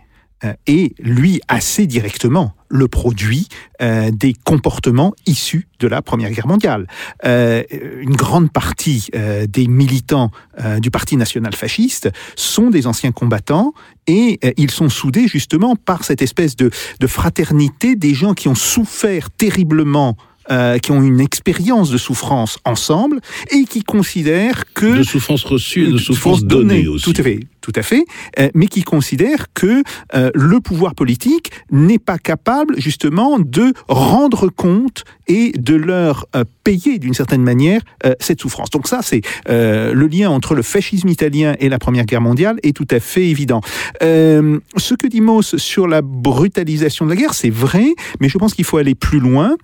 euh, 0.45 0.53
est, 0.67 0.99
lui, 0.99 1.41
assez 1.49 1.87
directement 1.87 2.55
le 2.69 2.89
produit 2.89 3.49
euh, 3.81 4.11
des 4.11 4.35
comportements 4.35 5.15
issus 5.27 5.69
de 5.79 5.87
la 5.87 6.03
Première 6.03 6.31
Guerre 6.33 6.49
mondiale. 6.49 6.87
Euh, 7.25 7.63
une 8.01 8.17
grande 8.17 8.51
partie 8.51 9.09
euh, 9.15 9.47
des 9.47 9.69
militants 9.69 10.33
euh, 10.61 10.81
du 10.81 10.91
Parti 10.91 11.17
national 11.17 11.55
fasciste 11.55 12.11
sont 12.35 12.71
des 12.71 12.87
anciens 12.87 13.13
combattants 13.13 13.73
et 14.07 14.41
euh, 14.45 14.51
ils 14.57 14.73
sont 14.73 14.89
soudés 14.89 15.29
justement 15.29 15.77
par 15.77 16.05
cette 16.05 16.21
espèce 16.21 16.57
de 16.57 16.71
fraternité 17.07 17.95
des 17.95 18.13
gens 18.13 18.35
qui 18.35 18.49
ont 18.49 18.57
souffert 18.57 19.31
terriblement 19.31 20.17
euh, 20.51 20.79
qui 20.79 20.93
ont 20.93 21.03
une 21.03 21.21
expérience 21.21 21.91
de 21.91 21.99
souffrance 21.99 22.59
ensemble 22.65 23.21
et 23.51 23.65
qui 23.65 23.83
considèrent 23.83 24.65
que 24.75 24.99
De 24.99 25.03
souffrance 25.03 25.45
reçue 25.45 25.89
et 25.89 25.93
de 25.93 25.99
souffrance 25.99 26.45
donnée 26.45 26.87
aussi. 26.89 27.13
tout 27.13 27.21
à 27.21 27.25
fait, 27.25 27.41
tout 27.61 27.73
à 27.75 27.83
fait, 27.83 28.05
euh, 28.39 28.49
mais 28.55 28.67
qui 28.67 28.83
considèrent 28.83 29.47
que 29.55 29.83
euh, 30.15 30.31
le 30.35 30.61
pouvoir 30.61 30.95
politique 30.95 31.51
n'est 31.71 31.99
pas 31.99 32.19
capable 32.19 32.79
justement 32.79 33.39
de 33.39 33.73
rendre 33.89 34.49
compte 34.49 35.05
et 35.27 35.53
de 35.53 35.75
leur 35.75 36.27
euh, 36.37 36.45
payer 36.65 36.99
d'une 36.99 37.15
certaine 37.15 37.43
manière 37.43 37.81
euh, 38.05 38.13
cette 38.21 38.41
souffrance. 38.41 38.71
Donc 38.71 38.87
ça, 38.89 39.01
c'est 39.03 39.23
euh, 39.49 39.95
le 39.95 40.07
lien 40.07 40.31
entre 40.31 40.55
le 40.55 40.63
fascisme 40.63 41.09
italien 41.09 41.55
et 41.61 41.69
la 41.69 41.79
Première 41.79 42.05
Guerre 42.05 42.21
mondiale 42.21 42.57
est 42.63 42.77
tout 42.77 42.87
à 42.91 43.01
fait 43.01 43.27
évident. 43.29 43.61
Euh, 44.03 44.59
ce 44.77 44.95
que 44.95 45.07
dit 45.07 45.21
Mauss 45.21 45.57
sur 45.57 45.87
la 45.87 46.03
brutalisation 46.03 47.07
de 47.07 47.11
la 47.11 47.17
guerre, 47.17 47.35
c'est 47.35 47.51
vrai, 47.51 47.87
mais 48.21 48.29
je 48.29 48.37
pense 48.39 48.55
qu'il 48.55 48.65
faut 48.65 48.77
aller 48.77 48.95
plus 48.95 49.21
loin 49.21 49.57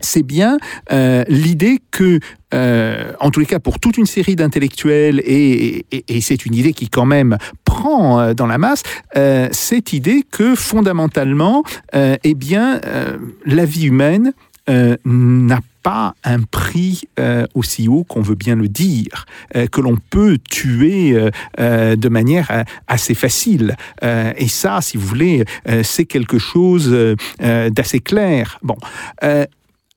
c'est 0.00 0.22
bien 0.22 0.58
euh, 0.92 1.24
l'idée 1.28 1.80
que, 1.90 2.20
euh, 2.52 3.12
en 3.20 3.30
tous 3.30 3.40
les 3.40 3.46
cas, 3.46 3.58
pour 3.58 3.78
toute 3.80 3.96
une 3.96 4.06
série 4.06 4.36
d'intellectuels, 4.36 5.20
et, 5.24 5.86
c'est 6.20 6.46
une 6.46 6.54
idée 6.54 6.72
qui 6.72 6.88
quand 6.88 7.06
même 7.06 7.38
prend 7.64 8.20
euh, 8.20 8.34
dans 8.34 8.46
la 8.46 8.58
masse, 8.58 8.82
cette 9.52 9.92
idée 9.92 10.24
que 10.30 10.54
fondamentalement, 10.54 11.62
eh 11.92 12.34
bien, 12.34 12.80
la 13.46 13.64
vie 13.64 13.86
humaine 13.86 14.32
n'a 14.68 15.60
pas 15.82 16.14
un 16.24 16.42
prix 16.42 17.02
aussi 17.54 17.88
haut 17.88 18.04
qu'on 18.04 18.22
veut 18.22 18.34
bien 18.34 18.56
le 18.56 18.68
dire, 18.68 19.26
que 19.70 19.80
l'on 19.80 19.96
peut 19.96 20.38
tuer 20.38 21.16
de 21.58 22.08
manière 22.08 22.64
assez 22.88 23.14
facile. 23.14 23.76
Et 24.02 24.48
ça, 24.48 24.80
si 24.80 24.96
vous 24.96 25.06
voulez, 25.06 25.44
c'est 25.82 26.06
quelque 26.06 26.38
chose 26.38 26.94
d'assez 27.38 28.00
clair. 28.00 28.58
Bon. 28.62 28.76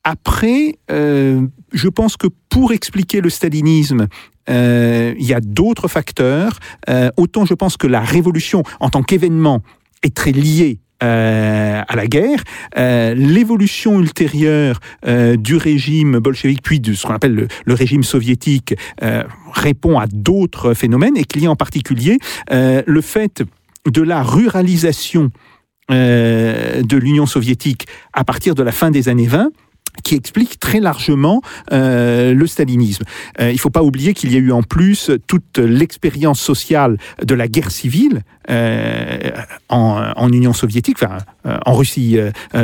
Après, 0.09 0.75
euh, 0.89 1.45
je 1.73 1.89
pense 1.89 2.15
que 2.15 2.27
pour 2.47 2.71
expliquer 2.71 3.19
le 3.19 3.29
stalinisme, 3.29 4.07
euh, 4.49 5.13
il 5.19 5.25
y 5.25 5.33
a 5.33 5.41
d'autres 5.41 5.89
facteurs. 5.89 6.59
Euh, 6.87 7.09
autant 7.17 7.45
je 7.45 7.53
pense 7.53 7.75
que 7.75 7.87
la 7.87 7.99
révolution 7.99 8.63
en 8.79 8.89
tant 8.89 9.03
qu'événement 9.03 9.61
est 10.03 10.15
très 10.15 10.31
liée 10.31 10.79
à 11.01 11.95
la 11.95 12.07
guerre. 12.07 12.41
L'évolution 12.75 13.99
ultérieure 13.99 14.79
du 15.05 15.55
régime 15.55 16.17
bolchevique, 16.17 16.63
puis 16.63 16.79
de 16.79 16.93
ce 16.93 17.05
qu'on 17.05 17.13
appelle 17.13 17.47
le, 17.65 17.73
régime 17.75 18.03
soviétique, 18.03 18.73
répond 19.53 19.99
à 19.99 20.07
d'autres 20.07 20.73
phénomènes, 20.73 21.15
et 21.15 21.23
qu'il 21.23 21.43
y 21.43 21.47
en 21.47 21.55
particulier 21.55 22.17
le 22.49 23.01
fait 23.01 23.43
de 23.85 24.01
la 24.01 24.23
ruralisation 24.23 25.29
de 25.87 26.97
l'Union 26.97 27.27
soviétique 27.27 27.85
à 28.13 28.23
partir 28.23 28.55
de 28.55 28.63
la 28.63 28.71
fin 28.71 28.89
des 28.89 29.07
années 29.07 29.27
20 29.27 29.51
qui 30.07 30.15
explique 30.15 30.57
très 30.57 30.79
largement 30.79 31.41
euh, 31.73 32.33
le 32.33 32.47
stalinisme. 32.47 33.03
Euh, 33.41 33.49
il 33.49 33.55
ne 33.55 33.59
faut 33.59 33.69
pas 33.69 33.83
oublier 33.83 34.13
qu'il 34.13 34.31
y 34.31 34.37
a 34.37 34.39
eu 34.39 34.53
en 34.53 34.63
plus 34.63 35.11
toute 35.27 35.57
l'expérience 35.57 36.39
sociale 36.39 36.97
de 37.21 37.35
la 37.35 37.49
guerre 37.49 37.71
civile 37.71 38.21
euh, 38.49 39.17
en, 39.67 40.13
en 40.15 40.31
Union 40.31 40.53
soviétique, 40.53 40.95
enfin 41.03 41.17
en 41.65 41.73
Russie 41.75 42.17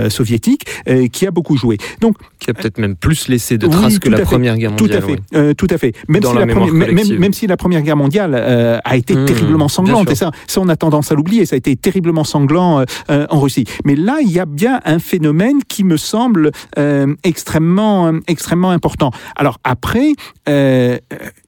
soviétique, 0.09 0.65
qui 1.11 1.27
a 1.27 1.31
beaucoup 1.31 1.57
joué. 1.57 1.77
Donc, 1.99 2.15
Qui 2.39 2.49
a 2.51 2.53
peut-être 2.53 2.77
même 2.77 2.95
plus 2.95 3.27
laissé 3.27 3.57
de 3.57 3.65
Oui, 3.67 3.73
traces 3.73 3.99
que 3.99 4.05
tout 4.05 4.11
la 4.11 4.17
fait. 4.19 4.23
Première 4.23 4.57
Guerre 4.57 4.75
tout 4.75 4.85
mondiale. 4.85 5.03
à 5.03 5.41
fait, 5.41 5.55
tout 5.55 5.67
à 5.69 5.77
fait. 5.77 5.93
Même 6.07 6.21
Dans 6.21 6.31
si 6.31 6.37
la 6.39 6.47
première, 6.47 6.73
même, 6.73 6.87
collective. 6.89 7.19
même 7.19 7.33
si 7.33 7.47
la 7.47 7.57
Première 7.57 7.81
Guerre 7.81 7.97
mondiale 7.97 8.35
a 8.83 8.95
été 8.95 9.15
Mmh, 9.15 9.25
terriblement 9.25 9.67
sanglante, 9.67 10.09
et 10.09 10.15
ça, 10.15 10.31
ça 10.47 10.59
on 10.61 10.69
a 10.69 10.75
tendance 10.75 11.11
à 11.11 11.15
l'oublier, 11.15 11.45
ça 11.45 11.55
a 11.55 11.57
été 11.57 11.75
terriblement 11.75 12.23
sanglant 12.23 12.83
en 13.09 13.39
Russie. 13.39 13.65
Mais 13.85 13.95
là, 13.95 14.17
il 14.21 14.31
y 14.31 14.39
a 14.39 14.45
bien 14.45 14.79
un 14.85 14.99
phénomène 14.99 15.59
qui 15.67 15.83
me 15.83 15.97
semble 15.97 16.51
euh, 16.77 17.13
extrêmement, 17.33 18.07
euh, 18.07 18.19
extrêmement 18.27 18.69
important. 18.69 19.09
Alors 19.35 19.57
après, 19.63 20.09
euh, 20.47 20.99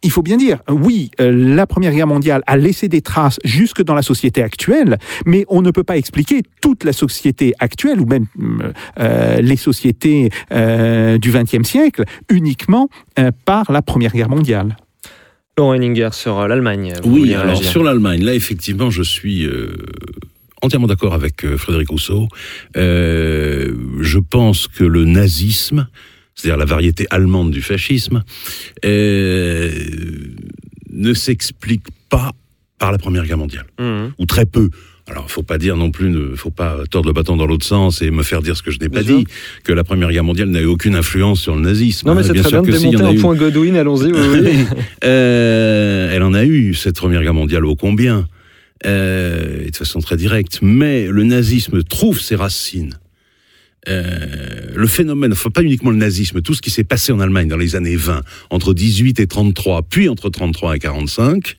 il 0.01 0.11
faut 0.11 0.23
bien 0.23 0.37
dire, 0.37 0.57
oui, 0.67 1.11
euh, 1.21 1.31
la 1.31 1.67
Première 1.67 1.93
Guerre 1.93 2.07
mondiale 2.07 2.41
a 2.47 2.57
laissé 2.57 2.87
des 2.87 3.01
traces 3.01 3.39
jusque 3.43 3.83
dans 3.83 3.93
la 3.93 4.01
société 4.01 4.41
actuelle, 4.41 4.97
mais 5.27 5.45
on 5.47 5.61
ne 5.61 5.69
peut 5.69 5.83
pas 5.83 5.97
expliquer 5.97 6.41
toute 6.59 6.83
la 6.83 6.91
société 6.93 7.53
actuelle 7.59 7.99
ou 8.01 8.07
même 8.07 8.25
euh, 8.99 9.41
les 9.41 9.57
sociétés 9.57 10.31
euh, 10.51 11.19
du 11.19 11.31
XXe 11.31 11.67
siècle 11.67 12.03
uniquement 12.29 12.89
euh, 13.19 13.29
par 13.45 13.71
la 13.71 13.83
Première 13.83 14.13
Guerre 14.13 14.29
mondiale. 14.29 14.75
Laurent 15.57 15.75
Henninger 15.75 16.09
sur 16.13 16.47
l'Allemagne. 16.47 16.93
Oui, 17.05 17.33
alors 17.33 17.45
réagir. 17.45 17.69
sur 17.69 17.83
l'Allemagne, 17.83 18.23
là 18.23 18.33
effectivement, 18.33 18.89
je 18.89 19.03
suis 19.03 19.45
euh, 19.45 19.75
entièrement 20.61 20.87
d'accord 20.87 21.13
avec 21.13 21.43
euh, 21.45 21.57
Frédéric 21.57 21.89
Rousseau. 21.89 22.27
Euh, 22.77 23.73
je 24.01 24.19
pense 24.19 24.67
que 24.67 24.83
le 24.83 25.05
nazisme, 25.05 25.87
c'est-à-dire 26.35 26.57
la 26.57 26.65
variété 26.65 27.05
allemande 27.11 27.51
du 27.51 27.61
fascisme, 27.61 28.23
euh, 28.83 29.71
ne 30.91 31.13
s'explique 31.13 31.83
pas 32.09 32.31
par 32.77 32.91
la 32.91 32.97
Première 32.97 33.25
Guerre 33.25 33.37
mondiale, 33.37 33.65
Mhm. 33.79 34.13
ou 34.17 34.25
très 34.25 34.45
peu. 34.45 34.69
Alors, 35.07 35.29
faut 35.29 35.43
pas 35.43 35.59
dire 35.59 35.77
non 35.77 35.91
plus, 35.91 36.09
ne 36.09 36.35
faut 36.35 36.49
pas 36.49 36.77
tordre 36.89 37.07
le 37.09 37.13
bâton 37.13 37.37
dans 37.37 37.45
l'autre 37.45 37.65
sens 37.65 38.01
et 38.01 38.09
me 38.09 38.23
faire 38.23 38.41
dire 38.41 38.57
ce 38.57 38.63
que 38.63 38.71
je 38.71 38.79
n'ai 38.79 38.89
pas 38.89 39.01
Bien 39.03 39.07
sûr. 39.09 39.17
dit, 39.19 39.27
que 39.63 39.71
la 39.71 39.83
Première 39.83 40.09
Guerre 40.11 40.23
mondiale 40.23 40.49
n'a 40.49 40.61
eu 40.61 40.65
aucune 40.65 40.95
influence 40.95 41.41
sur 41.41 41.55
le 41.55 41.61
nazisme. 41.61 42.07
Non, 42.07 42.15
mais 42.15 42.23
c'est 42.23 42.33
très 42.33 42.49
bien 42.49 42.61
de 42.63 42.71
si, 42.71 42.89
démonter 42.89 43.03
a 43.03 43.07
un 43.09 43.13
eu. 43.13 43.19
point 43.19 43.35
Godwin, 43.35 43.75
allons-y. 43.77 44.11
oui, 44.11 44.39
oui. 44.43 44.65
Euh, 45.03 46.09
elle 46.11 46.23
en 46.23 46.33
a 46.33 46.43
eu, 46.43 46.73
cette 46.73 46.95
Première 46.95 47.21
Guerre 47.21 47.35
mondiale, 47.35 47.65
ô 47.65 47.75
combien, 47.75 48.27
euh, 48.85 49.69
de 49.69 49.75
façon 49.75 49.99
très 49.99 50.17
directe. 50.17 50.59
Mais 50.61 51.07
le 51.07 51.23
nazisme 51.23 51.81
trouve 51.83 52.19
ses 52.19 52.35
racines. 52.35 52.99
Euh, 53.87 54.71
le 54.75 54.87
phénomène, 54.87 55.31
enfin 55.31 55.51
pas 55.51 55.61
uniquement 55.61 55.91
le 55.91 55.97
nazisme, 55.97 56.41
tout 56.41 56.55
ce 56.55 56.61
qui 56.61 56.71
s'est 56.71 56.83
passé 56.83 57.11
en 57.11 57.19
Allemagne 57.19 57.47
dans 57.47 57.57
les 57.57 57.75
années 57.75 57.95
20, 57.95 58.21
entre 58.49 58.73
18 58.73 59.19
et 59.19 59.27
33, 59.27 59.83
puis 59.83 60.09
entre 60.09 60.29
33 60.29 60.75
et 60.75 60.79
45, 60.79 61.55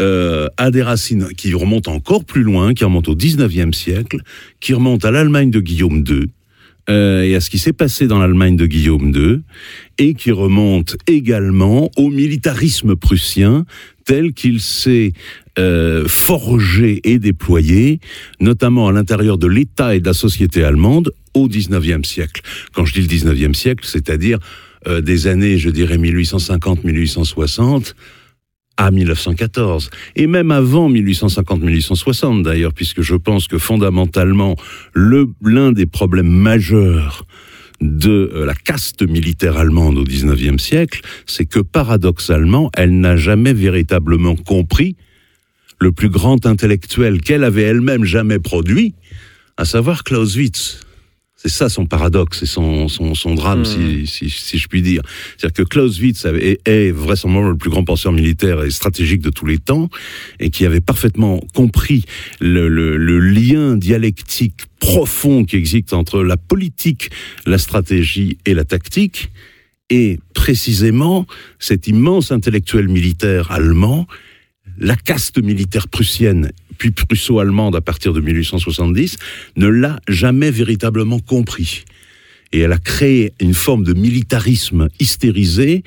euh, 0.00 0.48
a 0.56 0.70
des 0.70 0.82
racines 0.82 1.28
qui 1.36 1.52
remontent 1.52 1.92
encore 1.92 2.24
plus 2.24 2.42
loin, 2.42 2.72
qui 2.72 2.82
remontent 2.84 3.12
au 3.12 3.14
19e 3.14 3.74
siècle, 3.74 4.22
qui 4.60 4.72
remontent 4.72 5.06
à 5.06 5.10
l'Allemagne 5.10 5.50
de 5.50 5.60
Guillaume 5.60 6.02
II, 6.08 6.26
et 6.88 7.36
à 7.36 7.40
ce 7.40 7.50
qui 7.50 7.60
s'est 7.60 7.72
passé 7.72 8.08
dans 8.08 8.18
l'Allemagne 8.18 8.56
de 8.56 8.66
Guillaume 8.66 9.14
II, 9.14 9.42
et 9.98 10.14
qui 10.14 10.32
remonte 10.32 10.96
également 11.06 11.88
au 11.96 12.08
militarisme 12.08 12.96
prussien 12.96 13.64
tel 14.04 14.32
qu'il 14.32 14.60
s'est 14.60 15.12
euh, 15.60 16.08
forgé 16.08 17.00
et 17.04 17.18
déployé, 17.18 18.00
notamment 18.40 18.88
à 18.88 18.92
l'intérieur 18.92 19.36
de 19.38 19.46
l'État 19.46 19.94
et 19.94 20.00
de 20.00 20.06
la 20.06 20.14
société 20.14 20.64
allemande 20.64 21.12
au 21.34 21.46
XIXe 21.48 22.06
siècle. 22.08 22.40
Quand 22.74 22.84
je 22.86 22.94
dis 22.94 23.02
le 23.02 23.06
XIXe 23.34 23.56
siècle, 23.56 23.84
c'est-à-dire 23.86 24.38
euh, 24.88 25.00
des 25.00 25.26
années, 25.26 25.58
je 25.58 25.70
dirais 25.70 25.98
1850-1860 25.98 27.94
à 28.76 28.90
1914. 28.90 29.90
Et 30.16 30.26
même 30.26 30.50
avant 30.50 30.90
1850-1860 30.90 32.42
d'ailleurs, 32.42 32.72
puisque 32.72 33.02
je 33.02 33.14
pense 33.14 33.46
que 33.46 33.58
fondamentalement, 33.58 34.56
le- 34.94 35.28
l'un 35.44 35.72
des 35.72 35.86
problèmes 35.86 36.28
majeurs 36.30 37.26
de 37.80 38.30
euh, 38.34 38.44
la 38.46 38.54
caste 38.54 39.02
militaire 39.08 39.56
allemande 39.58 39.98
au 39.98 40.04
XIXe 40.04 40.62
siècle, 40.62 41.00
c'est 41.26 41.46
que 41.46 41.60
paradoxalement, 41.60 42.70
elle 42.76 42.98
n'a 43.00 43.16
jamais 43.16 43.52
véritablement 43.52 44.36
compris 44.36 44.96
le 45.80 45.92
plus 45.92 46.08
grand 46.10 46.46
intellectuel 46.46 47.20
qu'elle 47.20 47.44
avait 47.44 47.62
elle-même 47.62 48.04
jamais 48.04 48.38
produit, 48.38 48.94
à 49.56 49.64
savoir 49.64 50.04
Clausewitz. 50.04 50.80
C'est 51.42 51.48
ça 51.48 51.70
son 51.70 51.86
paradoxe 51.86 52.42
et 52.42 52.46
son, 52.46 52.88
son, 52.88 53.14
son 53.14 53.34
drame, 53.34 53.60
Hmm. 53.62 53.64
si, 53.64 54.06
si, 54.06 54.28
si 54.28 54.58
je 54.58 54.68
puis 54.68 54.82
dire. 54.82 55.00
C'est-à-dire 55.38 55.64
que 55.64 55.68
Clausewitz 55.68 56.26
est, 56.26 56.60
est 56.68 56.90
vraisemblablement 56.90 57.50
le 57.50 57.56
plus 57.56 57.70
grand 57.70 57.82
penseur 57.82 58.12
militaire 58.12 58.62
et 58.62 58.70
stratégique 58.70 59.22
de 59.22 59.30
tous 59.30 59.46
les 59.46 59.56
temps, 59.56 59.88
et 60.38 60.50
qui 60.50 60.66
avait 60.66 60.82
parfaitement 60.82 61.40
compris 61.54 62.04
le, 62.40 62.68
le, 62.68 62.98
le 62.98 63.18
lien 63.20 63.76
dialectique 63.76 64.66
profond 64.80 65.46
qui 65.46 65.56
existe 65.56 65.94
entre 65.94 66.22
la 66.22 66.36
politique, 66.36 67.08
la 67.46 67.56
stratégie 67.56 68.36
et 68.44 68.52
la 68.52 68.64
tactique. 68.64 69.30
Et 69.88 70.20
précisément, 70.34 71.26
cet 71.58 71.88
immense 71.88 72.32
intellectuel 72.32 72.88
militaire 72.88 73.50
allemand, 73.50 74.06
la 74.80 74.96
caste 74.96 75.42
militaire 75.42 75.88
prussienne, 75.88 76.50
puis 76.78 76.90
prusso-allemande 76.90 77.76
à 77.76 77.80
partir 77.80 78.12
de 78.12 78.20
1870, 78.20 79.18
ne 79.56 79.66
l'a 79.66 80.00
jamais 80.08 80.50
véritablement 80.50 81.20
compris. 81.20 81.84
Et 82.52 82.60
elle 82.60 82.72
a 82.72 82.78
créé 82.78 83.32
une 83.40 83.54
forme 83.54 83.84
de 83.84 83.92
militarisme 83.92 84.88
hystérisé 84.98 85.84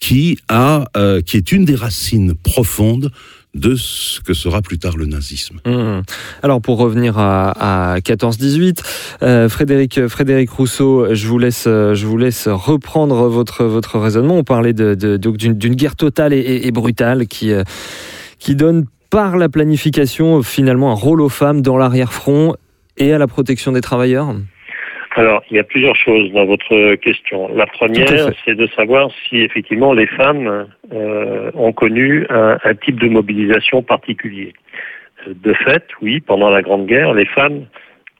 qui, 0.00 0.38
a, 0.48 0.86
euh, 0.96 1.20
qui 1.20 1.36
est 1.36 1.52
une 1.52 1.66
des 1.66 1.74
racines 1.74 2.34
profondes 2.34 3.10
de 3.52 3.74
ce 3.74 4.20
que 4.20 4.32
sera 4.32 4.62
plus 4.62 4.78
tard 4.78 4.96
le 4.96 5.06
nazisme. 5.06 5.58
Mhm. 5.66 6.02
Alors 6.42 6.62
pour 6.62 6.78
revenir 6.78 7.18
à, 7.18 7.94
à 7.94 7.98
14-18, 7.98 8.78
euh, 9.22 9.48
Frédéric, 9.48 10.06
Frédéric 10.06 10.50
Rousseau, 10.50 11.12
je 11.12 11.26
vous 11.26 11.38
laisse, 11.38 11.64
je 11.64 12.06
vous 12.06 12.16
laisse 12.16 12.46
reprendre 12.46 13.28
votre, 13.28 13.64
votre 13.64 13.98
raisonnement. 13.98 14.38
On 14.38 14.44
parlait 14.44 14.72
d'une 14.72 15.74
guerre 15.74 15.96
totale 15.96 16.32
et 16.32 16.70
brutale 16.70 17.26
qui, 17.26 17.50
euh, 17.52 17.64
qui 18.40 18.56
donne 18.56 18.86
par 19.10 19.36
la 19.36 19.48
planification 19.48 20.42
finalement 20.42 20.90
un 20.90 20.94
rôle 20.94 21.20
aux 21.20 21.28
femmes 21.28 21.62
dans 21.62 21.76
l'arrière-front 21.76 22.54
et 22.96 23.12
à 23.12 23.18
la 23.18 23.26
protection 23.26 23.72
des 23.72 23.80
travailleurs? 23.80 24.34
Alors, 25.16 25.42
il 25.50 25.56
y 25.56 25.60
a 25.60 25.64
plusieurs 25.64 25.96
choses 25.96 26.32
dans 26.32 26.46
votre 26.46 26.94
question. 26.96 27.48
La 27.54 27.66
première, 27.66 28.30
c'est 28.44 28.54
de 28.54 28.68
savoir 28.68 29.10
si 29.28 29.38
effectivement 29.38 29.92
les 29.92 30.06
femmes 30.06 30.68
euh, 30.92 31.50
ont 31.54 31.72
connu 31.72 32.26
un, 32.30 32.58
un 32.62 32.74
type 32.74 33.00
de 33.00 33.08
mobilisation 33.08 33.82
particulier. 33.82 34.52
De 35.26 35.52
fait, 35.52 35.84
oui, 36.00 36.20
pendant 36.20 36.48
la 36.48 36.62
Grande 36.62 36.86
Guerre, 36.86 37.12
les 37.12 37.26
femmes 37.26 37.66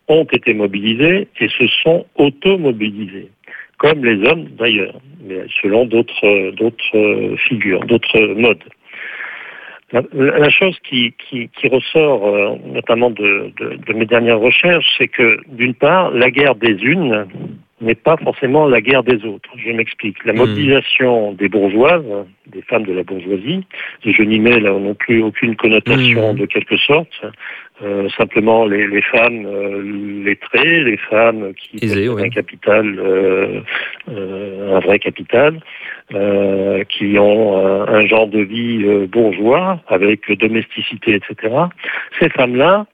ont 0.09 0.25
été 0.25 0.53
mobilisées 0.53 1.29
et 1.39 1.49
se 1.49 1.67
sont 1.83 2.05
automobilisées, 2.17 3.31
comme 3.79 4.05
les 4.05 4.29
hommes 4.29 4.49
d'ailleurs, 4.59 5.01
mais 5.25 5.47
selon 5.63 5.87
d'autres 5.87 7.37
figures, 7.49 7.85
d'autres 7.87 8.35
modes. 8.35 8.65
La, 9.93 10.51
chose 10.51 10.79
qui, 10.85 11.15
ressort 11.65 12.27
euh, 12.27 12.57
notamment 12.67 13.11
de 13.11 13.93
mes 13.93 14.07
dernières 14.07 14.39
recherches, 14.39 14.87
c'est 14.99 15.09
que 15.09 15.41
d'une 15.49 15.75
part, 15.75 16.11
la 16.13 16.31
guerre 16.31 16.55
des 16.55 16.77
unes 16.83 17.27
n'est 17.81 17.95
pas 17.95 18.17
forcément 18.19 18.67
la 18.69 18.81
guerre 18.81 19.03
des 19.03 19.25
autres. 19.25 19.49
Je 19.57 19.71
m'explique. 19.73 20.25
La 20.25 20.33
Mhm. 20.33 20.39
mobilisation 20.41 21.33
des 21.33 21.49
bourgeoises, 21.49 22.05
des 22.47 22.63
femmes 22.63 22.85
de 22.85 22.93
la 22.93 23.03
bourgeoisie, 23.03 23.65
et 24.05 24.13
je 24.13 24.23
n'y 24.23 24.39
mets 24.39 24.61
là 24.61 24.71
non 24.73 24.95
plus 24.95 25.23
aucune 25.23 25.57
connotation 25.57 26.33
Mhm. 26.35 26.39
de 26.41 26.47
quelque 26.47 26.77
sorte, 26.77 27.23
euh, 27.83 28.09
simplement 28.11 28.67
les, 28.67 28.87
les 28.87 29.01
femmes 29.03 29.47
euh, 29.47 30.23
lettrées, 30.25 30.85
les 30.85 30.99
femmes 30.99 31.53
qui 31.55 31.79
oui. 32.09 32.23
un 32.25 32.29
capital, 32.29 32.99
euh, 32.99 33.61
un 34.09 34.81
vrai 34.81 34.99
capital, 34.99 35.61
qui 36.89 37.17
ont 37.21 37.57
un, 37.65 37.87
un 37.87 38.05
genre 38.07 38.27
de 38.27 38.41
vie 38.41 38.85
bourgeois 39.07 39.81
avec 39.87 40.31
domesticité, 40.39 41.15
etc. 41.15 41.55
Ces 42.19 42.29
femmes-là 42.31 42.87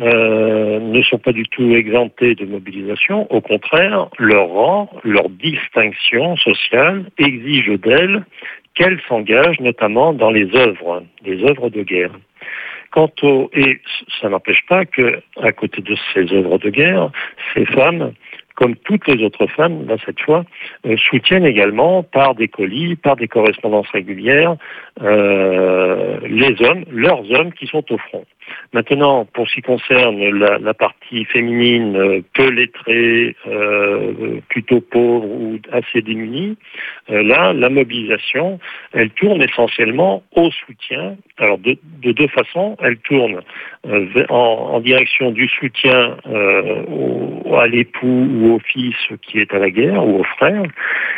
euh, 0.00 0.80
ne 0.80 1.02
sont 1.02 1.18
pas 1.18 1.32
du 1.32 1.44
tout 1.44 1.74
exemptées 1.74 2.34
de 2.34 2.46
mobilisation. 2.46 3.30
Au 3.32 3.40
contraire, 3.40 4.08
leur 4.18 4.48
rang, 4.48 4.90
leur 5.04 5.28
distinction 5.28 6.36
sociale 6.36 7.04
exige 7.18 7.70
d'elles 7.80 8.24
qu'elles 8.74 9.00
s'engagent 9.08 9.60
notamment 9.60 10.12
dans 10.12 10.30
les 10.30 10.54
œuvres, 10.54 11.02
les 11.24 11.42
œuvres 11.42 11.68
de 11.68 11.82
guerre. 11.82 12.12
Quant 12.90 13.10
au 13.22 13.50
et 13.52 13.80
ça 14.20 14.28
n'empêche 14.28 14.64
pas 14.68 14.86
que 14.86 15.20
à 15.42 15.52
côté 15.52 15.82
de 15.82 15.96
ces 16.14 16.32
œuvres 16.32 16.58
de 16.58 16.70
guerre, 16.70 17.10
ces 17.54 17.66
femmes 17.66 18.12
comme 18.58 18.74
toutes 18.74 19.06
les 19.06 19.22
autres 19.24 19.46
femmes, 19.46 19.86
là 19.86 19.94
cette 20.04 20.20
fois, 20.20 20.44
euh, 20.84 20.96
soutiennent 20.96 21.46
également 21.46 22.02
par 22.02 22.34
des 22.34 22.48
colis, 22.48 22.96
par 22.96 23.14
des 23.14 23.28
correspondances 23.28 23.88
régulières, 23.90 24.56
euh, 25.00 26.18
les 26.26 26.60
hommes, 26.66 26.84
leurs 26.90 27.30
hommes 27.30 27.52
qui 27.52 27.68
sont 27.68 27.84
au 27.92 27.98
front. 27.98 28.24
Maintenant, 28.72 29.24
pour 29.32 29.48
ce 29.48 29.54
qui 29.56 29.62
concerne 29.62 30.18
la, 30.38 30.74
partie 30.74 31.24
féminine 31.24 31.96
euh, 31.96 32.20
peu 32.34 32.50
lettrée, 32.50 33.34
euh, 33.46 34.40
plutôt 34.48 34.80
pauvre 34.80 35.26
ou 35.26 35.58
assez 35.72 36.02
démunie, 36.02 36.56
euh, 37.10 37.22
là, 37.22 37.52
la 37.52 37.70
mobilisation, 37.70 38.58
elle 38.92 39.10
tourne 39.10 39.42
essentiellement 39.42 40.22
au 40.36 40.50
soutien. 40.50 41.16
Alors, 41.38 41.58
de, 41.58 41.78
de 42.02 42.12
deux 42.12 42.28
façons, 42.28 42.76
elle 42.82 42.98
tourne 42.98 43.40
en, 44.28 44.80
direction 44.80 45.30
du 45.30 45.48
soutien 45.48 46.16
à 46.26 47.66
l'époux 47.66 48.28
ou 48.30 48.54
au 48.54 48.58
fils 48.60 48.96
qui 49.22 49.38
est 49.38 49.52
à 49.52 49.58
la 49.58 49.70
guerre 49.70 50.06
ou 50.06 50.20
au 50.20 50.24
frère, 50.24 50.62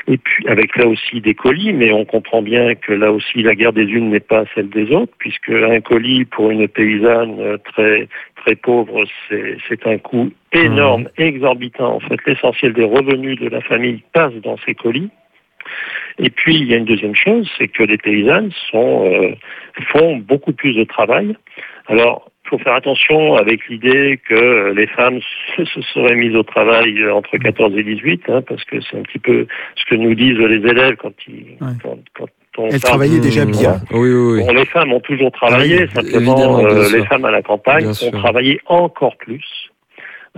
et 0.06 0.16
puis 0.16 0.48
avec 0.48 0.76
là 0.76 0.86
aussi 0.86 1.20
des 1.20 1.34
colis, 1.34 1.72
mais 1.72 1.92
on 1.92 2.04
comprend 2.04 2.42
bien 2.42 2.74
que 2.74 2.92
là 2.92 3.12
aussi 3.12 3.42
la 3.42 3.54
guerre 3.54 3.72
des 3.72 3.84
unes 3.84 4.10
n'est 4.10 4.20
pas 4.20 4.44
celle 4.54 4.68
des 4.70 4.90
autres, 4.92 5.12
puisque 5.18 5.50
un 5.50 5.80
colis 5.80 6.24
pour 6.24 6.50
une 6.50 6.68
paysanne 6.68 7.19
euh, 7.28 7.58
très 7.58 8.08
très 8.36 8.56
pauvre, 8.56 9.04
c'est 9.28 9.86
un 9.86 9.98
coût 9.98 10.30
énorme, 10.52 11.02
mmh. 11.02 11.22
exorbitant. 11.22 11.96
En 11.96 12.00
fait, 12.00 12.18
l'essentiel 12.26 12.72
des 12.72 12.84
revenus 12.84 13.38
de 13.38 13.48
la 13.48 13.60
famille 13.60 14.02
passe 14.12 14.34
dans 14.42 14.56
ces 14.64 14.74
colis. 14.74 15.10
Et 16.18 16.30
puis, 16.30 16.56
il 16.56 16.70
y 16.70 16.74
a 16.74 16.76
une 16.76 16.84
deuxième 16.84 17.14
chose, 17.14 17.48
c'est 17.56 17.68
que 17.68 17.82
les 17.82 17.98
paysannes 17.98 18.50
sont, 18.70 19.06
euh, 19.06 19.34
font 19.88 20.16
beaucoup 20.16 20.52
plus 20.52 20.74
de 20.74 20.84
travail. 20.84 21.36
Alors, 21.86 22.30
il 22.44 22.48
faut 22.50 22.58
faire 22.58 22.74
attention 22.74 23.36
avec 23.36 23.68
l'idée 23.68 24.18
que 24.28 24.72
les 24.74 24.86
femmes 24.88 25.20
se 25.56 25.82
seraient 25.82 26.16
mises 26.16 26.34
au 26.34 26.42
travail 26.42 27.08
entre 27.10 27.36
14 27.36 27.76
et 27.76 27.84
18, 27.84 28.22
hein, 28.28 28.42
parce 28.42 28.64
que 28.64 28.80
c'est 28.80 28.98
un 28.98 29.02
petit 29.02 29.18
peu 29.18 29.46
ce 29.76 29.84
que 29.84 29.94
nous 29.94 30.14
disent 30.14 30.38
les 30.38 30.68
élèves 30.68 30.96
quand 30.96 31.12
ils, 31.28 31.56
ouais. 31.60 31.68
quand, 31.82 31.98
quand 32.14 32.26
elles 32.70 32.80
travaillaient 32.80 33.20
déjà 33.20 33.44
bien. 33.44 33.80
Oui, 33.92 34.10
oui, 34.12 34.38
oui. 34.38 34.46
Bon, 34.46 34.52
les 34.52 34.66
femmes 34.66 34.92
ont 34.92 35.00
toujours 35.00 35.32
travaillé, 35.32 35.86
simplement 35.88 36.58
euh, 36.58 36.88
les 36.92 37.04
femmes 37.06 37.24
à 37.24 37.30
la 37.30 37.42
campagne 37.42 37.82
bien 37.82 37.90
ont 37.90 37.94
sûr. 37.94 38.10
travaillé 38.12 38.60
encore 38.66 39.16
plus. 39.16 39.44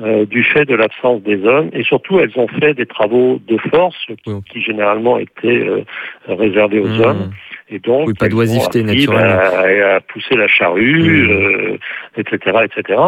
Euh, 0.00 0.24
du 0.24 0.42
fait 0.42 0.64
de 0.64 0.74
l'absence 0.74 1.20
des 1.20 1.44
hommes 1.44 1.68
et 1.74 1.82
surtout 1.82 2.18
elles 2.18 2.32
ont 2.36 2.48
fait 2.48 2.72
des 2.72 2.86
travaux 2.86 3.38
de 3.46 3.58
force 3.58 4.06
qui, 4.24 4.32
qui 4.50 4.62
généralement 4.62 5.18
étaient 5.18 5.48
euh, 5.48 5.84
réservés 6.26 6.80
aux 6.80 6.88
mmh. 6.88 7.00
hommes 7.02 7.30
et 7.68 7.78
donc 7.78 8.08
oui, 8.08 8.14
pas 8.14 8.30
d'oisiveté 8.30 8.84
naturelle 8.84 9.22
à, 9.22 9.96
à, 9.96 10.00
pousser 10.00 10.34
la 10.34 10.48
charrue 10.48 11.28
mmh. 11.28 11.78
etc 12.16 12.60
etc 12.64 12.98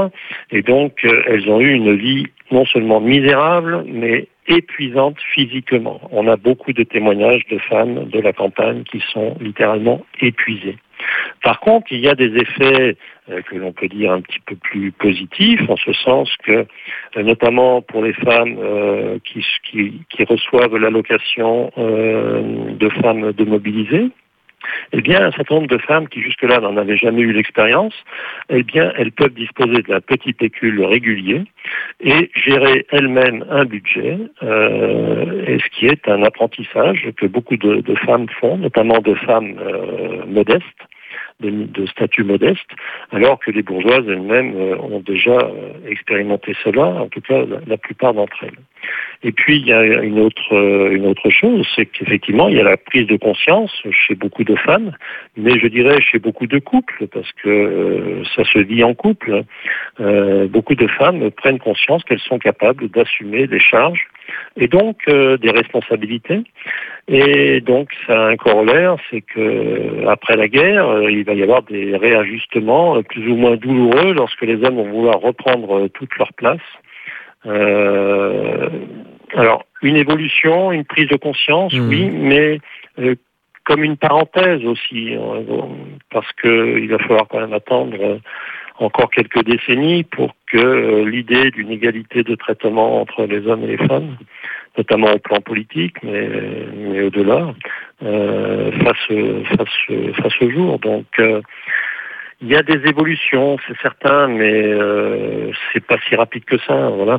et 0.50 0.60
donc 0.60 0.98
euh, 1.06 1.22
elles 1.26 1.48
ont 1.48 1.58
eu 1.58 1.72
une 1.72 1.96
vie 1.96 2.26
non 2.50 2.66
seulement 2.66 3.00
misérable 3.00 3.82
mais 3.86 4.28
épuisante 4.46 5.16
physiquement. 5.34 6.00
On 6.10 6.28
a 6.28 6.36
beaucoup 6.36 6.72
de 6.72 6.82
témoignages 6.82 7.46
de 7.50 7.58
femmes 7.58 8.08
de 8.08 8.20
la 8.20 8.32
campagne 8.32 8.84
qui 8.84 9.02
sont 9.12 9.36
littéralement 9.40 10.04
épuisées. 10.20 10.78
Par 11.42 11.60
contre, 11.60 11.92
il 11.92 12.00
y 12.00 12.08
a 12.08 12.14
des 12.14 12.34
effets 12.36 12.96
euh, 13.30 13.42
que 13.42 13.56
l'on 13.56 13.72
peut 13.72 13.88
dire 13.88 14.12
un 14.12 14.20
petit 14.20 14.40
peu 14.40 14.56
plus 14.56 14.92
positifs, 14.92 15.60
en 15.68 15.76
ce 15.76 15.92
sens 15.92 16.30
que, 16.44 16.66
euh, 17.16 17.22
notamment 17.22 17.82
pour 17.82 18.02
les 18.02 18.12
femmes 18.12 18.56
euh, 18.58 19.18
qui, 19.24 19.44
qui, 19.64 20.00
qui, 20.08 20.24
reçoivent 20.24 20.76
l'allocation 20.76 21.70
de 21.76 22.88
femmes 23.00 23.32
démobilisées, 23.32 24.10
eh 24.92 25.00
bien, 25.00 25.26
un 25.26 25.32
certain 25.32 25.56
nombre 25.56 25.68
de 25.68 25.78
femmes 25.78 26.08
qui 26.08 26.20
jusque-là 26.20 26.60
n'en 26.60 26.76
avaient 26.76 26.96
jamais 26.96 27.22
eu 27.22 27.32
l'expérience, 27.32 27.94
eh 28.48 28.62
bien, 28.62 28.92
elles 28.96 29.12
peuvent 29.12 29.34
disposer 29.34 29.82
d'un 29.82 30.00
petit 30.00 30.32
pécule 30.32 30.84
régulier 30.84 31.42
et 32.00 32.30
gérer 32.34 32.86
elles-mêmes 32.90 33.44
un 33.50 33.64
budget, 33.64 34.18
euh, 34.42 35.44
et 35.46 35.58
ce 35.58 35.68
qui 35.70 35.86
est 35.86 36.08
un 36.08 36.22
apprentissage 36.22 37.08
que 37.16 37.26
beaucoup 37.26 37.56
de, 37.56 37.94
femmes 38.06 38.28
font, 38.40 38.58
notamment 38.58 38.98
de 38.98 39.14
femmes 39.14 39.56
euh, 39.60 40.26
modestes, 40.26 40.64
de, 41.40 41.86
statut 41.86 42.24
modeste, 42.24 42.70
alors 43.12 43.38
que 43.38 43.50
les 43.50 43.62
bourgeoises 43.62 44.06
elles-mêmes 44.08 44.54
euh, 44.56 44.76
ont 44.78 45.00
déjà 45.00 45.32
euh, 45.32 45.72
expérimenté 45.88 46.54
cela, 46.62 46.86
en 46.86 47.08
tout 47.08 47.20
cas 47.20 47.44
la 47.66 47.76
plupart 47.76 48.14
d'entre 48.14 48.44
elles. 48.44 48.58
Et 49.26 49.32
puis 49.32 49.56
il 49.56 49.66
y 49.66 49.72
a 49.72 49.82
une 49.82 50.20
autre 50.20 50.54
euh, 50.54 50.90
une 50.90 51.06
autre 51.06 51.30
chose, 51.30 51.66
c'est 51.74 51.86
qu'effectivement 51.86 52.48
il 52.48 52.56
y 52.56 52.60
a 52.60 52.62
la 52.62 52.76
prise 52.76 53.06
de 53.06 53.16
conscience 53.16 53.72
chez 53.90 54.14
beaucoup 54.14 54.44
de 54.44 54.54
femmes, 54.54 54.92
mais 55.38 55.58
je 55.58 55.66
dirais 55.66 55.98
chez 56.02 56.18
beaucoup 56.18 56.46
de 56.46 56.58
couples, 56.58 57.06
parce 57.06 57.32
que 57.42 57.48
euh, 57.48 58.22
ça 58.36 58.44
se 58.44 58.58
vit 58.58 58.84
en 58.84 58.92
couple. 58.92 59.44
Euh, 59.98 60.46
beaucoup 60.46 60.74
de 60.74 60.86
femmes 60.86 61.30
prennent 61.30 61.58
conscience 61.58 62.04
qu'elles 62.04 62.20
sont 62.20 62.38
capables 62.38 62.90
d'assumer 62.90 63.46
des 63.46 63.60
charges 63.60 64.06
et 64.58 64.68
donc 64.68 64.98
des 65.06 65.50
responsabilités. 65.50 66.42
Et 67.08 67.60
donc 67.60 67.90
ça 68.06 68.24
a 68.24 68.28
un 68.28 68.36
corollaire, 68.36 68.96
c'est 69.10 69.22
que 69.22 70.06
après 70.06 70.36
la 70.36 70.48
guerre, 70.48 71.08
il 71.08 71.24
va 71.24 71.32
y 71.32 71.42
avoir 71.42 71.62
des 71.62 71.96
réajustements 71.96 73.02
plus 73.02 73.26
ou 73.30 73.36
moins 73.36 73.56
douloureux 73.56 74.12
lorsque 74.12 74.42
les 74.42 74.62
hommes 74.64 74.76
vont 74.76 74.90
vouloir 74.90 75.20
reprendre 75.20 75.88
toute 75.88 76.16
leur 76.18 76.32
place. 76.34 76.60
Alors, 79.36 79.64
une 79.82 79.96
évolution, 79.96 80.72
une 80.72 80.84
prise 80.84 81.08
de 81.08 81.16
conscience, 81.16 81.74
mmh. 81.74 81.88
oui, 81.88 82.10
mais 82.10 82.60
euh, 82.98 83.14
comme 83.64 83.82
une 83.82 83.96
parenthèse 83.96 84.64
aussi, 84.64 85.14
euh, 85.14 85.42
parce 86.10 86.30
qu'il 86.40 86.88
va 86.88 86.98
falloir 86.98 87.26
quand 87.28 87.40
même 87.40 87.52
attendre 87.52 88.20
encore 88.78 89.10
quelques 89.10 89.44
décennies 89.44 90.04
pour 90.04 90.34
que 90.46 91.04
l'idée 91.04 91.50
d'une 91.50 91.70
égalité 91.70 92.22
de 92.22 92.34
traitement 92.34 93.00
entre 93.00 93.24
les 93.24 93.46
hommes 93.46 93.62
et 93.64 93.76
les 93.76 93.86
femmes, 93.88 94.16
notamment 94.76 95.12
au 95.12 95.18
plan 95.18 95.40
politique, 95.40 95.96
mais, 96.02 96.28
mais 96.76 97.02
au-delà, 97.02 97.54
euh, 98.02 98.72
fasse, 98.72 99.56
fasse, 99.56 100.16
fasse 100.16 100.42
au 100.42 100.50
jour. 100.50 100.78
Donc, 100.80 101.06
euh, 101.20 101.40
il 102.40 102.48
y 102.48 102.56
a 102.56 102.62
des 102.62 102.88
évolutions, 102.88 103.56
c'est 103.66 103.80
certain, 103.80 104.28
mais 104.28 104.64
euh, 104.64 105.52
c'est 105.72 105.84
pas 105.84 105.96
si 106.08 106.16
rapide 106.16 106.44
que 106.44 106.58
ça. 106.58 106.88
Voilà. 106.88 107.18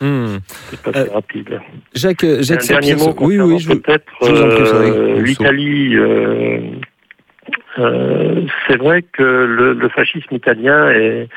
Mmh. 0.00 0.38
C'est 0.46 0.82
pas 0.82 0.92
si 1.04 1.10
rapide. 1.10 1.60
Jacques, 1.94 2.26
Jacques 2.40 2.64
un 2.64 2.80
dernier 2.80 2.96
mot 2.96 3.14
oui, 3.20 3.40
oui, 3.40 3.58
je 3.58 3.72
peut-être 3.72 4.12
euh, 4.24 5.22
l'Italie. 5.22 5.96
Euh, 5.96 6.60
c'est 8.66 8.76
vrai 8.76 9.02
que 9.02 9.22
le, 9.22 9.72
le, 9.74 9.88
fascisme 9.88 10.34
italien 10.34 10.90
est, 10.90 11.28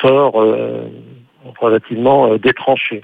sort 0.00 0.34
relativement 1.60 2.36
détranché 2.36 3.02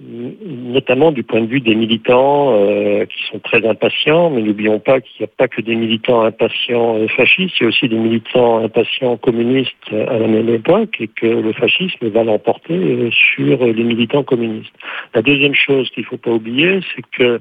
notamment 0.00 1.12
du 1.12 1.22
point 1.22 1.40
de 1.40 1.46
vue 1.46 1.60
des 1.60 1.74
militants 1.74 2.52
euh, 2.52 3.04
qui 3.06 3.24
sont 3.30 3.38
très 3.38 3.64
impatients, 3.66 4.28
mais 4.30 4.42
n'oublions 4.42 4.80
pas 4.80 5.00
qu'il 5.00 5.20
n'y 5.20 5.24
a 5.24 5.32
pas 5.36 5.46
que 5.46 5.60
des 5.60 5.76
militants 5.76 6.22
impatients 6.22 6.96
euh, 6.96 7.06
fascistes, 7.08 7.54
il 7.60 7.62
y 7.62 7.66
a 7.66 7.68
aussi 7.68 7.88
des 7.88 7.96
militants 7.96 8.58
impatients 8.58 9.16
communistes 9.16 9.92
à 9.92 10.18
la 10.18 10.26
même 10.26 10.48
époque 10.48 10.96
et 11.00 11.08
que 11.08 11.26
le 11.26 11.52
fascisme 11.52 12.08
va 12.08 12.24
l'emporter 12.24 12.74
euh, 12.74 13.10
sur 13.12 13.64
les 13.64 13.84
militants 13.84 14.24
communistes. 14.24 14.74
La 15.14 15.22
deuxième 15.22 15.54
chose 15.54 15.88
qu'il 15.90 16.02
ne 16.02 16.08
faut 16.08 16.16
pas 16.16 16.32
oublier, 16.32 16.80
c'est 16.94 17.04
que 17.16 17.40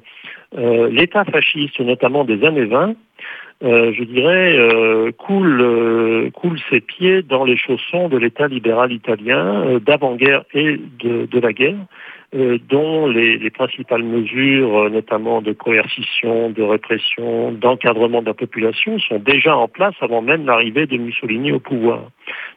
euh, 0.56 0.90
l'État 0.92 1.26
fasciste, 1.26 1.80
notamment 1.80 2.24
des 2.24 2.46
années 2.46 2.66
20, 2.66 2.96
euh, 3.64 3.94
je 3.94 4.04
dirais, 4.04 4.58
euh, 4.58 5.12
coule, 5.14 5.62
euh, 5.62 6.30
coule 6.32 6.60
ses 6.70 6.82
pieds 6.82 7.22
dans 7.22 7.46
les 7.46 7.56
chaussons 7.56 8.10
de 8.10 8.18
l'État 8.18 8.48
libéral 8.48 8.92
italien 8.92 9.80
d'avant-guerre 9.80 10.44
et 10.54 10.78
de, 11.00 11.26
de, 11.26 11.40
la 11.40 11.54
guerre, 11.54 11.78
dont 12.34 13.08
les, 13.08 13.38
les, 13.38 13.50
principales 13.52 14.04
mesures, 14.04 14.90
notamment 14.90 15.42
de 15.42 15.54
coercition, 15.54 16.50
de 16.50 16.64
répression, 16.64 17.52
d'encadrement 17.52 18.22
de 18.22 18.28
la 18.28 18.34
population, 18.34 18.98
sont 19.00 19.20
déjà 19.20 19.56
en 19.56 19.68
place 19.68 19.94
avant 20.02 20.22
même 20.22 20.46
l'arrivée 20.46 20.88
de 20.88 20.98
Mussolini 20.98 21.52
au 21.52 21.60
pouvoir. 21.60 22.10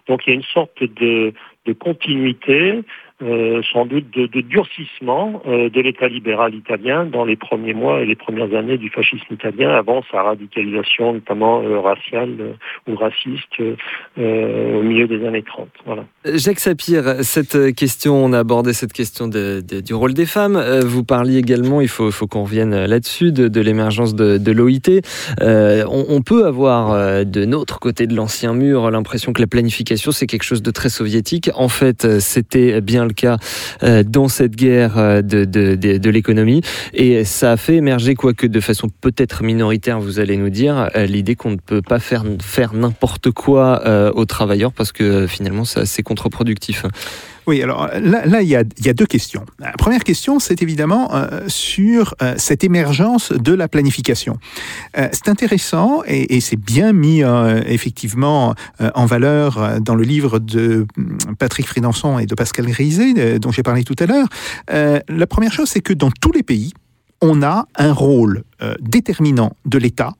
Donc 0.09 0.23
il 0.27 0.31
y 0.31 0.33
a 0.33 0.37
une 0.37 0.43
sorte 0.43 0.83
de 0.83 1.33
continuité 1.79 2.83
euh, 3.23 3.63
sans 3.73 3.87
doute 3.87 4.11
de, 4.11 4.27
de 4.27 4.41
durcissement 4.43 5.43
euh, 5.47 5.71
de 5.71 5.81
l'État 5.81 6.07
libéral 6.07 6.55
italien 6.55 7.07
dans 7.07 7.25
les 7.25 7.37
premiers 7.37 7.73
mois 7.73 8.03
et 8.03 8.07
les 8.07 8.15
premières 8.15 8.55
années 8.55 8.77
du 8.77 8.91
fascisme 8.91 9.33
italien 9.33 9.71
avant 9.71 10.03
sa 10.11 10.23
radicalisation 10.23 11.15
notamment 11.15 11.63
euh, 11.63 11.81
raciale 11.81 12.35
euh, 12.41 12.53
ou 12.87 12.95
raciste 12.97 13.61
euh, 14.19 14.79
au 14.79 14.83
milieu 14.83 15.07
des 15.07 15.27
années 15.27 15.43
30. 15.43 15.69
Voilà. 15.87 16.05
Jacques 16.27 16.61
Sapir, 16.61 17.23
cette 17.23 17.75
question, 17.75 18.23
on 18.23 18.33
a 18.33 18.41
abordé 18.41 18.75
cette 18.75 18.93
question 18.93 19.29
de, 19.29 19.63
de, 19.67 19.81
du 19.81 19.95
rôle 19.95 20.13
des 20.13 20.27
femmes. 20.27 20.63
Vous 20.85 21.05
parliez 21.05 21.39
également, 21.39 21.81
il 21.81 21.89
faut, 21.89 22.11
faut 22.11 22.27
qu'on 22.27 22.43
revienne 22.43 22.85
là-dessus, 22.85 23.33
de, 23.33 23.61
l'émergence 23.61 24.15
de, 24.15 24.37
de 24.39 24.53
l'OIT. 24.53 25.01
On, 25.41 26.05
on, 26.09 26.23
peut 26.23 26.47
avoir 26.47 27.25
de 27.25 27.45
notre 27.45 27.79
côté 27.79 28.07
de 28.07 28.15
l'ancien 28.15 28.53
mur 28.53 28.91
l'impression 28.91 29.33
que 29.33 29.41
la 29.41 29.47
planification 29.47 30.11
c'est 30.11 30.27
quelque 30.27 30.43
chose 30.43 30.63
de 30.63 30.71
très 30.71 30.89
soviétique. 30.89 31.51
En 31.55 31.69
fait, 31.69 32.19
c'était 32.21 32.81
bien 32.81 33.06
le 33.07 33.15
cas 33.15 33.39
euh, 33.83 34.03
dans 34.03 34.29
cette 34.29 34.57
guerre 34.57 34.99
euh, 34.99 35.23
de, 35.23 35.45
de, 35.45 36.11
l'économie. 36.11 36.63
Et 36.95 37.25
ça 37.25 37.53
a 37.53 37.57
fait 37.57 37.77
émerger, 37.77 38.15
quoique 38.15 38.47
de 38.47 38.61
façon 38.61 38.89
peut-être 39.01 39.43
minoritaire, 39.43 40.01
vous 40.01 40.21
allez 40.21 40.37
nous 40.37 40.51
dire, 40.51 40.91
euh, 40.95 41.07
l'idée 41.07 41.35
qu'on 41.35 41.51
ne 41.51 41.57
peut 41.57 41.83
pas 41.83 41.99
faire, 41.99 42.25
faire 42.41 42.75
n'importe 42.75 43.31
quoi 43.31 43.83
aux 44.15 44.25
travailleurs 44.25 44.73
parce 44.73 44.93
que 44.93 45.27
finalement 45.27 45.65
c'est 45.65 45.81
assez 45.81 46.03
contre-productif. 46.03 46.85
Oui, 47.47 47.63
alors 47.63 47.89
là, 48.01 48.43
il, 48.43 48.49
y 48.49 48.57
a, 48.57 48.65
deux 48.65 49.07
questions. 49.07 49.45
La 49.61 49.71
première 49.73 50.03
question, 50.03 50.41
c'est 50.41 50.63
évidemment 50.63 51.15
euh, 51.15 51.43
sur 51.47 52.15
euh, 52.21 52.35
cette 52.39 52.65
émergence 52.65 53.31
de 53.31 53.53
la 53.53 53.69
planification. 53.69 54.39
Euh, 54.99 55.09
c'est 55.13 55.29
intéressant 55.29 56.03
et, 56.07 56.41
c'est 56.41 56.57
bien 56.57 56.93
mis 56.93 57.23
effectivement 57.67 58.55
en 58.95 59.07
valeur 59.07 59.81
dans 59.81 59.95
le 59.95 60.03
livre 60.05 60.39
de 60.39 60.87
hum, 60.97 61.19
Patrick 61.39 61.67
Fridanson 61.67 62.19
et 62.19 62.27
de 62.27 62.35
Pascal 62.35 62.67
Grisé, 62.67 63.39
dont 63.39 63.51
j'ai 63.51 63.63
parlé 63.63 63.85
tout 63.85 63.97
à 63.99 64.07
l'heure. 64.07 64.29
La 65.09 65.27
première 65.27 65.53
chose, 65.53 65.69
c'est 65.69 65.81
que 65.81 65.93
dans 65.93 66.11
tous 66.11 66.33
les 66.33 66.43
pays, 66.43 66.73
on 67.21 67.43
a 67.43 67.67
un 67.77 67.93
rôle 67.93 68.45
déterminant 68.81 69.53
de 69.65 69.79
l'État 69.79 70.13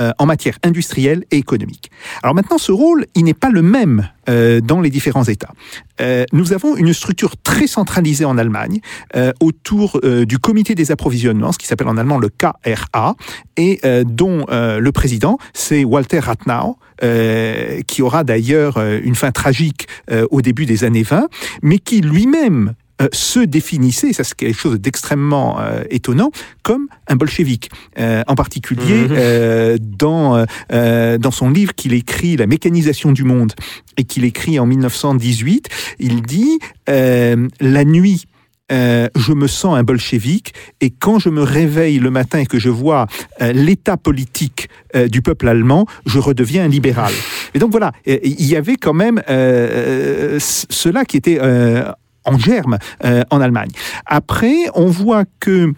euh, 0.00 0.10
en 0.18 0.26
matière 0.26 0.58
industrielle 0.64 1.24
et 1.30 1.36
économique. 1.36 1.90
Alors 2.22 2.34
maintenant, 2.34 2.58
ce 2.58 2.72
rôle, 2.72 3.06
il 3.14 3.24
n'est 3.24 3.32
pas 3.32 3.50
le 3.50 3.62
même 3.62 4.08
euh, 4.28 4.60
dans 4.60 4.80
les 4.80 4.90
différents 4.90 5.22
États. 5.22 5.52
Euh, 6.00 6.24
nous 6.32 6.52
avons 6.52 6.76
une 6.76 6.92
structure 6.92 7.36
très 7.36 7.68
centralisée 7.68 8.24
en 8.24 8.36
Allemagne 8.36 8.80
euh, 9.14 9.32
autour 9.38 10.00
euh, 10.02 10.24
du 10.24 10.38
comité 10.38 10.74
des 10.74 10.90
approvisionnements, 10.90 11.52
ce 11.52 11.58
qui 11.58 11.66
s'appelle 11.66 11.86
en 11.86 11.96
allemand 11.96 12.18
le 12.18 12.28
KRA, 12.28 13.14
et 13.56 13.78
euh, 13.84 14.02
dont 14.04 14.46
le 14.48 14.90
président, 14.90 15.38
c'est 15.52 15.84
Walter 15.84 16.18
Rathenau, 16.18 16.76
euh, 17.02 17.80
qui 17.86 18.02
aura 18.02 18.24
d'ailleurs 18.24 18.78
une 18.80 19.14
fin 19.14 19.30
tragique 19.30 19.86
au 20.30 20.42
début 20.42 20.66
des 20.66 20.84
années 20.84 21.02
20, 21.02 21.28
mais 21.62 21.78
qui 21.78 22.00
lui-même 22.00 22.74
euh, 23.02 23.08
se 23.12 23.40
définissait, 23.40 24.12
ça 24.12 24.22
c'est 24.24 24.36
quelque 24.36 24.56
chose 24.58 24.80
d'extrêmement 24.80 25.60
euh, 25.60 25.82
étonnant, 25.90 26.30
comme 26.62 26.86
un 27.08 27.16
bolchevique. 27.16 27.70
Euh, 27.98 28.22
en 28.26 28.34
particulier 28.34 29.08
Mhm. 29.08 29.16
euh, 29.16 29.76
dans, 29.80 30.44
euh, 30.72 31.18
dans 31.18 31.30
son 31.30 31.50
livre 31.50 31.74
qu'il 31.74 31.92
écrit 31.92 32.36
La 32.36 32.46
mécanisation 32.46 33.12
du 33.12 33.24
monde 33.24 33.52
et 33.96 34.04
qu'il 34.04 34.24
écrit 34.24 34.58
en 34.58 34.66
1918, 34.66 35.68
il 35.98 36.22
dit 36.22 36.58
euh, 36.88 37.48
La 37.60 37.84
nuit, 37.84 38.24
euh, 38.72 39.08
je 39.16 39.32
me 39.34 39.46
sens 39.46 39.76
un 39.76 39.82
bolchevique 39.82 40.54
et 40.80 40.90
quand 40.90 41.18
je 41.18 41.28
me 41.28 41.42
réveille 41.42 41.98
le 41.98 42.10
matin 42.10 42.38
et 42.38 42.46
que 42.46 42.58
je 42.58 42.70
vois 42.70 43.06
euh, 43.42 43.52
l'état 43.52 43.96
politique 43.98 44.68
euh, 44.96 45.06
du 45.08 45.20
peuple 45.20 45.48
allemand, 45.48 45.86
je 46.06 46.18
redeviens 46.18 46.64
un 46.64 46.68
libéral. 46.68 47.12
Et 47.54 47.58
donc 47.58 47.70
voilà, 47.72 47.92
il 48.06 48.46
y 48.46 48.56
avait 48.56 48.76
quand 48.76 48.94
même 48.94 49.20
euh, 49.28 50.38
cela 50.40 51.04
qui 51.04 51.16
était 51.18 51.38
euh, 51.42 51.84
en 52.24 52.38
germe 52.38 52.78
euh, 53.04 53.22
en 53.30 53.40
Allemagne. 53.40 53.70
Après, 54.06 54.54
on 54.74 54.86
voit 54.86 55.24
que 55.40 55.72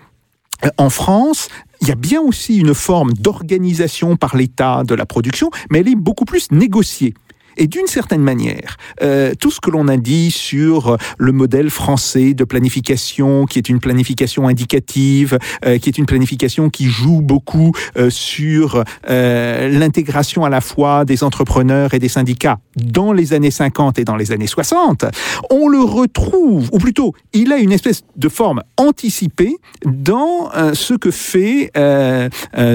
euh, 0.65 0.69
en 0.79 0.91
France, 0.91 1.49
il 1.81 1.89
y 1.89 1.93
a 1.93 1.97
bien 1.97 2.21
aussi 2.21 2.59
une 2.59 2.75
forme 2.75 3.13
d'organisation 3.13 4.17
par 4.17 4.37
l'État 4.37 4.83
de 4.85 4.95
la 4.95 5.07
production, 5.07 5.51
mais 5.71 5.81
elle 5.81 5.89
est 5.89 5.97
beaucoup 5.97 6.25
plus 6.25 6.51
négociée. 6.51 7.15
Et 7.57 7.67
d'une 7.67 7.87
certaine 7.87 8.23
manière, 8.23 8.77
euh, 9.03 9.33
tout 9.39 9.51
ce 9.51 9.61
que 9.61 9.71
l'on 9.71 9.89
a 9.89 9.97
dit 9.97 10.31
sur 10.31 10.89
euh, 10.89 10.97
le 11.19 11.33
modèle 11.33 11.71
français 11.71 12.35
de 12.35 12.45
planification, 12.45 13.47
qui 13.47 13.59
est 13.59 13.69
une 13.69 13.81
planification 13.81 14.49
indicative, 14.49 15.39
euh, 15.65 15.79
qui 15.79 15.89
est 15.89 15.99
une 15.99 16.07
planification 16.07 16.71
qui 16.71 16.87
joue 16.87 17.23
beaucoup 17.23 17.73
euh, 17.97 18.11
sur 18.11 18.85
euh, 19.09 19.69
l'intégration 19.69 20.45
à 20.45 20.51
la 20.51 20.61
fois 20.61 21.05
des 21.05 21.25
entrepreneurs 21.25 21.95
et 21.95 21.99
des 21.99 22.09
syndicats 22.09 22.59
dans 22.77 23.13
les 23.13 23.33
années 23.33 23.51
50 23.51 23.99
et 23.99 24.05
dans 24.05 24.17
les 24.17 24.33
années 24.33 24.47
60, 24.47 25.05
on 25.51 25.69
le 25.69 25.81
retrouve, 25.81 26.69
ou 26.73 26.79
plutôt, 26.79 27.15
il 27.33 27.53
a 27.53 27.59
une 27.59 27.73
espèce 27.73 28.03
de 28.17 28.29
forme 28.29 28.63
anticipée 28.77 29.57
dans 29.85 30.51
euh, 30.55 30.75
ce 30.75 30.95
que 30.95 31.11
fait 31.11 31.71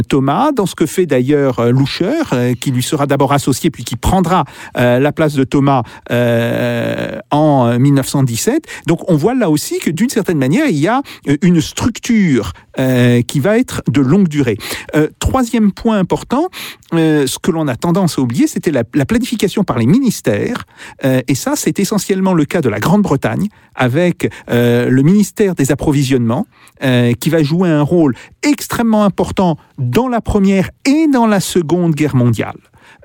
Thomas, 0.08 0.52
dans 0.52 0.66
ce 0.66 0.76
que 0.76 0.86
fait 0.86 1.06
d'ailleurs 1.06 1.72
Loucher, 1.72 2.22
qui 2.60 2.72
lui 2.72 2.84
sera 2.84 3.06
d'abord 3.06 3.34
associé, 3.34 3.70
puis 3.70 3.84
qui 3.84 3.96
prendra 3.96 4.46
euh, 4.78 5.00
la 5.00 5.12
place 5.12 5.34
de 5.34 5.44
Thomas 5.44 5.84
euh, 6.12 7.20
en 7.32 7.68
euh, 7.68 7.80
1917. 7.80 8.66
Donc 8.88 9.10
on 9.10 9.16
voit 9.16 9.34
là 9.34 9.50
aussi 9.50 9.80
que 9.80 9.90
d'une 9.90 10.10
certaine 10.10 10.38
manière, 10.38 10.68
il 10.68 10.78
y 10.78 10.88
a 10.88 11.02
euh, 11.28 11.38
une 11.42 11.62
structure 11.62 12.54
euh, 12.80 13.22
qui 13.22 13.40
va 13.40 13.58
être 13.58 13.82
de 13.88 14.02
longue 14.02 14.28
durée. 14.28 14.58
Euh, 14.96 15.08
troisième 15.20 15.72
point 15.72 15.98
important, 15.98 16.48
ce 16.92 17.40
que 17.40 17.52
l'on 17.52 17.68
a 17.68 17.76
tendance 17.76 18.18
à 18.18 18.22
oublier, 18.22 18.48
c'était 18.48 18.72
la, 18.72 18.84
la 18.94 19.06
planification 19.06 19.64
par 19.64 19.78
les 19.78 19.86
ministères. 19.86 20.66
Et 21.04 21.36
ça, 21.36 21.54
c'est 21.56 21.80
essentiellement 21.80 22.34
le 22.34 22.44
cas 22.44 22.60
de 22.60 22.68
la 22.68 22.80
Grande-Bretagne, 22.80 23.48
avec 23.76 24.30
le 24.50 25.02
ministère 25.02 25.56
des 25.56 25.72
approvisionnements, 25.72 26.46
qui 26.82 27.30
va 27.30 27.44
jouer 27.44 27.70
un 27.70 27.82
rôle 27.82 28.16
extrêmement 28.44 29.06
important 29.06 29.58
dans 29.78 30.10
la 30.10 30.20
Première 30.20 30.70
et 30.86 31.08
dans 31.08 31.28
la 31.28 31.40
Seconde 31.40 31.96
Guerre 31.96 32.16
mondiale. 32.16 32.58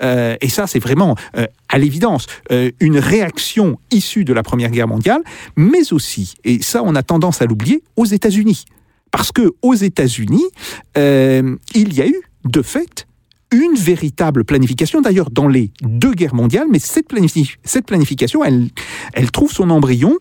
Euh, 0.02 0.36
et 0.40 0.48
ça, 0.48 0.66
c'est 0.66 0.78
vraiment, 0.78 1.16
euh, 1.36 1.46
à 1.68 1.78
l'évidence, 1.78 2.26
euh, 2.50 2.70
une 2.80 2.98
réaction 2.98 3.78
issue 3.90 4.24
de 4.24 4.32
la 4.32 4.42
Première 4.42 4.70
Guerre 4.70 4.88
mondiale, 4.88 5.22
mais 5.56 5.92
aussi, 5.92 6.34
et 6.44 6.62
ça, 6.62 6.82
on 6.84 6.94
a 6.94 7.02
tendance 7.02 7.42
à 7.42 7.46
l'oublier, 7.46 7.82
aux 7.96 8.04
États-Unis. 8.04 8.64
Parce 9.10 9.32
que 9.32 9.54
aux 9.62 9.74
États-Unis, 9.74 10.44
il 10.96 11.94
y 11.94 12.02
a 12.02 12.06
eu, 12.06 12.20
de 12.44 12.62
fait, 12.62 13.06
une 13.52 13.74
véritable 13.74 14.44
planification, 14.44 15.00
d'ailleurs 15.00 15.30
dans 15.30 15.48
les 15.48 15.70
deux 15.80 16.12
guerres 16.12 16.34
mondiales, 16.34 16.66
mais 16.70 16.80
cette, 16.80 17.06
cette 17.64 17.86
planification, 17.86 18.44
elle 18.44 19.30
trouve 19.30 19.52
son 19.52 19.70
embryon 19.70 20.18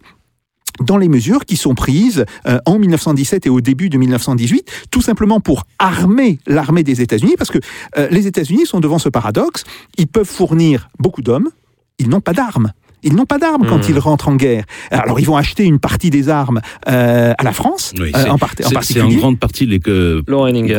dans 0.80 0.98
les 0.98 1.10
mesures 1.10 1.46
qui 1.46 1.58
sont 1.58 1.76
prises 1.76 2.26
euh, 2.48 2.60
en 2.66 2.80
1917 2.80 3.46
et 3.46 3.50
au 3.50 3.62
début 3.62 3.90
de 3.90 3.98
1918, 3.98 4.88
tout 4.92 5.02
simplement 5.02 5.40
pour 5.40 5.66
armer 5.80 6.40
l'armée 6.48 6.84
des 6.84 7.02
États-Unis, 7.02 7.36
parce 7.38 7.52
que 7.52 7.60
euh, 7.98 8.08
les 8.12 8.28
États-Unis 8.28 8.66
sont 8.66 8.80
devant 8.80 9.00
ce 9.00 9.10
paradoxe, 9.10 9.64
ils 9.98 10.08
peuvent 10.08 10.26
fournir 10.26 10.90
beaucoup 11.00 11.22
d'hommes, 11.22 11.50
ils 12.00 12.10
n'ont 12.10 12.22
pas 12.22 12.34
d'armes. 12.34 12.72
Ils 13.06 13.16
n'ont 13.16 13.26
pas 13.26 13.38
d'armes 13.38 13.66
quand 13.68 13.78
Mhm. 13.78 13.84
ils 13.96 14.00
rentrent 14.00 14.28
en 14.28 14.36
guerre. 14.36 14.66
Alors 14.92 15.20
ils 15.20 15.26
vont 15.26 15.38
acheter 15.38 15.64
une 15.64 15.80
partie 15.80 16.10
des 16.10 16.28
armes 16.28 16.60
euh, 16.90 17.34
à 17.38 17.44
la 17.44 17.52
France, 17.54 17.94
Oui, 18.00 18.12
euh, 18.14 18.20
c'est- 18.22 18.30
en, 18.30 18.38
part- 18.38 18.50
en 18.50 18.56
c'est- 18.58 18.64
C'est 18.64 18.68
en 18.70 18.72
particulier. 18.74 19.16
grande 19.16 19.40
partie 19.40 19.66
les 19.66 19.80
que, 19.80 20.22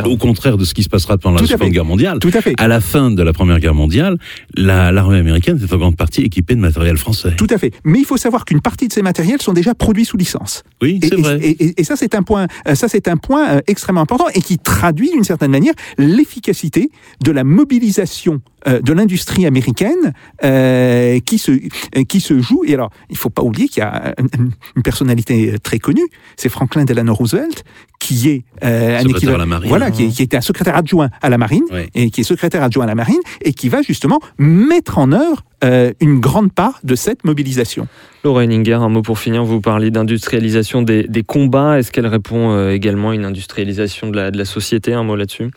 au 0.04 0.16
contraire 0.18 0.56
de 0.58 0.64
ce 0.64 0.74
qui 0.74 0.82
se 0.82 0.88
passera 0.88 1.16
pendant 1.16 1.36
Tout 1.38 1.44
la 1.44 1.50
Seconde. 1.50 1.70
Guerre 1.70 1.84
mondiale. 1.84 2.18
Tout 2.18 2.30
à 2.34 2.40
fait. 2.42 2.54
À 2.58 2.68
la 2.68 2.80
fin 2.80 3.10
de 3.10 3.22
la 3.22 3.32
Première 3.32 3.60
Guerre 3.60 3.74
mondiale, 3.74 4.18
la- 4.56 4.92
l'armée 4.92 5.18
américaine 5.18 5.58
est 5.62 5.72
en 5.72 5.76
grande 5.78 5.96
partie 5.96 6.22
équipée 6.22 6.54
de 6.54 6.60
matériel 6.60 6.96
français. 6.98 7.34
Tout 7.36 7.46
à 7.50 7.58
fait. 7.58 7.72
Mais 7.84 8.00
il 8.00 8.04
faut 8.04 8.16
savoir 8.16 8.44
qu'une 8.44 8.60
partie 8.60 8.88
de 8.88 8.92
ces 8.92 9.02
matériels 9.02 9.40
sont 9.40 9.52
déjà 9.52 9.74
produits 9.74 10.04
sous 10.04 10.16
licence. 10.16 10.64
Oui, 10.82 10.98
c'est 11.02 11.14
vrai. 11.14 11.38
et- 11.42 11.64
et- 11.64 11.80
et 11.80 11.84
ça, 11.84 11.94
c'est 11.96 12.14
un 12.14 12.22
point, 12.22 12.46
euh, 12.68 12.74
ça, 12.74 12.88
c'est 12.88 13.06
un 13.08 13.16
point 13.16 13.48
euh, 13.56 13.60
extrêmement 13.66 14.00
important 14.02 14.26
et 14.34 14.42
qui 14.42 14.58
traduit 14.58 15.10
d'une 15.12 15.24
certaine 15.24 15.50
manière 15.52 15.74
l'efficacité 15.98 16.90
de 17.22 17.30
la 17.30 17.44
mobilisation 17.44 18.40
de 18.66 18.92
l'industrie 18.92 19.46
américaine 19.46 20.12
euh, 20.44 21.18
qui 21.20 21.38
se 21.38 21.52
euh, 21.52 22.04
qui 22.08 22.20
se 22.20 22.40
joue. 22.40 22.62
Et 22.66 22.74
alors, 22.74 22.90
il 23.10 23.16
faut 23.16 23.30
pas 23.30 23.42
oublier 23.42 23.68
qu'il 23.68 23.80
y 23.80 23.86
a 23.86 24.14
une, 24.18 24.50
une 24.76 24.82
personnalité 24.82 25.52
euh, 25.52 25.58
très 25.58 25.78
connue, 25.78 26.06
c'est 26.36 26.48
Franklin 26.48 26.84
Delano 26.84 27.14
Roosevelt, 27.14 27.64
qui 28.00 28.28
est 28.28 28.44
euh, 28.64 28.96
un 28.98 29.02
Secrétaire 29.02 29.16
équivalent- 29.16 29.34
à 29.34 29.38
la 29.38 29.46
marine. 29.46 29.68
voilà, 29.68 29.90
qui, 29.90 30.04
est- 30.04 30.08
qui 30.08 30.22
était 30.22 30.36
un 30.36 30.40
secrétaire 30.40 30.76
adjoint 30.76 31.10
à 31.22 31.28
la 31.30 31.38
marine 31.38 31.62
Oui. 31.72 31.82
et 31.94 32.10
qui 32.10 32.20
est 32.22 32.24
secrétaire 32.24 32.62
adjoint 32.62 32.84
à 32.84 32.86
la 32.88 32.94
marine 32.94 33.20
et 33.42 33.52
qui 33.52 33.68
va 33.68 33.82
justement 33.82 34.20
mettre 34.38 34.98
en 34.98 35.12
œuvre 35.12 35.42
euh, 35.64 35.92
une 36.00 36.20
grande 36.20 36.52
part 36.52 36.80
de 36.84 36.94
cette 36.94 37.24
mobilisation. 37.24 37.88
Laura 38.24 38.42
Henninger, 38.42 38.74
un 38.74 38.88
mot 38.88 39.02
pour 39.02 39.18
finir. 39.18 39.44
Vous 39.44 39.60
parlez 39.60 39.90
d'industrialisation 39.90 40.82
des, 40.82 41.04
des 41.04 41.22
combats. 41.22 41.78
Est-ce 41.78 41.90
qu'elle 41.92 42.06
répond 42.06 42.50
euh, 42.52 42.72
également 42.72 43.10
à 43.10 43.14
une 43.14 43.24
industrialisation 43.24 44.10
de 44.10 44.16
la, 44.16 44.30
de 44.30 44.36
la 44.38 44.44
société? 44.44 44.92
Un 44.92 45.02
mot 45.04 45.16
là-dessus? 45.16 45.50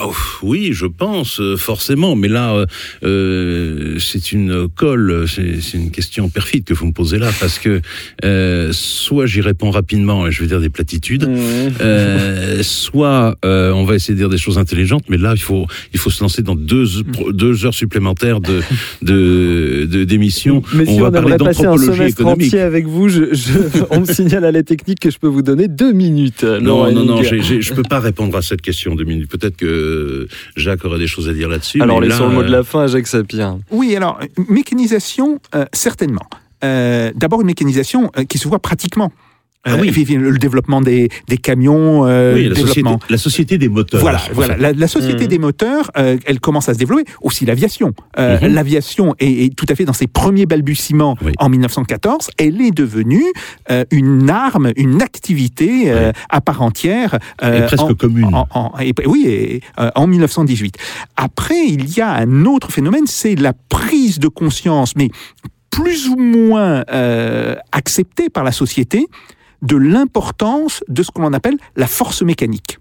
Oh, 0.00 0.12
oui, 0.42 0.70
je 0.72 0.86
pense 0.86 1.40
euh, 1.40 1.56
forcément, 1.56 2.14
mais 2.16 2.28
là, 2.28 2.54
euh, 2.54 2.66
euh, 3.02 3.98
c'est 3.98 4.32
une 4.32 4.68
colle, 4.68 5.26
c'est 5.28 5.74
une 5.76 5.90
question 5.90 6.28
perfide 6.28 6.64
que 6.64 6.74
vous 6.74 6.86
me 6.86 6.92
posez 6.92 7.18
là, 7.18 7.30
parce 7.40 7.58
que 7.58 7.80
euh, 8.24 8.70
soit 8.72 9.26
j'y 9.26 9.40
réponds 9.40 9.70
rapidement 9.70 10.26
et 10.26 10.32
je 10.32 10.40
vais 10.42 10.46
dire 10.48 10.60
des 10.60 10.68
platitudes, 10.68 11.28
euh, 11.80 12.62
soit 12.62 13.36
euh, 13.44 13.72
on 13.72 13.84
va 13.84 13.94
essayer 13.96 14.14
de 14.14 14.18
dire 14.20 14.28
des 14.28 14.38
choses 14.38 14.58
intelligentes, 14.58 15.04
mais 15.08 15.16
là 15.18 15.32
il 15.34 15.40
faut 15.42 15.66
il 15.92 15.98
faut 15.98 16.10
se 16.10 16.22
lancer 16.22 16.42
dans 16.42 16.54
deux 16.54 16.86
deux 17.32 17.66
heures 17.66 17.74
supplémentaires 17.74 18.40
de 18.40 18.60
de 19.02 19.86
de- 19.90 20.04
d'émission. 20.04 20.62
Mais 20.74 20.84
si 20.86 20.92
on, 20.92 21.00
va 21.00 21.10
parler 21.10 21.32
aimerait 21.34 21.38
passer 21.44 21.60
un 21.66 21.70
d'anthropologie 21.70 21.96
semestre 21.98 22.20
économique. 22.20 22.46
entier 22.48 22.60
avec 22.60 22.86
vous, 22.86 23.08
je, 23.08 23.34
je- 23.34 23.82
on 23.90 24.00
me 24.00 24.06
signale 24.06 24.44
à 24.44 24.52
la 24.52 24.62
technique 24.62 25.00
que 25.00 25.10
je 25.10 25.18
peux 25.18 25.28
vous 25.28 25.42
donner 25.42 25.68
deux 25.68 25.92
minutes. 25.92 26.44
Non, 26.44 26.90
non, 26.92 27.04
non, 27.04 27.22
j'ai- 27.22 27.60
je 27.60 27.74
peux 27.74 27.82
pas 27.82 28.00
répondre 28.00 28.36
à 28.36 28.42
cette 28.42 28.62
question 28.62 28.94
de 28.94 29.04
minutes. 29.04 29.28
Peut-être 29.30 29.56
que 29.56 29.79
Jacques 30.56 30.84
aurait 30.84 30.98
des 30.98 31.06
choses 31.06 31.28
à 31.28 31.32
dire 31.32 31.48
là-dessus. 31.48 31.82
Alors, 31.82 32.00
laissons 32.00 32.24
là, 32.24 32.28
le 32.30 32.34
mot 32.34 32.42
de 32.42 32.48
euh, 32.48 32.50
la 32.50 32.64
fin 32.64 32.82
à 32.82 32.86
Jacques 32.86 33.06
Sapir. 33.06 33.56
Oui, 33.70 33.96
alors, 33.96 34.20
mécanisation, 34.48 35.40
euh, 35.54 35.64
certainement. 35.72 36.26
Euh, 36.64 37.12
D'abord, 37.14 37.40
une 37.40 37.46
mécanisation 37.46 38.10
euh, 38.18 38.24
qui 38.24 38.38
se 38.38 38.48
voit 38.48 38.58
pratiquement. 38.58 39.12
Ah 39.62 39.76
oui. 39.78 39.90
le 39.90 40.38
développement 40.38 40.80
des, 40.80 41.10
des 41.28 41.36
camions, 41.36 42.06
euh, 42.06 42.34
oui, 42.34 42.48
la 42.48 42.54
société, 42.54 42.90
la 43.10 43.18
société 43.18 43.58
des 43.58 43.68
moteurs. 43.68 44.00
Voilà, 44.00 44.18
voilà. 44.32 44.56
La, 44.56 44.72
la 44.72 44.88
société 44.88 45.24
Mhm. 45.24 45.28
des 45.28 45.38
moteurs, 45.38 45.90
euh, 45.98 46.16
elle 46.24 46.40
commence 46.40 46.70
à 46.70 46.74
se 46.74 46.78
développer. 46.78 47.04
Aussi 47.20 47.44
l'aviation. 47.44 47.92
Euh, 48.18 48.38
Mhm. 48.40 48.54
L'aviation 48.54 49.14
est, 49.18 49.44
est 49.44 49.54
tout 49.54 49.66
à 49.68 49.74
fait 49.74 49.84
dans 49.84 49.92
ses 49.92 50.06
premiers 50.06 50.46
balbutiements 50.46 51.14
Oui. 51.22 51.32
en 51.38 51.50
1914. 51.50 52.30
Elle 52.38 52.62
est 52.62 52.70
devenue 52.70 53.22
euh, 53.70 53.84
une 53.90 54.30
arme, 54.30 54.72
une 54.76 55.02
activité 55.02 55.90
euh, 55.92 56.12
à 56.30 56.40
part 56.40 56.62
entière. 56.62 57.18
euh, 57.42 57.64
Et 57.64 57.66
presque 57.66 57.82
en- 57.82 57.94
commune. 57.94 58.34
en- 58.34 58.46
en- 58.54 58.72
et- 58.80 58.94
oui, 59.06 59.24
et, 59.26 59.60
euh, 59.78 59.90
en 59.94 60.06
1918. 60.06 60.76
Après, 61.16 61.66
il 61.68 61.94
y 61.94 62.00
a 62.00 62.10
un 62.14 62.46
autre 62.46 62.72
phénomène, 62.72 63.06
c'est 63.06 63.34
la 63.34 63.52
prise 63.68 64.18
de 64.20 64.28
conscience, 64.28 64.96
mais 64.96 65.10
plus 65.70 66.08
ou 66.08 66.16
moins 66.16 66.82
euh, 66.90 67.56
acceptée 67.72 68.30
par 68.30 68.42
la 68.42 68.52
société, 68.52 69.06
de 69.62 69.76
l'importance 69.76 70.82
de 70.88 71.02
ce 71.02 71.10
que 71.10 71.20
l'on 71.20 71.32
appelle 71.32 71.56
la 71.76 71.86
force 71.86 72.22
mécanique. 72.22 72.78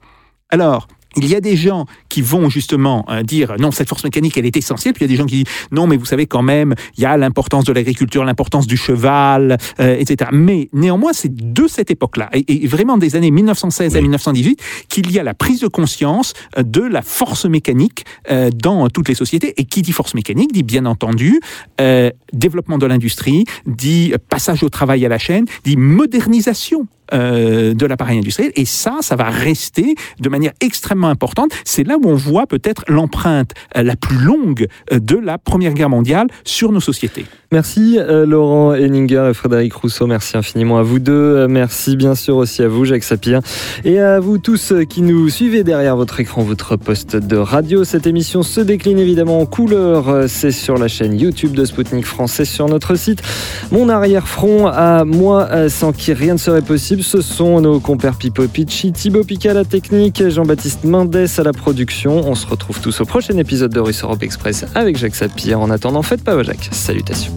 Alors, 0.50 0.88
il 1.16 1.28
y 1.28 1.36
a 1.36 1.42
des 1.42 1.56
gens 1.56 1.86
qui 2.08 2.22
vont 2.22 2.50
justement 2.50 3.06
euh, 3.10 3.24
dire 3.24 3.56
non, 3.60 3.72
cette 3.72 3.90
force 3.90 4.04
mécanique, 4.04 4.38
elle 4.38 4.46
est 4.46 4.58
essentielle. 4.58 4.94
Puis 4.94 5.06
il 5.06 5.08
y 5.08 5.12
a 5.12 5.14
des 5.14 5.18
gens 5.18 5.26
qui 5.26 5.44
disent 5.44 5.54
non, 5.72 5.88
mais 5.88 5.98
vous 5.98 6.06
savez 6.06 6.28
quand 6.28 6.44
même, 6.44 6.76
il 6.98 7.04
y 7.04 7.06
a 7.06 7.18
l'importance 7.18 7.66
de 7.66 7.74
l'agriculture, 7.74 8.24
l'importance 8.24 8.68
du 8.68 8.78
cheval, 8.78 9.58
euh, 9.80 9.98
etc. 9.98 10.30
Mais 10.34 10.70
néanmoins, 10.74 11.14
c'est 11.14 11.34
de 11.34 11.68
cette 11.68 11.92
époque-là, 11.92 12.30
et, 12.34 12.64
et 12.64 12.68
vraiment 12.68 12.98
des 12.98 13.16
années 13.16 13.32
1916 13.32 13.96
à 13.96 14.00
Oui. 14.00 14.04
1918, 14.04 14.62
qu'il 14.88 15.12
y 15.12 15.20
a 15.20 15.24
la 15.24 15.34
prise 15.34 15.62
de 15.62 15.68
conscience 15.68 16.34
euh, 16.58 16.64
de 16.64 16.82
la 16.82 17.02
force 17.02 17.46
mécanique 17.46 18.06
euh, 18.30 18.50
dans 18.54 18.90
toutes 18.90 19.10
les 19.10 19.16
sociétés. 19.16 19.54
Et 19.58 19.66
qui 19.66 19.82
dit 19.82 19.92
force 19.92 20.14
mécanique 20.14 20.52
dit 20.52 20.64
bien 20.64 20.86
entendu 20.86 21.40
euh, 21.82 22.12
développement 22.34 22.78
de 22.78 22.86
l'industrie, 22.86 23.46
dit 23.66 24.14
passage 24.30 24.64
au 24.64 24.70
travail 24.70 25.06
à 25.06 25.10
la 25.10 25.18
chaîne, 25.18 25.46
dit 25.64 25.78
modernisation 25.78 26.88
euh, 27.14 27.74
de 27.74 27.86
l'appareil 27.86 28.20
industriel. 28.20 28.52
Et 28.56 28.66
ça, 28.66 28.98
ça 29.02 29.16
va 29.16 29.30
rester 29.30 29.96
de 30.20 30.30
manière 30.30 30.52
extrêmement 30.62 31.08
importante. 31.08 31.52
C'est 31.66 31.84
là 31.84 31.98
où 31.98 32.08
on 32.08 32.16
voit 32.16 32.46
peut-être 32.46 32.84
l'empreinte 32.88 33.54
euh, 33.76 33.84
la 33.84 33.96
plus 33.96 34.18
longue 34.18 34.68
euh, 34.92 35.00
de 35.00 35.16
la 35.16 35.38
Première 35.38 35.74
Guerre 35.74 35.90
mondiale 35.90 36.28
sur 36.44 36.72
nos 36.72 36.80
sociétés. 36.80 37.26
Merci 37.52 37.98
Laurent 38.08 38.76
Henninger 38.76 39.30
et 39.32 39.34
Frédéric 39.34 39.74
Rousseau. 39.74 40.06
Merci 40.06 40.38
infiniment 40.38 40.78
à 40.78 40.84
vous 40.84 41.00
deux. 41.00 41.48
Merci 41.48 41.96
bien 41.96 42.14
sûr 42.14 42.36
aussi 42.36 42.62
à 42.62 42.68
vous, 42.68 42.86
Jacques 42.86 43.04
Sapir. 43.04 43.42
Et 43.84 44.00
à 44.00 44.20
vous 44.20 44.38
tous 44.38 44.72
qui 44.88 45.02
nous 45.02 45.30
suivez 45.30 45.64
derrière 45.64 45.96
votre 45.96 46.20
écran, 46.20 46.44
votre 46.44 46.76
poste 46.76 47.16
de 47.16 47.38
radio. 47.38 47.84
Cette 47.84 48.06
émission 48.06 48.44
se 48.44 48.62
décline 48.62 49.00
évidemment 49.00 49.40
en 49.40 49.48
couleur. 49.48 50.30
C'est 50.30 50.52
sur 50.52 50.78
la 50.78 50.88
chaîne 50.88 51.20
YouTube 51.20 51.54
de 51.54 51.66
Spoutnik 51.66 52.06
France 52.06 52.40
et 52.40 52.46
sur 52.46 52.68
notre 52.68 52.94
site. 52.94 53.24
Mon 53.72 53.90
arrière-front 53.90 54.68
à 54.68 55.04
moi, 55.04 55.70
sans 55.70 55.92
qui 55.92 56.14
rien 56.14 56.34
ne 56.34 56.38
serait 56.38 56.62
possible, 56.62 56.99
ce 57.04 57.22
sont 57.22 57.62
nos 57.62 57.80
compères 57.80 58.16
Pipo 58.16 58.48
Picci, 58.48 58.92
Thibaut 58.92 59.24
Pica 59.24 59.52
à 59.52 59.54
la 59.54 59.66
technique, 59.66 60.28
Jean-Baptiste 60.28 60.84
Mendes 60.84 61.28
à 61.38 61.44
la 61.44 61.54
production. 61.54 62.28
On 62.28 62.36
se 62.36 62.48
retrouve 62.48 62.80
tous 62.82 63.02
au 63.02 63.06
prochain 63.06 63.38
épisode 63.38 63.74
de 63.74 63.80
Russe 63.80 64.04
Europe 64.04 64.24
Express 64.24 64.66
avec 64.76 64.98
Jacques 64.98 65.16
Sapir. 65.16 65.60
En 65.60 65.70
attendant, 65.70 66.02
faites 66.02 66.24
pas 66.24 66.36
vos 66.36 66.44
Jacques. 66.44 66.70
Salutations. 66.72 67.34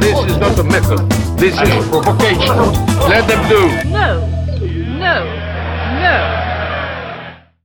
This 0.00 0.18
is 0.26 0.36
not 0.38 0.58
a 0.58 0.64
method. 0.64 1.10
This 1.38 1.54
is 1.54 1.88
provocation. 1.88 2.56
Let 3.08 3.26
them 3.28 3.48
do. 3.48 3.90
No, 3.90 4.26
no, 4.98 5.24
no. 6.00 6.47